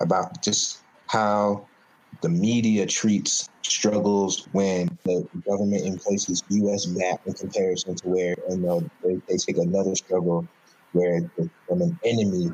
about 0.00 0.42
just 0.42 0.82
how 1.06 1.66
the 2.22 2.28
media 2.28 2.86
treats 2.86 3.48
struggles 3.62 4.48
when 4.52 4.98
the 5.04 5.26
government 5.46 6.02
places 6.02 6.42
U.S. 6.48 6.86
map 6.86 7.20
in 7.26 7.32
comparison 7.34 7.94
to 7.96 8.08
where 8.08 8.36
you 8.48 8.56
know 8.58 8.88
they, 9.02 9.20
they 9.28 9.36
take 9.36 9.58
another 9.58 9.94
struggle 9.94 10.46
where 10.92 11.30
from 11.68 11.82
an 11.82 11.98
enemy 12.04 12.50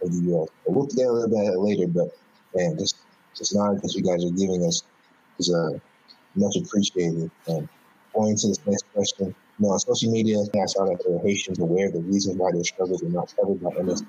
for 0.00 0.08
the. 0.08 0.46
We'll 0.66 0.86
get 0.86 1.06
a 1.06 1.12
little 1.12 1.28
bit 1.28 1.58
later, 1.58 1.86
but 1.86 2.16
man, 2.54 2.76
this 2.76 2.94
this 3.38 3.54
knowledge 3.54 3.82
that 3.82 3.94
you 3.94 4.02
guys 4.02 4.24
are 4.24 4.34
giving 4.36 4.64
us 4.64 4.82
is 5.38 5.52
uh, 5.52 5.78
much 6.34 6.56
appreciated. 6.56 7.30
And 7.46 7.68
going 8.14 8.36
to 8.36 8.48
this 8.48 8.58
next 8.66 8.84
question, 8.92 9.26
you 9.28 9.66
know, 9.66 9.72
on 9.72 9.78
social 9.78 10.10
media, 10.10 10.38
I 10.38 10.66
saw 10.66 10.84
that 10.86 11.04
are 11.06 11.26
Haitians 11.26 11.58
aware 11.58 11.86
of 11.86 11.92
the 11.92 12.00
reasons 12.00 12.36
why 12.36 12.52
their 12.52 12.64
struggles 12.64 13.02
are 13.02 13.08
not 13.08 13.32
covered 13.36 13.62
by 13.62 13.70
NSF 13.70 14.06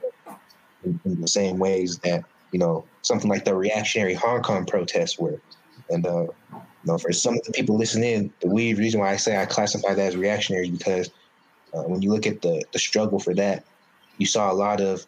in, 0.83 0.99
in, 1.05 1.21
the 1.21 1.27
same 1.27 1.59
ways 1.59 1.99
that 1.99 2.23
you 2.51 2.59
know 2.59 2.85
something 3.01 3.29
like 3.29 3.45
the 3.45 3.55
reactionary 3.55 4.13
Hong 4.13 4.41
Kong 4.41 4.65
protests 4.65 5.19
were. 5.19 5.39
And 5.89 6.05
uh, 6.05 6.27
you 6.51 6.61
know, 6.85 6.97
for 6.97 7.11
some 7.11 7.35
of 7.35 7.43
the 7.43 7.51
people 7.51 7.77
listening, 7.77 8.33
the 8.41 8.47
weird 8.47 8.77
reason 8.77 8.99
why 8.99 9.11
I 9.11 9.17
say 9.17 9.37
I 9.37 9.45
classify 9.45 9.93
that 9.93 10.07
as 10.07 10.17
reactionary 10.17 10.69
is 10.69 10.77
because 10.77 11.09
uh, 11.73 11.83
when 11.83 12.01
you 12.01 12.11
look 12.11 12.25
at 12.25 12.41
the 12.41 12.63
the 12.71 12.79
struggle 12.79 13.19
for 13.19 13.33
that, 13.35 13.65
you 14.17 14.25
saw 14.25 14.51
a 14.51 14.53
lot 14.53 14.81
of 14.81 15.05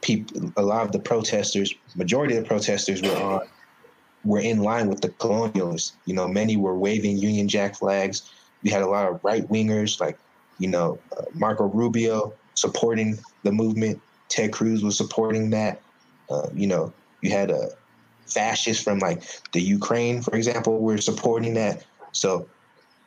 people, 0.00 0.52
a 0.56 0.62
lot 0.62 0.84
of 0.84 0.92
the 0.92 0.98
protesters, 0.98 1.74
majority 1.96 2.36
of 2.36 2.42
the 2.42 2.48
protesters 2.48 3.02
were 3.02 3.16
on 3.16 3.40
were 4.24 4.40
in 4.40 4.58
line 4.58 4.88
with 4.88 5.00
the 5.00 5.08
colonialists. 5.08 5.92
You 6.04 6.14
know, 6.14 6.28
many 6.28 6.56
were 6.56 6.76
waving 6.76 7.18
Union 7.18 7.48
Jack 7.48 7.76
flags. 7.76 8.30
We 8.62 8.70
had 8.70 8.82
a 8.82 8.86
lot 8.88 9.08
of 9.08 9.20
right 9.22 9.48
wingers 9.48 10.00
like, 10.00 10.18
you 10.58 10.68
know, 10.68 10.98
uh, 11.16 11.22
Marco 11.34 11.64
Rubio 11.64 12.34
supporting 12.54 13.18
the 13.44 13.52
movement. 13.52 14.00
Ted 14.28 14.52
Cruz 14.52 14.82
was 14.82 14.96
supporting 14.96 15.50
that. 15.50 15.80
Uh, 16.28 16.48
you 16.52 16.66
know, 16.66 16.92
you 17.22 17.30
had 17.30 17.50
a 17.50 17.70
fascists 18.26 18.82
from 18.82 18.98
like 18.98 19.22
the 19.52 19.62
Ukraine, 19.62 20.20
for 20.20 20.34
example, 20.36 20.78
were 20.78 20.98
supporting 20.98 21.54
that. 21.54 21.84
So, 22.12 22.46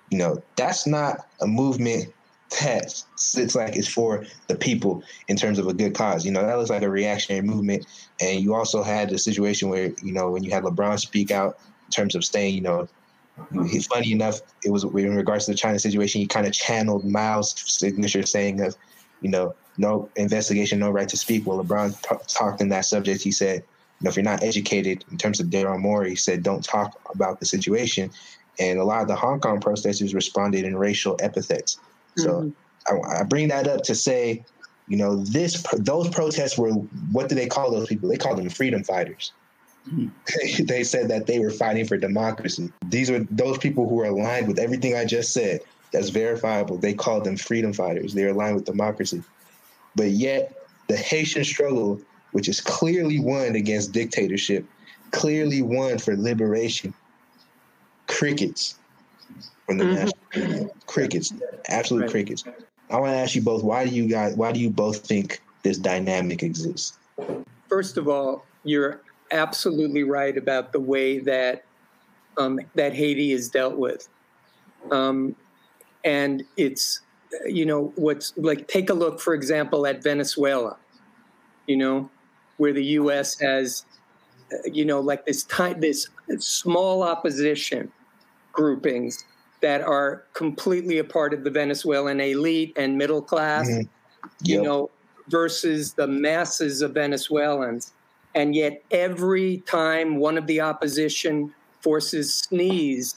you 0.09 0.17
know, 0.17 0.41
that's 0.55 0.87
not 0.87 1.27
a 1.41 1.47
movement 1.47 2.11
that 2.59 3.03
it's 3.37 3.55
like 3.55 3.75
it's 3.75 3.87
for 3.87 4.25
the 4.47 4.55
people 4.55 5.03
in 5.27 5.37
terms 5.37 5.57
of 5.57 5.67
a 5.67 5.73
good 5.73 5.95
cause. 5.95 6.25
You 6.25 6.31
know, 6.31 6.45
that 6.45 6.57
looks 6.57 6.69
like 6.69 6.81
a 6.81 6.89
reactionary 6.89 7.45
movement. 7.45 7.85
And 8.19 8.41
you 8.41 8.53
also 8.53 8.83
had 8.83 9.09
the 9.09 9.17
situation 9.17 9.69
where, 9.69 9.93
you 10.03 10.11
know, 10.11 10.29
when 10.31 10.43
you 10.43 10.51
had 10.51 10.63
LeBron 10.63 10.99
speak 10.99 11.31
out 11.31 11.57
in 11.85 11.91
terms 11.91 12.15
of 12.15 12.25
staying, 12.25 12.55
you 12.55 12.61
know, 12.61 12.87
funny 13.89 14.11
enough, 14.11 14.41
it 14.63 14.71
was 14.71 14.83
in 14.83 15.15
regards 15.15 15.45
to 15.45 15.51
the 15.51 15.57
China 15.57 15.79
situation, 15.79 16.21
he 16.21 16.27
kind 16.27 16.45
of 16.45 16.53
channeled 16.53 17.05
Mao's 17.05 17.55
signature 17.57 18.23
saying 18.23 18.61
of, 18.61 18.75
you 19.21 19.29
know, 19.29 19.55
no 19.77 20.09
investigation, 20.17 20.79
no 20.79 20.89
right 20.91 21.07
to 21.09 21.17
speak. 21.17 21.47
Well, 21.47 21.63
LeBron 21.63 21.99
t- 22.01 22.15
talked 22.27 22.61
in 22.61 22.69
that 22.69 22.85
subject. 22.85 23.23
He 23.23 23.31
said, 23.31 23.63
you 23.99 24.05
know, 24.05 24.09
if 24.09 24.15
you're 24.17 24.23
not 24.23 24.43
educated 24.43 25.05
in 25.09 25.17
terms 25.17 25.39
of 25.39 25.47
Daryl 25.47 25.79
Morey, 25.79 26.09
he 26.09 26.15
said, 26.15 26.43
don't 26.43 26.63
talk 26.63 26.99
about 27.13 27.39
the 27.39 27.45
situation. 27.45 28.11
And 28.59 28.79
a 28.79 28.83
lot 28.83 29.01
of 29.01 29.07
the 29.07 29.15
Hong 29.15 29.39
Kong 29.39 29.61
protesters 29.61 30.13
responded 30.13 30.65
in 30.65 30.75
racial 30.75 31.15
epithets. 31.21 31.79
So 32.17 32.53
mm-hmm. 32.87 33.09
I, 33.13 33.21
I, 33.21 33.23
bring 33.23 33.47
that 33.49 33.67
up 33.67 33.83
to 33.83 33.95
say, 33.95 34.43
you 34.87 34.97
know, 34.97 35.17
this 35.17 35.63
those 35.77 36.09
protests 36.09 36.57
were 36.57 36.71
what 37.11 37.29
do 37.29 37.35
they 37.35 37.47
call 37.47 37.71
those 37.71 37.87
people? 37.87 38.09
They 38.09 38.17
called 38.17 38.37
them 38.37 38.49
freedom 38.49 38.83
fighters. 38.83 39.31
Mm-hmm. 39.89 40.65
they 40.65 40.83
said 40.83 41.07
that 41.09 41.27
they 41.27 41.39
were 41.39 41.49
fighting 41.49 41.85
for 41.85 41.97
democracy. 41.97 42.71
These 42.87 43.09
are 43.09 43.19
those 43.31 43.57
people 43.57 43.87
who 43.87 43.99
are 44.01 44.05
aligned 44.05 44.47
with 44.47 44.59
everything 44.59 44.95
I 44.95 45.05
just 45.05 45.33
said. 45.33 45.61
That's 45.91 46.09
verifiable. 46.09 46.77
They 46.77 46.93
called 46.93 47.25
them 47.25 47.35
freedom 47.35 47.73
fighters. 47.73 48.13
They're 48.13 48.29
aligned 48.29 48.55
with 48.55 48.65
democracy. 48.65 49.23
But 49.95 50.11
yet, 50.11 50.55
the 50.87 50.95
Haitian 50.95 51.43
struggle, 51.43 51.99
which 52.31 52.47
is 52.47 52.61
clearly 52.61 53.19
won 53.19 53.55
against 53.55 53.91
dictatorship, 53.91 54.65
clearly 55.11 55.61
won 55.61 55.97
for 55.97 56.15
liberation, 56.15 56.93
crickets 58.07 58.75
from 59.65 59.77
the 59.77 59.83
mm-hmm. 59.83 59.95
national 59.95 60.20
crickets, 60.85 61.33
absolute 61.67 62.09
crickets. 62.09 62.43
I 62.89 62.99
want 62.99 63.13
to 63.13 63.17
ask 63.17 63.35
you 63.35 63.41
both: 63.41 63.63
Why 63.63 63.85
do 63.85 63.93
you 63.93 64.07
guys? 64.07 64.35
Why 64.35 64.51
do 64.51 64.59
you 64.59 64.69
both 64.69 65.05
think 65.05 65.41
this 65.63 65.77
dynamic 65.77 66.43
exists? 66.43 66.97
First 67.69 67.97
of 67.97 68.07
all, 68.07 68.45
you're 68.63 69.01
absolutely 69.31 70.03
right 70.03 70.37
about 70.37 70.73
the 70.73 70.79
way 70.79 71.19
that 71.19 71.63
um, 72.37 72.59
that 72.75 72.93
Haiti 72.93 73.31
is 73.31 73.49
dealt 73.49 73.77
with, 73.77 74.07
um, 74.91 75.35
and 76.03 76.43
it's 76.57 77.01
you 77.45 77.65
know 77.65 77.93
what's 77.95 78.33
like. 78.37 78.67
Take 78.67 78.89
a 78.89 78.93
look, 78.93 79.19
for 79.19 79.33
example, 79.33 79.87
at 79.87 80.03
Venezuela. 80.03 80.77
You 81.67 81.77
know, 81.77 82.09
where 82.57 82.73
the 82.73 82.83
U.S. 82.83 83.39
has, 83.39 83.85
uh, 84.51 84.57
you 84.65 84.83
know, 84.83 84.99
like 84.99 85.25
this 85.25 85.43
time, 85.43 85.79
this 85.79 86.09
small 86.39 87.03
opposition 87.03 87.91
groupings 88.51 89.23
that 89.61 89.81
are 89.81 90.23
completely 90.33 90.97
a 90.97 91.03
part 91.03 91.33
of 91.33 91.43
the 91.43 91.49
Venezuelan 91.49 92.19
elite 92.19 92.73
and 92.77 92.97
middle 92.97 93.21
class, 93.21 93.69
mm-hmm. 93.69 93.81
yep. 93.81 94.29
you 94.43 94.61
know, 94.61 94.89
versus 95.27 95.93
the 95.93 96.07
masses 96.07 96.81
of 96.81 96.93
Venezuelans. 96.93 97.93
And 98.33 98.55
yet, 98.55 98.83
every 98.91 99.57
time 99.65 100.17
one 100.17 100.37
of 100.37 100.47
the 100.47 100.61
opposition 100.61 101.53
forces 101.81 102.33
sneeze, 102.33 103.15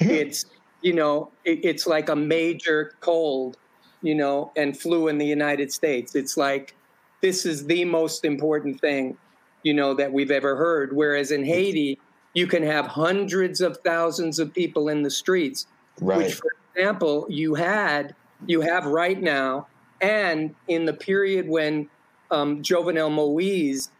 mm-hmm. 0.00 0.10
it's 0.10 0.46
you 0.82 0.92
know, 0.92 1.30
it, 1.44 1.64
it's 1.64 1.86
like 1.86 2.08
a 2.08 2.16
major 2.16 2.92
cold, 3.00 3.56
you 4.02 4.14
know, 4.14 4.52
and 4.56 4.78
flu 4.78 5.08
in 5.08 5.18
the 5.18 5.26
United 5.26 5.72
States. 5.72 6.14
It's 6.14 6.36
like 6.36 6.74
this 7.20 7.44
is 7.44 7.66
the 7.66 7.84
most 7.84 8.24
important 8.24 8.80
thing, 8.80 9.16
you 9.62 9.74
know, 9.74 9.94
that 9.94 10.12
we've 10.12 10.30
ever 10.30 10.56
heard. 10.56 10.94
Whereas 10.94 11.30
in 11.30 11.44
Haiti, 11.44 11.98
you 12.34 12.46
can 12.46 12.62
have 12.62 12.86
hundreds 12.86 13.60
of 13.60 13.78
thousands 13.78 14.38
of 14.38 14.54
people 14.54 14.88
in 14.88 15.02
the 15.02 15.10
streets 15.10 15.66
Right. 16.00 16.18
Which, 16.18 16.34
for 16.34 16.52
example, 16.74 17.26
you 17.28 17.54
had, 17.54 18.14
you 18.46 18.60
have 18.60 18.86
right 18.86 19.20
now, 19.20 19.66
and 20.00 20.54
in 20.68 20.84
the 20.84 20.94
period 20.94 21.48
when 21.48 21.88
um, 22.30 22.62
Jovenel 22.62 23.12
Moise, 23.12 23.90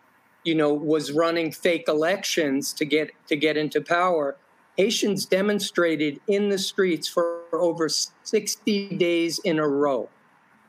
you 0.45 0.55
know, 0.55 0.73
was 0.73 1.13
running 1.13 1.51
fake 1.51 1.85
elections 1.89 2.73
to 2.75 2.85
get 2.85 3.11
to 3.27 3.37
get 3.37 3.57
into 3.57 3.81
power, 3.81 4.37
Haitians 4.77 5.27
demonstrated 5.27 6.21
in 6.29 6.49
the 6.49 6.59
streets 6.59 7.09
for 7.09 7.43
over 7.53 7.89
60 7.89 8.97
days 8.97 9.41
in 9.41 9.59
a 9.59 9.67
row. 9.67 10.09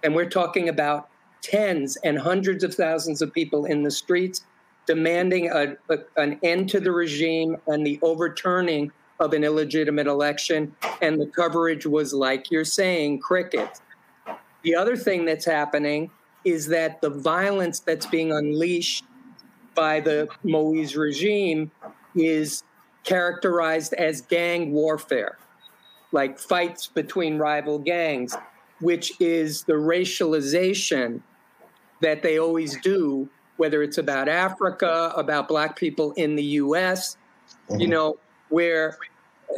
And 0.04 0.16
we're 0.16 0.30
talking 0.30 0.70
about 0.70 1.10
tens 1.42 1.96
and 1.98 2.18
hundreds 2.18 2.64
of 2.64 2.74
thousands 2.74 3.22
of 3.22 3.32
people 3.34 3.66
in 3.66 3.84
the 3.84 3.92
streets 3.92 4.44
demanding 4.88 5.52
a, 5.52 5.76
a, 5.90 6.00
an 6.18 6.40
end 6.42 6.70
to 6.70 6.80
the 6.80 6.92
regime 6.92 7.56
and 7.68 7.86
the 7.86 8.00
overturning 8.02 8.92
of 9.20 9.34
an 9.34 9.44
illegitimate 9.44 10.08
election, 10.08 10.74
and 11.02 11.20
the 11.20 11.26
coverage 11.28 11.86
was 11.86 12.14
like 12.14 12.50
you're 12.52 12.64
saying, 12.64 13.20
crickets. 13.20 13.82
The 14.64 14.76
other 14.76 14.96
thing 14.96 15.26
that's 15.26 15.46
happening 15.46 16.10
is 16.46 16.68
that 16.68 17.02
the 17.02 17.10
violence 17.10 17.80
that's 17.80 18.06
being 18.06 18.32
unleashed 18.32 19.04
by 19.76 20.00
the 20.00 20.30
Moise 20.44 20.96
regime 20.96 21.72
is 22.16 22.64
characterized 23.04 23.94
as 23.94 24.22
gang 24.22 24.72
warfare, 24.72 25.38
like 26.12 26.40
fights 26.40 26.88
between 26.88 27.38
rival 27.38 27.80
gangs, 27.80 28.36
which 28.80 29.12
is 29.20 29.64
the 29.64 29.74
racialization 29.74 31.22
that 32.02 32.24
they 32.24 32.40
always 32.40 32.80
do, 32.82 33.30
whether 33.58 33.84
it's 33.84 33.98
about 33.98 34.30
Africa, 34.30 35.14
about 35.18 35.48
Black 35.50 35.76
people 35.76 36.14
in 36.14 36.36
the 36.36 36.44
US, 36.44 37.18
mm-hmm. 37.70 37.82
you 37.82 37.88
know, 37.88 38.18
where, 38.50 38.97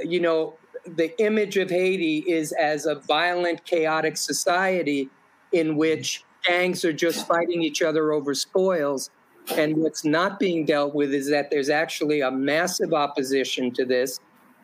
you 0.03 0.19
know, 0.19 0.55
the 0.85 1.19
image 1.21 1.57
of 1.57 1.69
Haiti 1.69 2.23
is 2.27 2.51
as 2.53 2.85
a 2.85 2.95
violent, 2.95 3.65
chaotic 3.65 4.17
society 4.17 5.09
in 5.51 5.75
which 5.75 6.23
gangs 6.47 6.83
are 6.83 6.93
just 6.93 7.27
fighting 7.27 7.61
each 7.61 7.81
other 7.81 8.13
over 8.13 8.33
spoils. 8.33 9.09
And 9.55 9.77
what's 9.77 10.05
not 10.05 10.39
being 10.39 10.65
dealt 10.65 10.95
with 10.95 11.13
is 11.13 11.29
that 11.29 11.49
there's 11.51 11.69
actually 11.69 12.21
a 12.21 12.31
massive 12.31 12.93
opposition 12.93 13.71
to 13.71 13.85
this, 13.85 14.19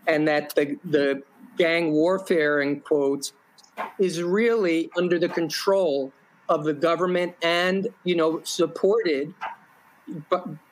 and 0.07 0.27
that 0.27 0.55
the, 0.55 0.77
the 0.85 1.23
gang 1.57 1.91
warfare, 1.91 2.61
in 2.61 2.79
quotes, 2.79 3.33
is 3.99 4.23
really 4.23 4.89
under 4.97 5.19
the 5.19 5.29
control 5.29 6.11
of 6.49 6.63
the 6.63 6.73
government 6.73 7.35
and, 7.43 7.89
you 8.05 8.15
know, 8.15 8.41
supported, 8.43 9.33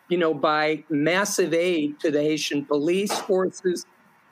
you 0.08 0.18
know, 0.18 0.34
by 0.34 0.84
massive 0.90 1.54
aid 1.54 2.00
to 2.00 2.12
the 2.12 2.22
Haitian 2.22 2.66
police 2.66 3.12
forces 3.22 3.86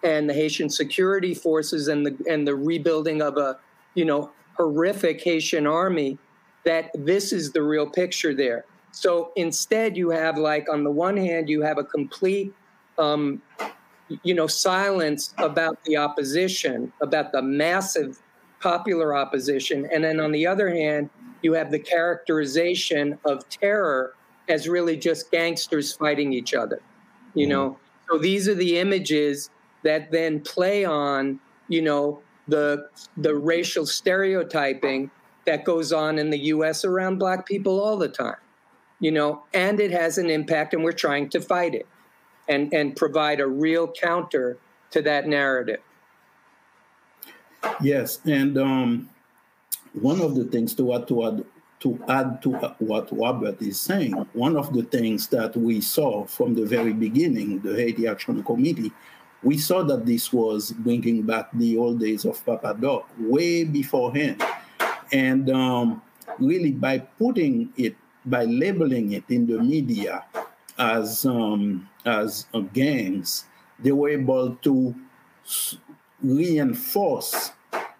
and 0.04 0.30
the 0.30 0.34
Haitian 0.34 0.70
security 0.70 1.34
forces 1.34 1.88
and 1.88 2.06
the 2.06 2.18
and 2.30 2.48
the 2.48 2.56
rebuilding 2.56 3.22
of 3.22 3.38
a, 3.38 3.58
you 3.96 4.06
know, 4.06 4.32
horrific 4.58 5.22
Haitian 5.22 5.66
army 5.66 6.18
that 6.66 6.92
this 6.94 7.34
is 7.34 7.52
the 7.52 7.62
real 7.62 7.90
picture 7.90 8.34
there. 8.34 8.66
So 8.92 9.32
instead, 9.36 9.98
you 9.98 10.12
have 10.12 10.38
like 10.38 10.72
on 10.72 10.84
the 10.84 10.92
one 10.92 11.18
hand, 11.18 11.50
you 11.50 11.62
have 11.62 11.78
a 11.78 11.84
complete, 11.84 12.54
um, 12.98 13.42
you 14.22 14.36
know, 14.36 14.48
silence 14.48 15.34
about 15.40 15.84
the 15.86 15.98
opposition, 15.98 16.94
about 17.02 17.32
the 17.32 17.42
massive 17.42 18.22
popular 18.62 19.16
opposition, 19.16 19.88
and 19.92 20.04
then 20.04 20.20
on 20.20 20.32
the 20.32 20.46
other 20.46 20.70
hand, 20.70 21.10
you 21.42 21.54
have 21.54 21.72
the 21.72 21.80
characterization 21.80 23.18
of 23.26 23.48
terror 23.50 24.14
as 24.50 24.68
really 24.68 24.98
just 24.98 25.32
gangsters 25.32 25.94
fighting 25.94 26.34
each 26.34 26.54
other. 26.54 26.82
You 27.34 27.46
mm-hmm. 27.46 27.52
know, 27.52 27.78
so 28.10 28.18
these 28.18 28.48
are 28.48 28.56
the 28.56 28.80
images 28.80 29.50
that 29.84 30.12
then 30.12 30.42
play 30.42 30.86
on, 30.86 31.40
you 31.68 31.82
know, 31.82 32.22
the 32.48 32.90
the 33.18 33.36
racial 33.36 33.86
stereotyping 33.86 35.10
that 35.46 35.64
goes 35.64 35.94
on 35.94 36.20
in 36.20 36.30
the 36.30 36.40
US 36.40 36.86
around 36.86 37.18
black 37.18 37.46
people 37.46 37.80
all 37.80 37.98
the 37.98 38.10
time. 38.10 38.36
You 39.00 39.12
know, 39.12 39.44
and 39.54 39.80
it 39.80 39.92
has 39.92 40.18
an 40.18 40.30
impact 40.30 40.74
and 40.74 40.84
we're 40.84 40.94
trying 40.94 41.30
to 41.30 41.42
fight 41.42 41.76
it 41.76 41.88
and 42.48 42.74
and 42.74 42.96
provide 42.96 43.40
a 43.40 43.48
real 43.48 43.88
counter 43.92 44.58
to 44.92 45.02
that 45.02 45.28
narrative. 45.28 45.80
Yes, 47.82 48.20
and 48.26 48.58
um, 48.58 49.10
one 49.94 50.22
of 50.22 50.36
the 50.36 50.44
things 50.46 50.76
to 50.76 50.94
add 50.94 51.08
to 51.08 51.26
add 51.26 51.46
to 51.84 52.00
add 52.08 52.42
to 52.42 52.50
what 52.80 53.10
Robert 53.12 53.62
is 53.62 53.80
saying, 53.80 54.14
one 54.32 54.56
of 54.56 54.72
the 54.72 54.84
things 54.84 55.28
that 55.28 55.56
we 55.58 55.82
saw 55.82 56.24
from 56.26 56.56
the 56.56 56.66
very 56.66 56.94
beginning, 56.94 57.60
the 57.60 57.76
Haiti 57.76 58.08
Action 58.08 58.42
Committee, 58.42 58.94
we 59.44 59.58
saw 59.58 59.84
that 59.84 60.06
this 60.06 60.32
was 60.32 60.72
bringing 60.72 61.24
back 61.24 61.50
the 61.52 61.78
old 61.78 62.00
days 62.00 62.24
of 62.24 62.44
Papa 62.46 62.78
Doc 62.80 63.10
way 63.20 63.66
beforehand. 63.66 64.42
And 65.12 65.50
um, 65.50 66.02
really, 66.40 66.72
by 66.72 67.00
putting 67.00 67.74
it, 67.76 67.98
by 68.26 68.46
labeling 68.46 69.12
it 69.12 69.26
in 69.28 69.46
the 69.46 69.60
media 69.60 70.24
as 70.80 71.26
um, 71.26 71.90
as 72.06 72.48
uh, 72.54 72.62
gangs, 72.62 73.44
they 73.78 73.92
were 73.92 74.10
able 74.10 74.56
to 74.64 74.96
reinforce 76.22 77.52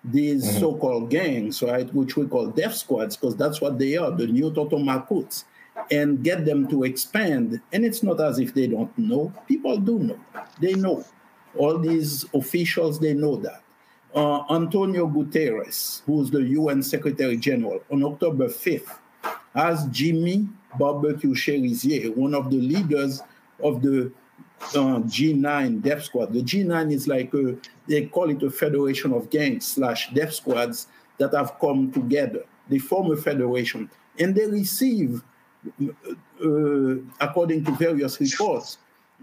these 0.04 0.46
mm-hmm. 0.46 0.60
so-called 0.60 1.10
gangs, 1.10 1.62
right, 1.62 1.92
which 1.94 2.16
we 2.16 2.28
call 2.28 2.48
death 2.48 2.76
squads, 2.76 3.16
because 3.16 3.36
that's 3.36 3.62
what 3.62 3.80
they 3.80 3.98
are, 3.98 4.12
the 4.12 4.28
new 4.28 4.52
Tontons 4.52 4.84
Macoutes, 4.84 5.46
and 5.92 6.24
get 6.24 6.46
them 6.46 6.68
to 6.68 6.84
expand. 6.84 7.62
And 7.72 7.86
it's 7.86 8.04
not 8.04 8.20
as 8.20 8.40
if 8.40 8.54
they 8.54 8.68
don't 8.68 8.96
know. 8.98 9.34
People 9.48 9.78
do 9.78 10.00
know. 10.00 10.20
They 10.60 10.74
know. 10.74 11.06
All 11.56 11.78
these 11.78 12.26
officials, 12.34 13.00
they 13.00 13.14
know 13.14 13.38
that 13.38 13.64
uh, 14.16 14.44
Antonio 14.50 15.08
Guterres, 15.08 16.02
who's 16.06 16.30
the 16.30 16.42
UN 16.42 16.84
Secretary 16.84 17.38
General, 17.38 17.82
on 17.92 18.04
October 18.04 18.48
5th, 18.48 18.98
asked 19.56 19.92
Jimmy 19.92 20.48
Barbecue 20.78 21.34
Cherizier, 21.34 22.12
one 22.12 22.34
of 22.34 22.50
the 22.50 22.58
leaders 22.60 23.22
of 23.64 23.82
the 23.82 24.12
uh, 24.76 25.00
G9 25.02 25.82
death 25.82 26.04
squad. 26.04 26.34
The 26.34 26.42
G9 26.42 26.92
is 26.92 27.08
like 27.08 27.34
a, 27.34 27.56
they 27.88 28.06
call 28.06 28.30
it 28.30 28.42
a 28.44 28.50
federation 28.50 29.14
of 29.14 29.30
gangs 29.30 29.68
slash 29.68 30.12
death 30.14 30.34
squads 30.34 30.88
that 31.18 31.34
have 31.34 31.60
come 31.60 31.92
together. 31.92 32.46
They 32.70 32.80
form 32.80 33.12
a 33.12 33.18
federation 33.18 33.90
and 34.20 34.36
they 34.36 34.48
receive, 34.48 35.22
uh, 35.82 36.96
according 37.20 37.66
to 37.66 37.72
various 37.72 38.20
reports, 38.20 38.78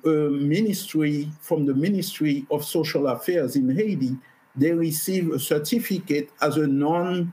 ministry 0.05 1.31
from 1.41 1.67
the 1.67 1.75
Ministry 1.75 2.47
of 2.51 2.65
Social 2.65 3.09
Affairs 3.09 3.57
in 3.57 3.75
Haiti 3.75 4.17
they 4.57 4.73
receive 4.73 5.31
a 5.31 5.39
certificate 5.39 6.31
as 6.41 6.57
a 6.57 6.67
non 6.67 7.33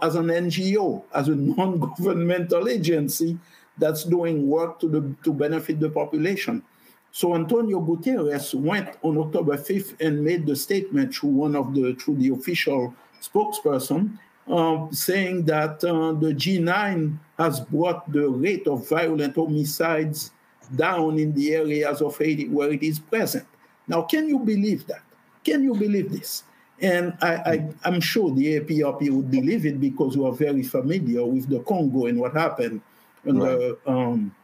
as 0.00 0.14
an 0.14 0.28
NGO, 0.28 1.04
as 1.14 1.28
a 1.28 1.34
non-governmental 1.34 2.68
agency 2.68 3.38
that's 3.76 4.04
doing 4.04 4.48
work 4.48 4.80
to 4.80 4.88
the 4.88 5.14
to 5.24 5.32
benefit 5.32 5.78
the 5.78 5.90
population. 5.90 6.62
So 7.10 7.34
Antonio 7.34 7.80
Guterres 7.80 8.54
went 8.54 8.96
on 9.02 9.18
October 9.18 9.56
5th 9.56 10.00
and 10.00 10.22
made 10.22 10.46
the 10.46 10.54
statement 10.54 11.14
through 11.14 11.30
one 11.30 11.56
of 11.56 11.74
the 11.74 11.94
through 11.94 12.16
the 12.16 12.30
official 12.30 12.94
spokesperson, 13.20 14.18
uh, 14.46 14.86
saying 14.90 15.44
that 15.46 15.82
uh, 15.84 16.12
the 16.12 16.34
G9 16.34 17.18
has 17.38 17.60
brought 17.60 18.10
the 18.12 18.28
rate 18.28 18.66
of 18.66 18.88
violent 18.88 19.34
homicides 19.34 20.32
down 20.76 21.18
in 21.18 21.32
the 21.34 21.54
areas 21.54 22.02
of 22.02 22.16
Haiti 22.18 22.48
where 22.48 22.70
it 22.70 22.82
is 22.82 22.98
present. 22.98 23.46
Now, 23.86 24.02
can 24.02 24.28
you 24.28 24.38
believe 24.38 24.86
that? 24.86 25.02
Can 25.44 25.62
you 25.62 25.74
believe 25.74 26.12
this? 26.12 26.44
And 26.80 27.16
I, 27.20 27.66
am 27.84 28.00
sure 28.00 28.32
the 28.32 28.60
APRP 28.60 29.10
would 29.10 29.30
believe 29.30 29.66
it 29.66 29.80
because 29.80 30.16
we 30.16 30.24
are 30.24 30.32
very 30.32 30.62
familiar 30.62 31.24
with 31.24 31.48
the 31.48 31.60
Congo 31.60 32.06
and 32.06 32.20
what 32.20 32.34
happened 32.34 32.82
right. 33.24 33.72
um, 33.86 34.34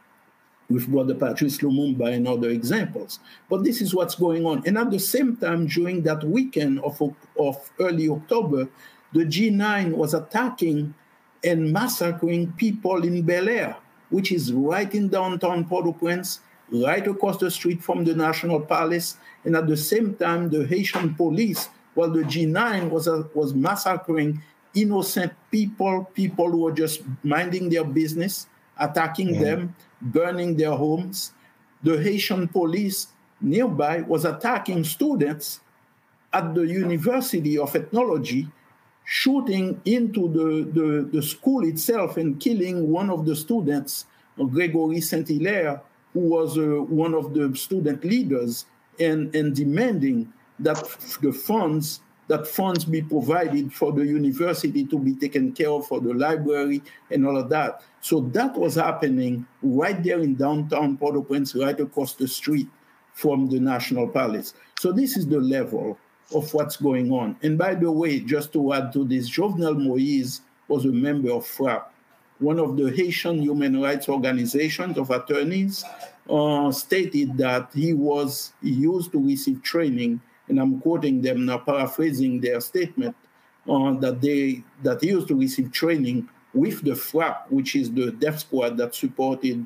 with 0.69 0.87
Brother 0.87 1.15
Patrice 1.15 1.59
Lumumba 1.59 2.13
and 2.13 2.27
other 2.27 2.49
examples. 2.49 3.19
But 3.49 3.63
this 3.63 3.81
is 3.81 3.93
what's 3.93 4.15
going 4.15 4.45
on. 4.45 4.63
And 4.65 4.77
at 4.77 4.89
the 4.91 4.99
same 4.99 5.37
time, 5.37 5.67
during 5.67 6.01
that 6.03 6.23
weekend 6.23 6.79
of, 6.79 7.01
of 7.39 7.71
early 7.79 8.09
October, 8.09 8.67
the 9.13 9.25
G9 9.25 9.91
was 9.91 10.13
attacking 10.13 10.93
and 11.43 11.71
massacring 11.71 12.51
people 12.53 13.03
in 13.03 13.21
Bel 13.21 13.47
Air, 13.47 13.77
which 14.09 14.31
is 14.31 14.51
right 14.51 14.91
in 14.93 15.09
downtown 15.09 15.65
Port 15.65 15.85
au 15.85 15.93
Prince, 15.93 16.39
right 16.71 17.05
across 17.05 17.37
the 17.37 17.51
street 17.51 17.83
from 17.83 18.03
the 18.03 18.15
National 18.15 18.59
Palace. 18.59 19.17
And 19.43 19.55
at 19.55 19.67
the 19.67 19.77
same 19.77 20.15
time, 20.15 20.49
the 20.49 20.65
Haitian 20.65 21.13
police 21.13 21.69
while 21.95 22.11
the 22.11 22.21
G9 22.21 22.89
was, 22.89 23.07
was 23.33 23.53
massacring 23.53 24.41
innocent 24.75 25.33
people, 25.49 26.09
people 26.13 26.51
who 26.51 26.59
were 26.59 26.71
just 26.71 27.01
minding 27.23 27.69
their 27.69 27.83
business, 27.85 28.47
attacking 28.79 29.35
mm. 29.35 29.39
them, 29.39 29.75
burning 30.01 30.57
their 30.57 30.71
homes. 30.71 31.33
The 31.83 32.01
Haitian 32.01 32.47
police 32.47 33.07
nearby 33.41 34.01
was 34.01 34.25
attacking 34.25 34.83
students 34.83 35.59
at 36.33 36.53
the 36.53 36.63
University 36.63 37.57
of 37.57 37.75
Ethnology, 37.75 38.47
shooting 39.05 39.79
into 39.85 40.27
the, 40.29 40.79
the, 40.79 41.09
the 41.11 41.21
school 41.21 41.65
itself 41.65 42.17
and 42.17 42.39
killing 42.39 42.89
one 42.89 43.09
of 43.09 43.25
the 43.25 43.35
students, 43.35 44.05
Gregory 44.37 44.99
Saint 44.99 45.27
Hilaire, 45.27 45.81
who 46.13 46.21
was 46.21 46.57
uh, 46.57 46.61
one 46.61 47.13
of 47.13 47.33
the 47.33 47.55
student 47.55 48.03
leaders, 48.03 48.65
and, 48.99 49.33
and 49.35 49.55
demanding 49.55 50.31
that 50.59 50.77
the 51.21 51.31
funds 51.31 52.01
that 52.27 52.47
funds 52.47 52.85
be 52.85 53.01
provided 53.01 53.71
for 53.73 53.91
the 53.91 54.05
university 54.05 54.85
to 54.85 54.97
be 54.97 55.15
taken 55.15 55.51
care 55.51 55.69
of 55.69 55.87
for 55.87 55.99
the 55.99 56.13
library 56.13 56.81
and 57.11 57.25
all 57.25 57.37
of 57.37 57.49
that. 57.49 57.81
So 58.01 58.21
that 58.33 58.55
was 58.55 58.75
happening 58.75 59.45
right 59.61 60.01
there 60.03 60.19
in 60.19 60.35
downtown 60.35 60.97
Port-au-Prince, 60.97 61.55
right 61.55 61.79
across 61.79 62.13
the 62.13 62.27
street 62.27 62.67
from 63.13 63.47
the 63.49 63.59
National 63.59 64.07
Palace. 64.07 64.53
So 64.79 64.91
this 64.91 65.17
is 65.17 65.27
the 65.27 65.39
level 65.39 65.97
of 66.33 66.53
what's 66.53 66.77
going 66.77 67.11
on. 67.11 67.37
And 67.43 67.57
by 67.57 67.75
the 67.75 67.91
way, 67.91 68.19
just 68.19 68.53
to 68.53 68.73
add 68.73 68.91
to 68.93 69.05
this, 69.05 69.29
Jovenel 69.29 69.77
Moise 69.77 70.41
was 70.67 70.85
a 70.85 70.91
member 70.91 71.31
of 71.31 71.45
FRAPH 71.45 71.85
one 72.39 72.59
of 72.59 72.75
the 72.77 72.91
Haitian 72.91 73.41
human 73.41 73.81
rights 73.81 74.09
organizations 74.09 74.97
of 74.97 75.09
attorneys, 75.09 75.85
uh, 76.29 76.71
stated 76.71 77.37
that 77.37 77.69
he 77.73 77.93
was 77.93 78.53
he 78.61 78.71
used 78.71 79.11
to 79.11 79.19
receive 79.19 79.61
training, 79.63 80.19
and 80.47 80.59
I'm 80.59 80.79
quoting 80.81 81.21
them 81.21 81.45
now, 81.45 81.57
paraphrasing 81.57 82.39
their 82.39 82.61
statement, 82.61 83.15
uh, 83.69 83.93
that 83.93 84.21
they 84.21 84.63
that 84.83 85.01
he 85.01 85.09
used 85.09 85.27
to 85.29 85.35
receive 85.35 85.71
training 85.71 86.29
with 86.53 86.83
the 86.83 86.91
FRAPH, 86.91 87.49
which 87.49 87.75
is 87.75 87.91
the 87.91 88.11
death 88.11 88.39
squad 88.39 88.77
that 88.77 88.95
supported 88.95 89.65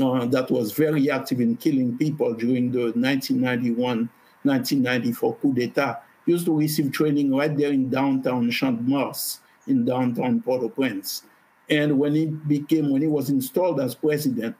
uh, 0.00 0.26
that 0.26 0.50
was 0.50 0.72
very 0.72 1.10
active 1.10 1.40
in 1.40 1.56
killing 1.56 1.96
people 1.98 2.32
during 2.34 2.70
the 2.70 2.92
1991 2.94 4.08
1994 4.44 5.36
coup 5.36 5.52
d'etat, 5.52 6.02
used 6.26 6.46
to 6.46 6.56
receive 6.56 6.92
training 6.92 7.34
right 7.34 7.56
there 7.56 7.72
in 7.72 7.88
downtown 7.88 8.50
Champ-de-Mars, 8.50 9.40
in 9.66 9.84
downtown 9.84 10.40
Port-au-Prince. 10.42 11.24
And 11.70 11.98
when 11.98 12.14
he 12.14 12.26
became, 12.26 12.90
when 12.90 13.02
he 13.02 13.08
was 13.08 13.30
installed 13.30 13.80
as 13.80 13.94
president, 13.94 14.56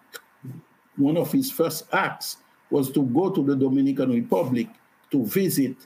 one 0.96 1.16
of 1.16 1.32
his 1.32 1.50
first 1.50 1.92
acts 1.92 2.38
was 2.70 2.90
to 2.92 3.02
go 3.02 3.30
to 3.30 3.42
the 3.42 3.56
Dominican 3.56 4.10
Republic 4.10 4.68
to 5.12 5.24
visit 5.26 5.76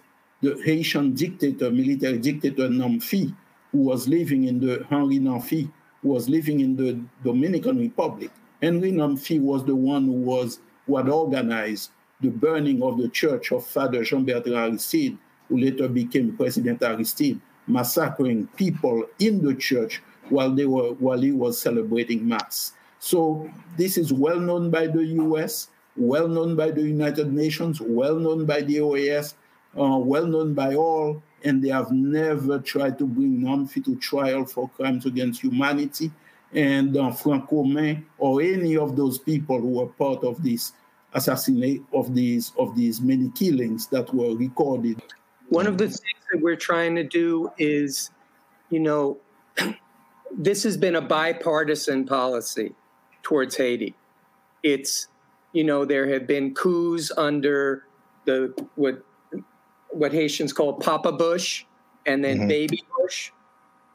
the 0.41 0.61
Haitian 0.65 1.13
dictator, 1.13 1.71
military 1.71 2.19
dictator 2.19 2.69
Namphy, 2.69 3.35
who 3.73 3.79
was 3.79 4.09
living 4.09 4.45
in 4.45 4.61
the 4.61 4.87
Henri 4.91 5.19
Namphy, 5.19 5.71
who 6.03 6.09
was 6.09 6.29
living 6.29 6.61
in 6.61 6.77
the 6.77 6.99
Dominican 7.25 7.79
Republic. 7.79 8.31
Henri 8.63 8.93
Namphy 8.93 9.41
was 9.41 9.65
the 9.65 9.75
one 9.75 10.07
who 10.07 10.13
was 10.13 10.61
who 10.87 10.97
had 10.97 11.09
organized 11.09 11.91
the 12.21 12.31
burning 12.31 12.83
of 12.83 12.97
the 12.97 13.09
church 13.09 13.53
of 13.53 13.67
Father 13.67 14.05
Jean-Bertrand 14.05 14.57
Aristide, 14.57 15.19
who 15.49 15.59
later 15.59 15.89
became 15.89 16.37
President 16.37 16.83
Aristide, 16.83 17.41
massacring 17.67 18.47
people 18.57 19.05
in 19.19 19.45
the 19.45 19.55
church 19.55 20.01
while 20.29 20.55
they 20.55 20.67
were 20.67 20.93
while 20.95 21.21
he 21.21 21.33
was 21.33 21.61
celebrating 21.61 22.27
Mass. 22.27 22.73
So 22.99 23.51
this 23.77 23.99
is 23.99 24.13
well 24.13 24.41
known 24.41 24.71
by 24.71 24.87
the 24.87 25.05
US, 25.05 25.69
well 25.97 26.29
known 26.29 26.57
by 26.57 26.71
the 26.71 26.83
United 26.83 27.33
Nations, 27.33 27.81
well 27.81 28.17
known 28.17 28.47
by 28.47 28.63
the 28.63 28.77
OAS, 28.77 29.35
uh, 29.79 29.99
well 29.99 30.27
known 30.27 30.55
by 30.55 30.75
all, 30.75 31.23
and 31.45 31.63
they 31.63 31.69
have 31.69 31.93
never 31.93 32.59
tried 32.59 32.99
to 32.99 33.07
bring 33.07 33.41
Namphy 33.41 33.85
to 33.85 33.97
trial 33.97 34.45
for 34.45 34.69
crimes 34.71 35.07
against 35.07 35.43
humanity. 35.43 36.11
And 36.53 36.97
uh, 36.97 37.11
Franco 37.11 37.65
Main 37.65 38.07
or 38.19 38.41
any 38.41 38.77
of 38.77 38.97
those 38.97 39.19
people 39.19 39.61
who 39.61 39.69
were 39.69 39.87
part 39.87 40.25
of 40.25 40.43
this 40.43 40.73
assassinate 41.13 41.83
of 41.93 42.15
these 42.15 42.53
of 42.59 42.77
these 42.77 43.01
many 43.01 43.31
killings 43.31 43.89
that 43.89 44.13
were 44.15 44.35
recorded. 44.37 45.03
One 45.49 45.67
of 45.67 45.79
the 45.79 45.87
things 45.87 46.23
that 46.33 46.41
we're 46.41 46.57
trying 46.57 46.95
to 46.97 47.05
do 47.05 47.51
is, 47.59 48.11
you 48.71 48.81
know, 48.81 49.19
this 50.37 50.63
has 50.65 50.77
been 50.77 50.97
a 50.97 51.01
bipartisan 51.01 52.07
policy 52.07 52.75
towards 53.23 53.57
Haiti. 53.57 53.95
It's, 54.63 55.09
you 55.57 55.65
know, 55.65 55.87
there 55.87 56.07
have 56.13 56.27
been 56.27 56.53
coups 56.53 57.11
under 57.17 57.87
the 58.27 58.53
what 58.75 59.03
what 59.89 60.13
Haitians 60.13 60.53
call 60.53 60.75
Papa 60.75 61.13
Bush 61.13 61.65
and 62.05 62.23
then 62.23 62.41
mm-hmm. 62.41 62.49
Baby 62.49 62.83
Bush, 62.99 63.31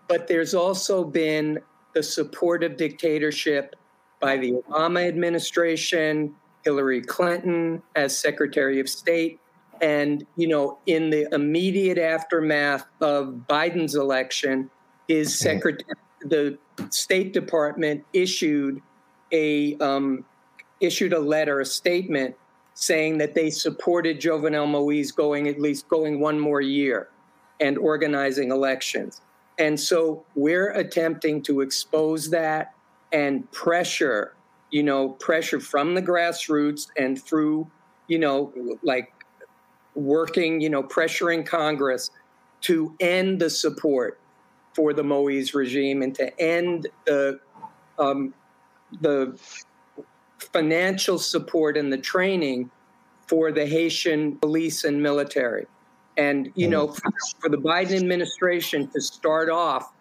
but 0.07 0.27
there's 0.27 0.55
also 0.55 1.03
been 1.03 1.59
the 1.93 2.01
support 2.01 2.63
of 2.63 2.77
dictatorship 2.77 3.75
by 4.19 4.37
the 4.37 4.53
Obama 4.53 5.07
administration, 5.07 6.33
Hillary 6.63 6.99
Clinton 7.01 7.83
as 7.95 8.17
Secretary 8.17 8.79
of 8.79 8.89
State, 8.89 9.39
and 9.81 10.25
you 10.37 10.47
know, 10.47 10.79
in 10.87 11.11
the 11.11 11.27
immediate 11.31 11.99
aftermath 11.99 12.87
of 13.01 13.35
Biden's 13.47 13.93
election, 13.93 14.67
his 15.07 15.27
mm-hmm. 15.27 15.43
secretary, 15.43 15.99
the 16.21 16.57
State 16.89 17.33
Department 17.33 18.03
issued 18.13 18.81
a 19.31 19.77
um, 19.77 20.25
issued 20.81 21.13
a 21.13 21.19
letter, 21.19 21.59
a 21.59 21.65
statement 21.65 22.35
saying 22.73 23.17
that 23.19 23.33
they 23.33 23.49
supported 23.49 24.19
Jovenel 24.19 24.69
Moise 24.69 25.11
going 25.11 25.47
at 25.47 25.59
least 25.59 25.87
going 25.87 26.19
one 26.19 26.39
more 26.39 26.61
year 26.61 27.09
and 27.59 27.77
organizing 27.77 28.51
elections. 28.51 29.21
And 29.59 29.79
so 29.79 30.25
we're 30.35 30.71
attempting 30.71 31.43
to 31.43 31.61
expose 31.61 32.29
that 32.31 32.73
and 33.11 33.49
pressure, 33.51 34.33
you 34.71 34.83
know, 34.83 35.09
pressure 35.09 35.59
from 35.59 35.93
the 35.93 36.01
grassroots 36.01 36.87
and 36.97 37.21
through, 37.21 37.69
you 38.07 38.17
know, 38.17 38.51
like 38.81 39.13
working, 39.93 40.61
you 40.61 40.69
know, 40.69 40.81
pressuring 40.81 41.45
Congress 41.45 42.09
to 42.61 42.95
end 42.99 43.39
the 43.39 43.49
support 43.49 44.19
for 44.73 44.93
the 44.93 45.03
Moise 45.03 45.53
regime 45.53 46.01
and 46.01 46.15
to 46.15 46.39
end 46.39 46.87
the 47.05 47.39
um, 47.99 48.33
the 49.01 49.37
financial 50.41 51.19
support 51.19 51.77
and 51.77 51.91
the 51.91 51.97
training 51.97 52.69
for 53.27 53.51
the 53.51 53.65
Haitian 53.65 54.35
police 54.37 54.83
and 54.83 55.01
military. 55.01 55.65
And, 56.17 56.51
you 56.55 56.67
know, 56.67 56.87
for, 56.89 57.11
for 57.39 57.49
the 57.49 57.57
Biden 57.57 57.95
administration 57.95 58.87
to 58.89 59.01
start 59.01 59.49
off 59.49 59.93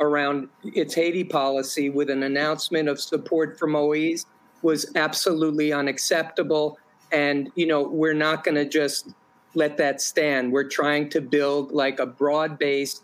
around 0.00 0.48
its 0.64 0.94
Haiti 0.94 1.24
policy 1.24 1.90
with 1.90 2.10
an 2.10 2.22
announcement 2.22 2.88
of 2.88 3.00
support 3.00 3.58
for 3.58 3.66
Moise 3.66 4.26
was 4.62 4.90
absolutely 4.94 5.72
unacceptable. 5.72 6.78
And, 7.12 7.50
you 7.54 7.66
know, 7.66 7.82
we're 7.82 8.14
not 8.14 8.44
going 8.44 8.54
to 8.54 8.66
just 8.66 9.10
let 9.54 9.76
that 9.76 10.00
stand. 10.00 10.50
We're 10.52 10.68
trying 10.68 11.10
to 11.10 11.20
build 11.20 11.72
like 11.72 11.98
a 11.98 12.06
broad 12.06 12.58
based 12.58 13.02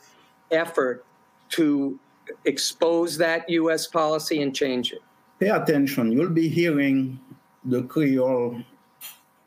effort 0.51 1.05
to 1.51 2.01
expose 2.47 3.18
that 3.18 3.49
U.S. 3.51 3.87
policy 3.87 4.41
and 4.41 4.55
change 4.55 4.93
it 4.93 5.03
pay 5.39 5.49
attention. 5.49 6.12
You'll 6.12 6.30
be 6.30 6.49
hearing 6.49 7.20
the 7.64 7.82
Creole 7.84 8.62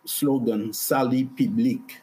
slogan, 0.05 0.73
Salut 0.73 1.35
Public. 1.37 2.01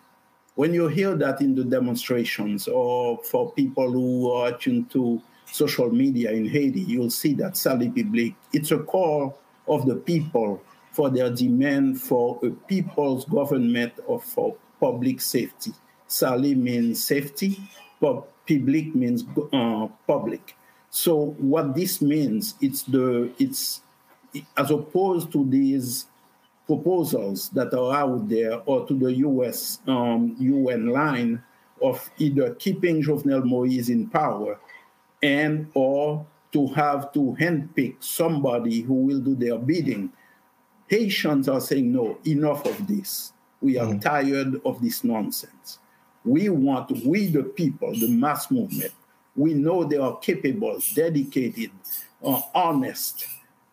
When 0.54 0.74
you 0.74 0.88
hear 0.88 1.14
that 1.16 1.40
in 1.40 1.54
the 1.54 1.64
demonstrations 1.64 2.66
or 2.68 3.18
for 3.24 3.52
people 3.52 3.92
who 3.92 4.30
are 4.32 4.52
tuned 4.52 4.90
to 4.90 5.22
social 5.46 5.90
media 5.90 6.32
in 6.32 6.48
Haiti, 6.48 6.80
you'll 6.80 7.10
see 7.10 7.34
that 7.34 7.56
Salut 7.56 7.94
Public. 7.94 8.34
It's 8.52 8.72
a 8.72 8.78
call 8.78 9.38
of 9.68 9.86
the 9.86 9.96
people 9.96 10.62
for 10.92 11.10
their 11.10 11.30
demand 11.30 12.00
for 12.00 12.40
a 12.42 12.50
people's 12.50 13.24
government 13.26 13.92
or 14.06 14.20
for 14.20 14.56
public 14.80 15.20
safety. 15.20 15.72
Salut 16.08 16.56
means 16.56 17.04
safety, 17.04 17.58
but 18.00 18.26
public 18.46 18.94
means 18.94 19.24
uh, 19.52 19.86
public. 20.06 20.56
So 20.90 21.36
what 21.38 21.74
this 21.74 22.00
means, 22.00 22.54
it's 22.60 22.82
the 22.82 23.30
it's 23.38 23.82
as 24.56 24.70
opposed 24.70 25.32
to 25.32 25.44
these 25.48 26.06
proposals 26.66 27.48
that 27.50 27.72
are 27.72 27.94
out 27.94 28.28
there 28.28 28.60
or 28.66 28.86
to 28.86 28.94
the 28.94 29.12
US 29.14 29.80
um, 29.86 30.36
UN 30.38 30.88
line 30.88 31.42
of 31.82 32.10
either 32.18 32.54
keeping 32.54 33.02
Jovenel 33.02 33.44
Moise 33.44 33.88
in 33.88 34.08
power 34.08 34.58
and 35.22 35.70
or 35.74 36.26
to 36.52 36.66
have 36.68 37.12
to 37.12 37.36
handpick 37.40 37.96
somebody 38.00 38.80
who 38.80 38.94
will 38.94 39.20
do 39.20 39.34
their 39.34 39.58
bidding. 39.58 40.12
Haitians 40.88 41.48
are 41.48 41.60
saying, 41.60 41.92
no, 41.92 42.18
enough 42.26 42.64
of 42.66 42.86
this. 42.86 43.32
We 43.60 43.78
are 43.78 43.88
mm. 43.88 44.00
tired 44.00 44.60
of 44.64 44.80
this 44.80 45.04
nonsense. 45.04 45.78
We 46.24 46.48
want, 46.48 46.90
we 47.04 47.26
the 47.26 47.42
people, 47.42 47.92
the 47.92 48.08
mass 48.08 48.50
movement, 48.50 48.92
we 49.38 49.54
know 49.54 49.84
they 49.84 49.96
are 49.96 50.18
capable, 50.18 50.78
dedicated, 50.94 51.70
uh, 52.24 52.40
honest, 52.54 53.26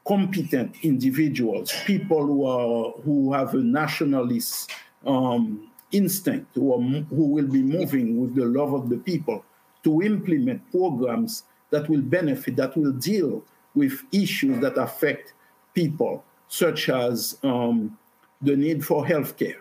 competent 0.08 0.76
individuals, 0.84 1.74
people 1.86 2.24
who 2.24 2.46
are 2.46 2.92
who 3.02 3.34
have 3.34 3.56
a 3.56 3.64
nationalist 3.64 4.70
um, 5.08 5.68
instinct, 5.92 6.54
who, 6.54 6.72
are, 6.74 6.82
who 7.10 7.26
will 7.26 7.48
be 7.48 7.64
moving 7.64 8.22
with 8.22 8.36
the 8.36 8.46
love 8.46 8.74
of 8.74 8.90
the 8.90 8.98
people 8.98 9.44
to 9.84 10.04
implement 10.04 10.62
programs 10.72 11.44
that 11.72 11.90
will 11.90 12.02
benefit, 12.02 12.56
that 12.56 12.78
will 12.78 12.92
deal 12.92 13.44
with 13.74 14.04
issues 14.12 14.60
that 14.62 14.78
affect 14.78 15.34
people, 15.74 16.24
such 16.48 16.90
as 16.90 17.38
um, 17.44 17.98
the 18.42 18.56
need 18.56 18.86
for 18.86 19.04
healthcare, 19.04 19.58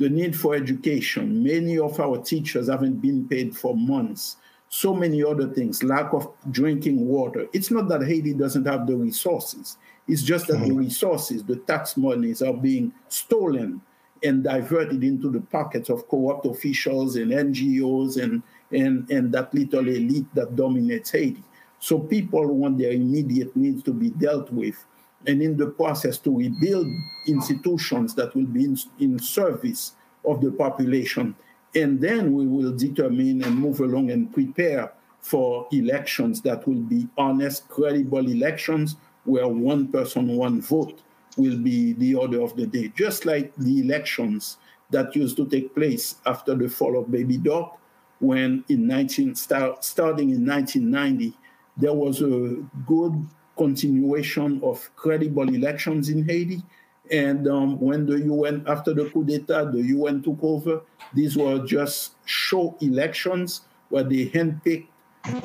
the 0.00 0.08
need 0.08 0.36
for 0.36 0.56
education. 0.56 1.44
Many 1.44 1.78
of 1.78 2.00
our 2.00 2.18
teachers 2.18 2.68
haven't 2.68 3.00
been 3.00 3.28
paid 3.28 3.56
for 3.56 3.76
months 3.76 4.36
so 4.74 4.92
many 4.92 5.22
other 5.22 5.46
things, 5.46 5.84
lack 5.84 6.12
of 6.12 6.28
drinking 6.50 7.06
water. 7.06 7.46
It's 7.52 7.70
not 7.70 7.88
that 7.90 8.04
Haiti 8.04 8.34
doesn't 8.34 8.66
have 8.66 8.88
the 8.88 8.96
resources. 8.96 9.78
It's 10.08 10.22
just 10.22 10.48
that 10.48 10.54
mm-hmm. 10.54 10.70
the 10.70 10.74
resources, 10.74 11.44
the 11.44 11.58
tax 11.58 11.96
monies 11.96 12.42
are 12.42 12.52
being 12.52 12.92
stolen 13.08 13.80
and 14.24 14.42
diverted 14.42 15.04
into 15.04 15.30
the 15.30 15.42
pockets 15.42 15.90
of 15.90 16.08
corrupt 16.08 16.44
officials 16.46 17.14
and 17.14 17.30
NGOs 17.30 18.20
and, 18.20 18.42
and, 18.72 19.08
and 19.12 19.30
that 19.30 19.54
little 19.54 19.86
elite 19.86 20.26
that 20.34 20.56
dominates 20.56 21.12
Haiti. 21.12 21.44
So 21.78 22.00
people 22.00 22.44
want 22.48 22.78
their 22.78 22.90
immediate 22.90 23.54
needs 23.54 23.84
to 23.84 23.92
be 23.92 24.10
dealt 24.10 24.50
with 24.50 24.84
and 25.28 25.40
in 25.40 25.56
the 25.56 25.68
process 25.68 26.18
to 26.18 26.36
rebuild 26.36 26.88
institutions 27.28 28.12
that 28.16 28.34
will 28.34 28.46
be 28.46 28.64
in, 28.64 28.76
in 28.98 29.20
service 29.20 29.92
of 30.24 30.40
the 30.40 30.50
population 30.50 31.36
and 31.74 32.00
then 32.00 32.32
we 32.32 32.46
will 32.46 32.76
determine 32.76 33.42
and 33.42 33.56
move 33.56 33.80
along 33.80 34.10
and 34.10 34.32
prepare 34.32 34.92
for 35.20 35.66
elections 35.72 36.40
that 36.42 36.66
will 36.68 36.82
be 36.82 37.08
honest, 37.16 37.66
credible 37.68 38.28
elections 38.28 38.96
where 39.24 39.48
one 39.48 39.88
person, 39.88 40.36
one 40.36 40.60
vote 40.60 41.00
will 41.36 41.58
be 41.58 41.94
the 41.94 42.14
order 42.14 42.42
of 42.42 42.54
the 42.56 42.66
day. 42.66 42.92
Just 42.96 43.24
like 43.24 43.54
the 43.56 43.80
elections 43.80 44.58
that 44.90 45.16
used 45.16 45.36
to 45.36 45.46
take 45.46 45.74
place 45.74 46.16
after 46.26 46.54
the 46.54 46.68
fall 46.68 46.98
of 46.98 47.10
Baby 47.10 47.38
Doc, 47.38 47.78
when 48.20 48.64
in 48.68 48.86
19 48.86 49.34
start, 49.34 49.84
starting 49.84 50.30
in 50.30 50.46
1990, 50.46 51.36
there 51.76 51.94
was 51.94 52.20
a 52.22 52.62
good 52.86 53.26
continuation 53.56 54.60
of 54.62 54.88
credible 54.96 55.48
elections 55.48 56.08
in 56.08 56.28
Haiti. 56.28 56.62
And 57.10 57.46
um, 57.48 57.78
when 57.80 58.06
the 58.06 58.18
UN, 58.20 58.64
after 58.66 58.94
the 58.94 59.10
coup 59.10 59.24
d'etat, 59.24 59.72
the 59.72 59.82
UN 59.82 60.22
took 60.22 60.38
over, 60.42 60.82
these 61.12 61.36
were 61.36 61.64
just 61.66 62.14
show 62.24 62.76
elections 62.80 63.62
where 63.90 64.04
they 64.04 64.26
handpicked 64.26 64.88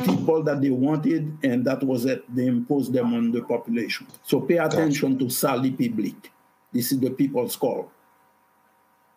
people 0.05 0.43
that 0.43 0.61
they 0.61 0.69
wanted, 0.69 1.37
and 1.43 1.65
that 1.65 1.83
was 1.83 2.05
it. 2.05 2.23
They 2.33 2.47
imposed 2.47 2.93
them 2.93 3.13
on 3.13 3.31
the 3.31 3.41
population. 3.41 4.07
So 4.23 4.41
pay 4.41 4.57
attention 4.57 5.13
gotcha. 5.13 5.25
to 5.25 5.29
Salut 5.29 5.77
Public. 5.77 6.31
This 6.73 6.91
is 6.91 6.99
the 6.99 7.09
people's 7.11 7.55
call. 7.55 7.91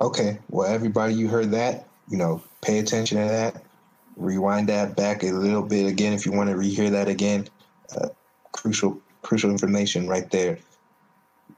Okay. 0.00 0.38
Well, 0.48 0.68
everybody, 0.68 1.14
you 1.14 1.28
heard 1.28 1.50
that. 1.52 1.88
You 2.08 2.16
know, 2.16 2.42
pay 2.60 2.78
attention 2.78 3.18
to 3.18 3.24
that. 3.24 3.64
Rewind 4.16 4.68
that 4.68 4.96
back 4.96 5.22
a 5.22 5.30
little 5.30 5.62
bit 5.62 5.86
again 5.86 6.12
if 6.12 6.26
you 6.26 6.32
want 6.32 6.50
to 6.50 6.56
rehear 6.56 6.90
that 6.90 7.08
again. 7.08 7.48
Uh, 7.96 8.08
crucial, 8.52 9.00
crucial 9.22 9.50
information 9.50 10.08
right 10.08 10.30
there. 10.30 10.58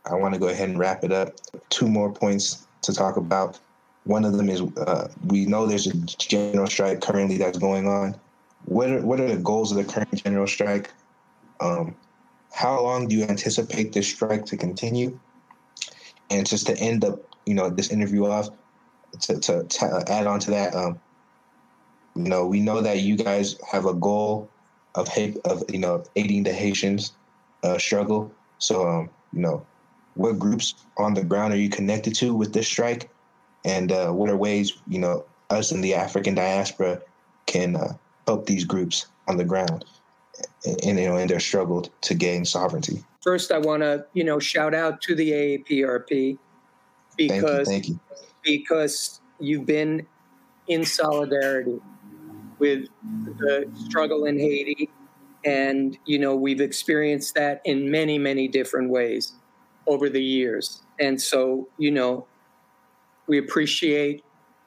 I 0.07 0.15
want 0.15 0.35
to 0.35 0.41
go 0.41 0.49
ahead 0.49 0.69
and 0.69 0.79
wrap 0.79 1.05
it 1.05 1.13
up. 1.13 1.35
Two 1.71 1.89
more 1.89 2.13
points 2.13 2.67
to 2.83 2.93
talk 2.93 3.17
about. 3.17 3.59
One 4.05 4.25
of 4.25 4.37
them 4.37 4.51
is 4.51 4.61
uh, 4.77 5.09
we 5.27 5.47
know 5.47 5.67
there's 5.67 5.87
a 5.87 5.95
general 5.95 6.67
strike 6.67 7.01
currently 7.01 7.39
that's 7.39 7.59
going 7.59 7.89
on 7.89 8.15
what 8.67 8.91
are, 8.91 9.01
what 9.03 9.21
are 9.21 9.29
the 9.29 9.37
goals 9.37 9.71
of 9.71 9.79
the 9.79 9.93
current 9.93 10.15
general 10.15 10.47
strike? 10.47 10.91
Um, 11.61 11.95
how 12.53 12.81
long 12.81 13.09
do 13.09 13.17
you 13.17 13.25
anticipate 13.25 13.93
this 13.93 14.09
strike 14.09 14.45
to 14.47 14.57
continue? 14.57 15.19
And 16.31 16.47
just 16.47 16.67
to 16.67 16.79
end 16.79 17.05
up, 17.05 17.19
you 17.47 17.55
know, 17.55 17.69
this 17.69 17.91
interview 17.91 18.27
off, 18.27 18.49
to, 19.23 19.39
to, 19.39 19.65
to 19.65 20.05
add 20.09 20.27
on 20.27 20.41
to 20.41 20.51
that, 20.51 20.75
um, 20.75 20.99
you 22.17 22.29
know, 22.29 22.47
we 22.47 22.61
know 22.61 22.81
that 22.81 23.01
you 23.01 23.17
guys 23.17 23.57
have 23.71 23.87
a 23.87 23.95
goal 23.95 24.49
of 24.95 25.09
of 25.45 25.65
you 25.69 25.79
know 25.79 26.05
aiding 26.15 26.45
the 26.45 26.53
Haitians 26.53 27.13
uh, 27.65 27.77
struggle. 27.79 28.33
So, 28.59 28.89
um, 28.89 29.11
you 29.33 29.41
know, 29.41 29.67
what 30.15 30.39
groups 30.39 30.75
on 30.97 31.15
the 31.15 31.25
ground 31.25 31.53
are 31.53 31.59
you 31.59 31.69
connected 31.69 32.15
to 32.17 32.35
with 32.35 32.53
this 32.53 32.67
strike, 32.67 33.11
and 33.65 33.93
uh, 33.93 34.11
what 34.11 34.31
are 34.31 34.37
ways 34.37 34.75
you 34.89 34.99
know 34.99 35.25
us 35.51 35.73
in 35.73 35.81
the 35.81 35.95
African 35.95 36.35
diaspora 36.35 37.01
can 37.47 37.77
uh, 37.77 37.95
help 38.27 38.47
these 38.47 38.65
groups 38.65 39.07
on 39.29 39.37
the 39.37 39.45
ground 39.45 39.85
in, 40.83 40.99
you 40.99 41.07
know, 41.07 41.17
in 41.17 41.29
their 41.29 41.41
struggle 41.41 41.83
to 42.03 42.15
gain 42.15 42.45
sovereignty. 42.45 43.05
First, 43.23 43.53
I 43.53 43.59
want 43.59 43.83
to, 43.83 44.05
you 44.13 44.25
know, 44.25 44.39
shout 44.39 44.75
out 44.75 45.01
to 45.03 45.15
the 45.15 45.31
AAPRP 45.31 46.39
because 47.17 47.69
thank 47.69 47.89
you, 47.89 48.01
thank 48.03 48.21
you. 48.23 48.31
because 48.43 49.21
you've 49.39 49.67
been 49.67 50.07
in 50.69 50.85
solidarity 50.85 51.81
with 52.59 52.89
the 53.39 53.69
struggle 53.87 54.25
in 54.25 54.39
Haiti, 54.39 54.89
and 55.45 55.99
you 56.07 56.19
know 56.19 56.35
we've 56.35 56.61
experienced 56.61 57.35
that 57.35 57.61
in 57.65 57.91
many, 57.91 58.19
many 58.19 58.49
different 58.49 58.91
ways 58.91 59.35
over 59.87 60.09
the 60.09 60.23
years, 60.23 60.83
and 60.99 61.21
so 61.21 61.69
you 61.79 61.91
know 61.91 62.27
we 63.27 63.39
appreciate 63.39 64.25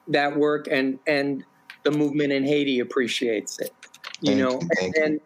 that 0.08 0.36
work 0.36 0.66
and 0.70 0.98
and 1.06 1.44
the 1.84 1.90
movement 1.90 2.32
in 2.32 2.44
Haiti 2.44 2.80
appreciates 2.80 3.58
it. 3.58 3.72
You 4.20 4.34
Thank 4.34 4.38
know, 4.38 4.60
you. 4.80 4.92
and, 5.04 5.20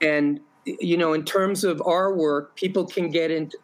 and 0.00 0.40
you 0.64 0.96
know, 0.96 1.12
in 1.12 1.24
terms 1.24 1.64
of 1.64 1.82
our 1.84 2.14
work, 2.14 2.54
people 2.56 2.86
can 2.86 3.10
get 3.10 3.30
into. 3.30 3.58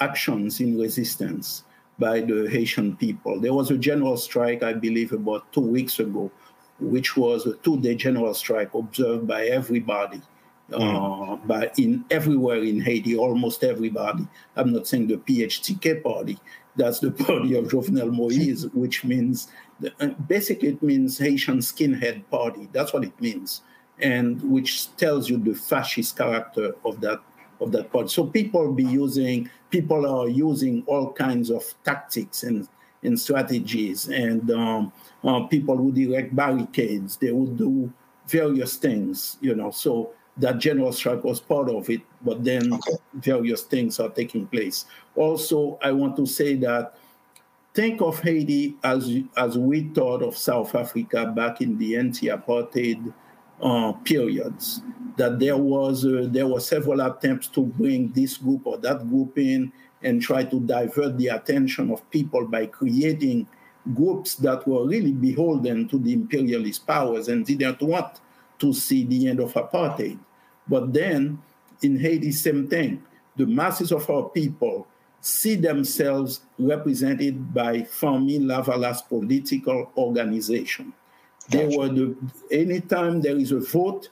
actions 0.00 0.60
in 0.60 0.78
resistance 0.78 1.64
by 1.98 2.22
the 2.22 2.48
Haitian 2.50 2.96
people. 2.96 3.38
There 3.38 3.52
was 3.52 3.70
a 3.70 3.76
general 3.76 4.16
strike, 4.16 4.62
I 4.62 4.72
believe, 4.72 5.12
about 5.12 5.52
two 5.52 5.60
weeks 5.76 5.98
ago, 5.98 6.30
which 6.80 7.18
was 7.18 7.46
a 7.46 7.54
two-day 7.56 7.96
general 7.96 8.32
strike 8.32 8.72
observed 8.72 9.26
by 9.26 9.44
everybody, 9.44 10.22
mm. 10.70 11.32
uh, 11.32 11.36
by 11.46 11.70
in 11.78 12.04
everywhere 12.10 12.62
in 12.62 12.80
Haiti, 12.80 13.16
almost 13.16 13.64
everybody. 13.64 14.26
I'm 14.56 14.72
not 14.72 14.86
saying 14.86 15.08
the 15.08 15.16
PHTK 15.16 16.02
party. 16.02 16.38
That's 16.76 16.98
the 16.98 17.12
party 17.12 17.56
of 17.56 17.66
Jovenel 17.66 18.12
Moise, 18.12 18.66
which 18.74 19.04
means 19.04 19.48
uh, 20.00 20.06
basically 20.28 20.68
it 20.68 20.82
means 20.82 21.18
Haitian 21.18 21.58
skinhead 21.58 22.24
party. 22.30 22.68
That's 22.72 22.92
what 22.92 23.04
it 23.04 23.18
means 23.20 23.62
and 24.00 24.42
which 24.42 24.94
tells 24.96 25.28
you 25.28 25.38
the 25.38 25.54
fascist 25.54 26.16
character 26.16 26.74
of 26.84 27.00
that 27.00 27.20
of 27.60 27.72
that 27.72 27.92
party. 27.92 28.08
So 28.08 28.26
people 28.26 28.72
be 28.72 28.84
using 28.84 29.48
people 29.70 30.06
are 30.06 30.28
using 30.28 30.82
all 30.86 31.12
kinds 31.12 31.50
of 31.50 31.62
tactics 31.84 32.42
and 32.42 32.68
and 33.02 33.20
strategies, 33.20 34.08
and 34.08 34.50
um, 34.50 34.92
uh, 35.22 35.40
people 35.46 35.76
would 35.76 35.98
erect 35.98 36.34
barricades. 36.34 37.16
They 37.16 37.32
would 37.32 37.56
do 37.56 37.92
various 38.26 38.76
things, 38.76 39.36
you 39.40 39.54
know. 39.54 39.70
So 39.70 40.12
that 40.36 40.58
general 40.58 40.92
strike 40.92 41.22
was 41.22 41.40
part 41.40 41.68
of 41.68 41.88
it, 41.88 42.00
but 42.22 42.42
then 42.42 42.72
okay. 42.72 42.96
various 43.14 43.62
things 43.62 44.00
are 44.00 44.08
taking 44.08 44.46
place. 44.46 44.86
Also, 45.14 45.78
I 45.82 45.92
want 45.92 46.16
to 46.16 46.26
say 46.26 46.56
that 46.56 46.96
think 47.74 48.00
of 48.00 48.20
Haiti 48.20 48.76
as 48.82 49.10
as 49.36 49.56
we 49.56 49.88
thought 49.94 50.22
of 50.22 50.36
South 50.36 50.74
Africa 50.74 51.26
back 51.26 51.60
in 51.60 51.78
the 51.78 51.96
anti-apartheid 51.96 53.12
uh, 53.62 53.92
periods. 54.04 54.82
That 55.16 55.38
there 55.38 55.56
was 55.56 56.04
uh, 56.04 56.26
there 56.28 56.48
were 56.48 56.60
several 56.60 57.00
attempts 57.00 57.46
to 57.48 57.62
bring 57.62 58.10
this 58.12 58.36
group 58.36 58.66
or 58.66 58.78
that 58.78 59.08
group 59.08 59.38
in 59.38 59.72
and 60.02 60.20
try 60.20 60.42
to 60.42 60.60
divert 60.60 61.16
the 61.16 61.28
attention 61.28 61.90
of 61.92 62.08
people 62.10 62.46
by 62.46 62.66
creating 62.66 63.46
groups 63.94 64.34
that 64.36 64.66
were 64.66 64.86
really 64.86 65.12
beholden 65.12 65.86
to 65.88 65.98
the 65.98 66.12
imperialist 66.12 66.86
powers 66.86 67.28
and 67.28 67.46
didn't 67.46 67.80
want 67.82 68.20
to 68.64 68.72
see 68.72 69.04
the 69.04 69.28
end 69.28 69.40
of 69.40 69.52
apartheid. 69.52 70.18
But 70.66 70.92
then 70.94 71.38
in 71.82 71.98
Haiti, 71.98 72.32
same 72.32 72.66
thing. 72.66 73.02
The 73.36 73.46
masses 73.46 73.92
of 73.92 74.08
our 74.08 74.30
people 74.30 74.86
see 75.20 75.54
themselves 75.56 76.40
represented 76.58 77.52
by 77.52 77.82
Famille 77.82 78.42
Lavalas 78.42 79.06
political 79.06 79.92
organization. 79.96 80.94
They 81.50 81.76
were 81.76 81.88
the 81.88 82.16
anytime 82.50 83.20
there 83.20 83.36
is 83.36 83.52
a 83.52 83.60
vote, 83.60 84.08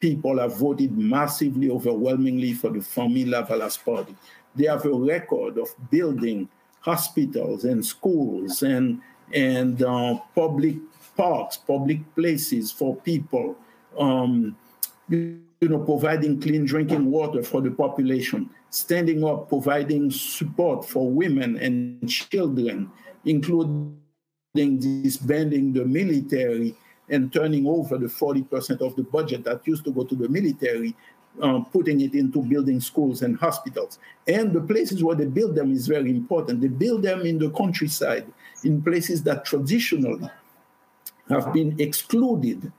people 0.00 0.38
have 0.38 0.58
voted 0.58 0.98
massively, 0.98 1.70
overwhelmingly 1.70 2.52
for 2.52 2.68
the 2.68 2.82
Famille 2.82 3.28
Lavalas 3.28 3.82
party. 3.82 4.14
they 4.54 4.66
have 4.66 4.84
a 4.84 4.92
record 4.92 5.56
of 5.58 5.68
building 5.90 6.48
hospitals 6.80 7.64
and 7.64 7.84
schools 7.84 8.62
and 8.62 9.00
and 9.32 9.82
uh, 9.82 10.18
public 10.34 10.76
parks, 11.16 11.56
public 11.56 12.00
places 12.14 12.70
for 12.70 12.94
people, 12.96 13.56
um, 13.98 14.56
you, 15.08 15.40
know, 15.62 15.78
providing 15.78 16.40
clean 16.40 16.64
drinking 16.64 17.10
water 17.10 17.42
for 17.42 17.60
the 17.60 17.70
population, 17.70 18.50
standing 18.70 19.24
up, 19.24 19.48
providing 19.48 20.10
support 20.10 20.84
for 20.84 21.10
women 21.10 21.56
and 21.58 22.08
children, 22.08 22.90
including 23.24 23.98
disbanding 24.54 25.72
the 25.72 25.84
military 25.84 26.74
and 27.10 27.32
turning 27.32 27.66
over 27.66 27.98
the 27.98 28.06
40% 28.06 28.80
of 28.80 28.96
the 28.96 29.02
budget 29.02 29.44
that 29.44 29.66
used 29.66 29.84
to 29.84 29.92
go 29.92 30.04
to 30.04 30.14
the 30.14 30.28
military, 30.28 30.94
um, 31.42 31.66
putting 31.66 32.00
it 32.00 32.14
into 32.14 32.40
building 32.42 32.80
schools 32.80 33.22
and 33.22 33.36
hospitals. 33.38 33.98
And 34.26 34.52
the 34.52 34.60
places 34.60 35.02
where 35.02 35.16
they 35.16 35.26
build 35.26 35.54
them 35.54 35.72
is 35.72 35.86
very 35.86 36.10
important. 36.10 36.60
They 36.60 36.68
build 36.68 37.02
them 37.02 37.22
in 37.22 37.38
the 37.38 37.50
countryside, 37.50 38.26
in 38.62 38.82
places 38.82 39.22
that 39.24 39.44
traditionally 39.44 40.30
have 41.28 41.52
been 41.52 41.78
excluded 41.80 42.72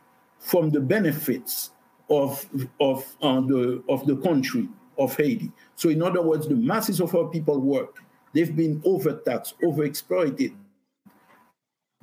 from 0.45 0.69
the 0.69 0.79
benefits 0.79 1.71
of, 2.09 2.45
of, 2.79 3.03
uh, 3.23 3.41
the, 3.41 3.83
of 3.89 4.05
the 4.05 4.15
country 4.17 4.69
of 4.99 5.17
Haiti. 5.17 5.51
So, 5.75 5.89
in 5.89 6.03
other 6.03 6.21
words, 6.21 6.47
the 6.47 6.55
masses 6.55 7.01
of 7.01 7.15
our 7.15 7.27
people 7.27 7.59
work. 7.59 7.97
They've 8.31 8.55
been 8.55 8.79
overtaxed, 8.85 9.59
overexploited, 9.61 10.53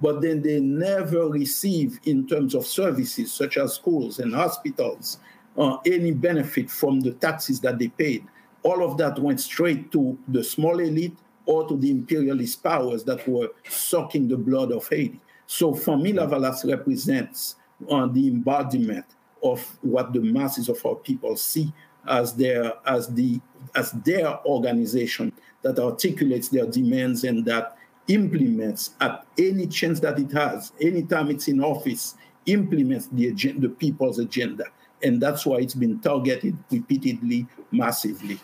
but 0.00 0.20
then 0.20 0.42
they 0.42 0.58
never 0.58 1.28
receive, 1.28 2.00
in 2.04 2.26
terms 2.26 2.56
of 2.56 2.66
services 2.66 3.32
such 3.32 3.58
as 3.58 3.74
schools 3.74 4.18
and 4.18 4.34
hospitals, 4.34 5.18
uh, 5.56 5.76
any 5.86 6.10
benefit 6.10 6.68
from 6.68 7.00
the 7.00 7.12
taxes 7.12 7.60
that 7.60 7.78
they 7.78 7.88
paid. 7.88 8.26
All 8.64 8.84
of 8.84 8.96
that 8.98 9.18
went 9.20 9.40
straight 9.40 9.92
to 9.92 10.18
the 10.26 10.42
small 10.42 10.80
elite 10.80 11.16
or 11.46 11.68
to 11.68 11.76
the 11.76 11.90
imperialist 11.90 12.62
powers 12.62 13.04
that 13.04 13.26
were 13.28 13.50
sucking 13.68 14.26
the 14.26 14.36
blood 14.36 14.72
of 14.72 14.88
Haiti. 14.88 15.20
So 15.46 15.74
Famille 15.74 16.16
Lavalas 16.16 16.68
represents 16.68 17.56
uh, 17.90 18.06
the 18.06 18.28
embodiment 18.28 19.06
of 19.42 19.60
what 19.82 20.12
the 20.12 20.20
masses 20.20 20.68
of 20.68 20.84
our 20.86 20.94
people 20.94 21.36
see 21.36 21.72
as 22.08 22.34
their 22.34 22.72
as 22.86 23.08
the 23.14 23.40
as 23.74 23.92
their 23.92 24.44
organization 24.46 25.32
that 25.62 25.78
articulates 25.78 26.48
their 26.48 26.66
demands 26.66 27.24
and 27.24 27.44
that 27.44 27.76
implements 28.08 28.90
at 29.00 29.24
any 29.38 29.66
chance 29.66 30.00
that 30.00 30.18
it 30.18 30.32
has, 30.32 30.72
anytime 30.80 31.30
it's 31.30 31.48
in 31.48 31.62
office, 31.62 32.16
implements 32.46 33.06
the, 33.12 33.28
agenda, 33.28 33.68
the 33.68 33.74
people's 33.74 34.18
agenda. 34.18 34.64
And 35.02 35.20
that's 35.20 35.46
why 35.46 35.58
it's 35.58 35.74
been 35.74 36.00
targeted 36.00 36.56
repeatedly, 36.70 37.46
massively. 37.70 38.40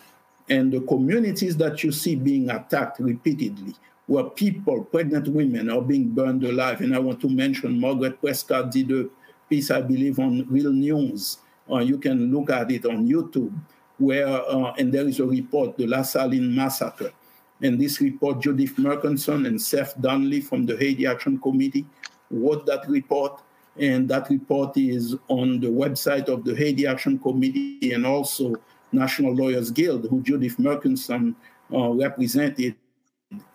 And 0.49 0.73
the 0.73 0.81
communities 0.81 1.57
that 1.59 1.83
you 1.85 1.93
see 1.93 2.17
being 2.17 2.51
attacked 2.51 3.01
repeatedly, 3.01 3.75
where 4.07 4.25
people, 4.25 4.85
pregnant 4.85 5.29
women, 5.29 5.71
are 5.71 5.83
being 5.83 6.09
burned 6.09 6.43
alive. 6.45 6.81
And 6.81 6.95
I 6.95 6.99
want 6.99 7.21
to 7.21 7.29
mention 7.29 7.79
Margaret 7.79 8.21
Prescod 8.23 8.71
did 8.71 8.91
a 8.91 9.09
piece, 9.49 9.71
I 9.71 9.81
believe, 9.81 10.19
on 10.19 10.47
Real 10.49 10.73
News. 10.73 11.39
Uh, 11.71 11.79
you 11.79 11.99
can 11.99 12.33
look 12.33 12.51
at 12.51 12.71
it 12.71 12.87
on 12.87 13.07
YouTube, 13.07 13.53
where, 13.99 14.27
uh, 14.27 14.73
and 14.79 14.93
there 14.93 15.07
is 15.07 15.21
a 15.21 15.27
report, 15.27 15.77
the 15.77 15.87
La 15.87 16.03
Saline 16.03 16.55
Massacre, 16.55 17.13
and 17.61 17.81
this 17.81 18.01
report, 18.01 18.41
Judith 18.41 18.79
Mirkinson 18.79 19.47
and 19.47 19.61
Seth 19.61 20.01
Donnelly 20.01 20.41
from 20.41 20.65
the 20.65 20.77
Haiti 20.77 21.07
Action 21.07 21.39
Committee 21.41 21.85
wrote 22.31 22.67
that 22.67 22.89
report. 22.89 23.43
And 23.77 24.09
that 24.09 24.29
report 24.31 24.77
is 24.77 25.17
on 25.29 25.61
the 25.61 25.69
website 25.69 26.29
of 26.29 26.45
the 26.45 26.55
Haiti 26.55 26.87
Action 26.87 27.19
Committee 27.19 27.93
and 27.93 28.07
also 28.07 28.55
National 28.93 29.35
Lawyers 29.35 29.71
Guild, 29.71 30.09
who 30.09 30.23
Judith 30.23 30.59
Mirkinson 30.59 31.37
uh, 31.73 31.91
represented 31.91 32.75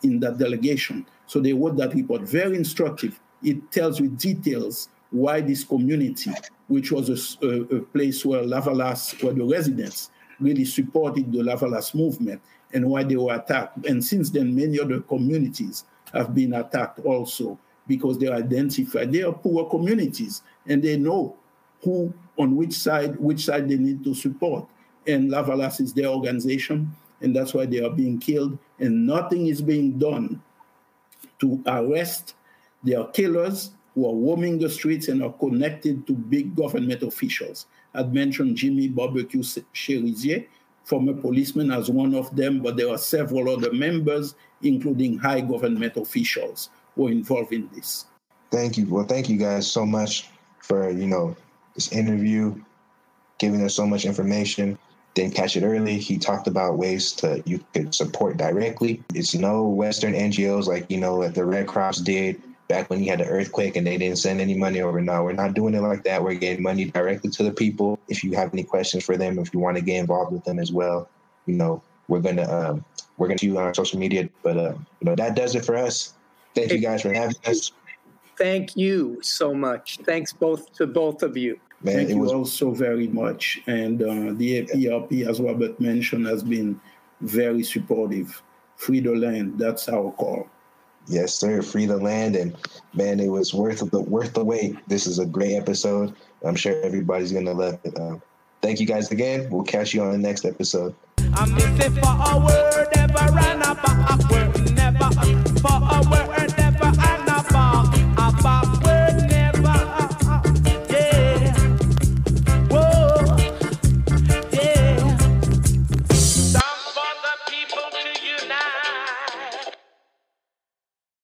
in 0.04 0.20
that 0.20 0.38
delegation. 0.38 1.06
So 1.26 1.40
they 1.40 1.54
wrote 1.54 1.78
that 1.78 1.94
report, 1.94 2.22
very 2.22 2.56
instructive. 2.56 3.20
It 3.42 3.72
tells 3.72 4.00
with 4.00 4.18
details 4.18 4.90
why 5.14 5.42
this 5.42 5.64
community, 5.64 6.32
which 6.68 6.92
was 6.92 7.10
a, 7.10 7.46
a, 7.46 7.62
a 7.78 7.82
place 7.82 8.26
where 8.26 8.42
Lavalas, 8.42 9.22
where 9.24 9.34
the 9.34 9.44
residents 9.46 10.10
really 10.40 10.66
supported 10.66 11.32
the 11.32 11.40
Lavalas 11.40 11.94
movement, 11.94 12.42
and 12.74 12.90
why 12.90 13.04
they 13.04 13.16
were 13.16 13.36
attacked. 13.36 13.86
And 13.86 14.04
since 14.04 14.32
then, 14.32 14.56
many 14.56 14.80
other 14.80 15.00
communities 15.02 15.86
have 16.12 16.34
been 16.34 16.54
attacked 16.54 17.00
also 17.00 17.60
because 17.88 18.18
they 18.18 18.28
identify 18.28 19.06
they 19.06 19.22
are 19.22 19.34
poor 19.34 19.70
communities 19.70 20.42
and 20.68 20.82
they 20.82 20.98
know 20.98 21.36
who 21.84 22.14
on 22.38 22.56
which 22.56 22.74
side 22.74 23.20
which 23.20 23.46
side 23.46 23.70
they 23.70 23.78
need 23.78 24.04
to 24.04 24.16
support. 24.16 24.68
And 25.06 25.30
Lavalas 25.30 25.80
is 25.80 25.94
their 25.94 26.08
organization, 26.08 26.92
and 27.22 27.36
that's 27.36 27.54
why 27.54 27.68
they 27.68 27.84
are 27.84 27.92
being 27.92 28.20
killed. 28.20 28.58
And 28.80 29.06
nothing 29.06 29.48
is 29.48 29.62
being 29.62 30.00
done 30.00 30.42
to 31.40 31.62
arrest 31.68 32.36
their 32.84 33.04
killers 33.06 33.72
who 33.96 34.08
are 34.08 34.16
roaming 34.16 34.60
the 34.60 34.70
streets 34.70 35.08
and 35.08 35.24
are 35.24 35.34
connected 35.34 36.06
to 36.08 36.14
big 36.14 36.56
government 36.56 37.04
officials. 37.04 37.68
I'd 37.94 38.14
mentioned 38.14 38.58
Jimmy 38.58 38.88
Barbecue 38.88 39.44
Cherizier, 39.74 40.46
former 40.84 41.14
policeman, 41.14 41.72
as 41.72 41.90
one 41.90 42.16
of 42.16 42.36
them, 42.36 42.62
but 42.62 42.76
there 42.76 42.90
are 42.90 42.98
several 42.98 43.50
other 43.50 43.72
members, 43.72 44.36
including 44.64 45.18
high 45.18 45.42
government 45.42 45.96
officials, 45.98 46.70
who 46.96 47.08
are 47.08 47.12
involved 47.12 47.54
in 47.54 47.70
this. 47.74 48.06
Thank 48.52 48.78
you. 48.78 48.88
Well, 48.88 49.06
thank 49.06 49.30
you 49.30 49.38
guys 49.38 49.70
so 49.70 49.86
much 49.86 50.30
for 50.60 50.90
you 50.90 51.08
know 51.08 51.36
this 51.76 51.92
interview, 51.92 52.56
giving 53.38 53.64
us 53.64 53.76
so 53.76 53.86
much 53.86 54.06
information. 54.06 54.78
Didn't 55.14 55.36
catch 55.36 55.56
it 55.56 55.64
early. 55.64 56.00
He 56.00 56.18
talked 56.18 56.48
about 56.48 56.78
ways 56.78 57.12
to 57.14 57.44
you 57.46 57.64
could 57.74 57.94
support 57.94 58.38
directly. 58.38 59.04
It's 59.14 59.36
no 59.36 59.64
Western 59.64 60.14
NGOs 60.14 60.66
like 60.66 60.90
you 60.90 61.00
know 61.00 61.22
that 61.22 61.36
the 61.36 61.46
Red 61.46 61.68
Cross 61.68 62.00
did 62.00 62.42
back 62.68 62.90
when 62.90 63.04
you 63.04 63.10
had 63.10 63.20
the 63.20 63.26
earthquake 63.26 63.76
and 63.76 63.86
they 63.86 63.98
didn't 63.98 64.18
send 64.18 64.42
any 64.42 64.56
money 64.56 64.82
over. 64.82 65.02
No, 65.02 65.24
we're 65.24 65.34
not 65.34 65.54
doing 65.54 65.74
it 65.74 65.82
like 65.82 66.04
that. 66.04 66.24
We're 66.24 66.36
getting 66.36 66.64
money 66.64 66.86
directly 66.86 67.30
to 67.32 67.44
the 67.44 67.52
people. 67.52 68.00
If 68.08 68.24
you 68.24 68.34
have 68.34 68.54
any 68.54 68.64
questions 68.64 69.04
for 69.04 69.18
them, 69.18 69.40
if 69.40 69.54
you 69.54 69.60
want 69.60 69.78
to 69.78 69.84
get 69.84 70.00
involved 70.00 70.32
with 70.32 70.44
them 70.44 70.60
as 70.60 70.72
well, 70.72 71.10
you 71.46 71.56
know, 71.56 71.82
we're 72.08 72.22
gonna 72.22 72.50
um, 72.50 72.86
we're 73.18 73.28
gonna 73.28 73.38
do 73.38 73.48
you 73.48 73.58
on 73.58 73.74
social 73.74 74.00
media. 74.00 74.30
But 74.42 74.58
uh, 74.58 74.74
you 75.00 75.06
know, 75.06 75.16
that 75.16 75.36
does 75.36 75.56
it 75.56 75.66
for 75.66 75.76
us. 75.76 76.14
Thank 76.56 76.72
you 76.72 76.80
guys 76.80 77.02
for 77.02 77.14
having 77.14 77.36
us. 77.46 77.72
Thank 78.38 78.76
you 78.76 79.20
so 79.22 79.54
much. 79.54 80.00
Thanks 80.04 80.34
both 80.34 80.74
to 80.74 80.88
both 80.88 81.24
of 81.24 81.38
you. 81.38 81.60
Man, 81.84 81.96
Thank 81.96 82.10
you 82.10 82.18
was... 82.18 82.32
also 82.32 82.72
very 82.72 83.08
much. 83.08 83.62
And 83.68 84.02
uh, 84.02 84.34
the 84.38 84.66
APRP, 84.66 85.28
as 85.28 85.40
Robert 85.42 85.80
mentioned, 85.80 86.26
has 86.28 86.42
been 86.42 86.80
very 87.22 87.64
supportive. 87.64 88.42
Free 88.78 89.02
the 89.02 89.16
land, 89.16 89.60
that's 89.60 89.88
our 89.90 90.12
call. 90.14 90.48
Yes, 91.08 91.34
sir. 91.36 91.62
Free 91.62 91.86
the 91.86 91.98
land, 91.98 92.36
and 92.36 92.56
man, 92.94 93.20
it 93.20 93.28
was 93.28 93.54
worth 93.54 93.90
the 93.90 94.00
worth 94.00 94.34
the 94.34 94.44
wait. 94.44 94.78
This 94.88 95.06
is 95.06 95.20
a 95.20 95.26
great 95.26 95.56
episode. 95.56 96.16
I'm 96.44 96.56
sure 96.56 96.82
everybody's 96.84 97.32
gonna 97.32 97.54
love 97.54 97.80
it. 97.84 97.98
Uh, 97.98 98.18
thank 98.62 98.80
you 98.80 98.86
guys 98.86 99.12
again. 99.12 99.50
We'll 99.50 99.64
catch 99.64 99.94
you 99.94 100.02
on 100.02 100.12
the 100.12 100.18
next 100.18 100.46
episode. 100.46 100.96